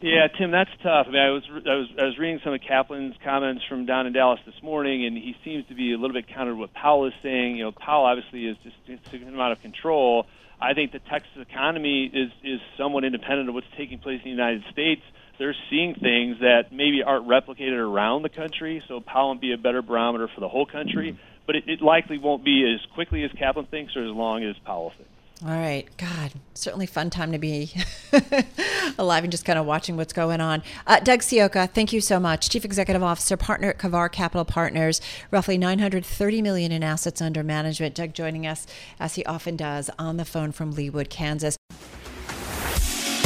Yeah, 0.00 0.26
Tim, 0.28 0.50
that's 0.50 0.70
tough. 0.82 1.06
I 1.08 1.10
mean, 1.10 1.22
I 1.22 1.30
was 1.30 1.42
I 1.48 1.74
was 1.76 1.88
I 1.98 2.04
was 2.04 2.18
reading 2.18 2.40
some 2.44 2.52
of 2.52 2.60
Kaplan's 2.60 3.16
comments 3.24 3.62
from 3.68 3.86
down 3.86 4.06
in 4.06 4.12
Dallas 4.12 4.40
this 4.44 4.60
morning, 4.62 5.06
and 5.06 5.16
he 5.16 5.34
seems 5.44 5.66
to 5.68 5.74
be 5.74 5.94
a 5.94 5.96
little 5.96 6.12
bit 6.12 6.28
counter 6.28 6.52
to 6.52 6.56
what 6.56 6.74
Powell 6.74 7.06
is 7.06 7.14
saying. 7.22 7.56
You 7.56 7.64
know, 7.64 7.72
Powell 7.72 8.04
obviously 8.04 8.46
is 8.46 8.56
just 8.64 8.76
taking 9.10 9.34
out 9.40 9.52
of 9.52 9.62
control. 9.62 10.26
I 10.60 10.74
think 10.74 10.92
the 10.92 10.98
Texas 10.98 11.32
economy 11.36 12.10
is 12.12 12.30
is 12.42 12.60
somewhat 12.76 13.04
independent 13.04 13.48
of 13.48 13.54
what's 13.54 13.66
taking 13.78 13.98
place 13.98 14.20
in 14.24 14.24
the 14.24 14.36
United 14.36 14.64
States. 14.72 15.00
They're 15.38 15.56
seeing 15.70 15.94
things 15.94 16.38
that 16.40 16.72
maybe 16.72 17.02
aren't 17.02 17.26
replicated 17.26 17.78
around 17.78 18.22
the 18.22 18.28
country, 18.28 18.82
so 18.88 19.00
Powell 19.00 19.30
will 19.30 19.40
be 19.40 19.52
a 19.52 19.58
better 19.58 19.82
barometer 19.82 20.28
for 20.32 20.40
the 20.40 20.48
whole 20.48 20.66
country. 20.66 21.18
But 21.46 21.56
it, 21.56 21.64
it 21.68 21.82
likely 21.82 22.18
won't 22.18 22.44
be 22.44 22.64
as 22.72 22.80
quickly 22.94 23.24
as 23.24 23.32
Kaplan 23.32 23.66
thinks, 23.66 23.96
or 23.96 24.04
as 24.04 24.12
long 24.12 24.44
as 24.44 24.56
Powell 24.64 24.90
thinks. 24.96 25.10
All 25.42 25.50
right. 25.50 25.86
God, 25.98 26.32
certainly 26.54 26.86
fun 26.86 27.10
time 27.10 27.32
to 27.32 27.38
be 27.38 27.72
alive 28.98 29.24
and 29.24 29.30
just 29.30 29.44
kind 29.44 29.58
of 29.58 29.66
watching 29.66 29.96
what's 29.96 30.12
going 30.12 30.40
on. 30.40 30.62
Uh, 30.86 31.00
Doug 31.00 31.20
Ciocca, 31.20 31.68
thank 31.68 31.92
you 31.92 32.00
so 32.00 32.20
much. 32.20 32.48
Chief 32.48 32.64
Executive 32.64 33.02
Officer, 33.02 33.36
partner 33.36 33.70
at 33.70 33.78
Kavar 33.78 34.10
Capital 34.10 34.44
Partners, 34.44 35.00
roughly 35.30 35.58
930 35.58 36.40
million 36.40 36.70
in 36.70 36.82
assets 36.82 37.20
under 37.20 37.42
management. 37.42 37.94
Doug 37.94 38.14
joining 38.14 38.46
us 38.46 38.66
as 39.00 39.16
he 39.16 39.24
often 39.26 39.56
does 39.56 39.90
on 39.98 40.16
the 40.16 40.24
phone 40.24 40.52
from 40.52 40.72
Leawood, 40.72 41.10
Kansas. 41.10 41.56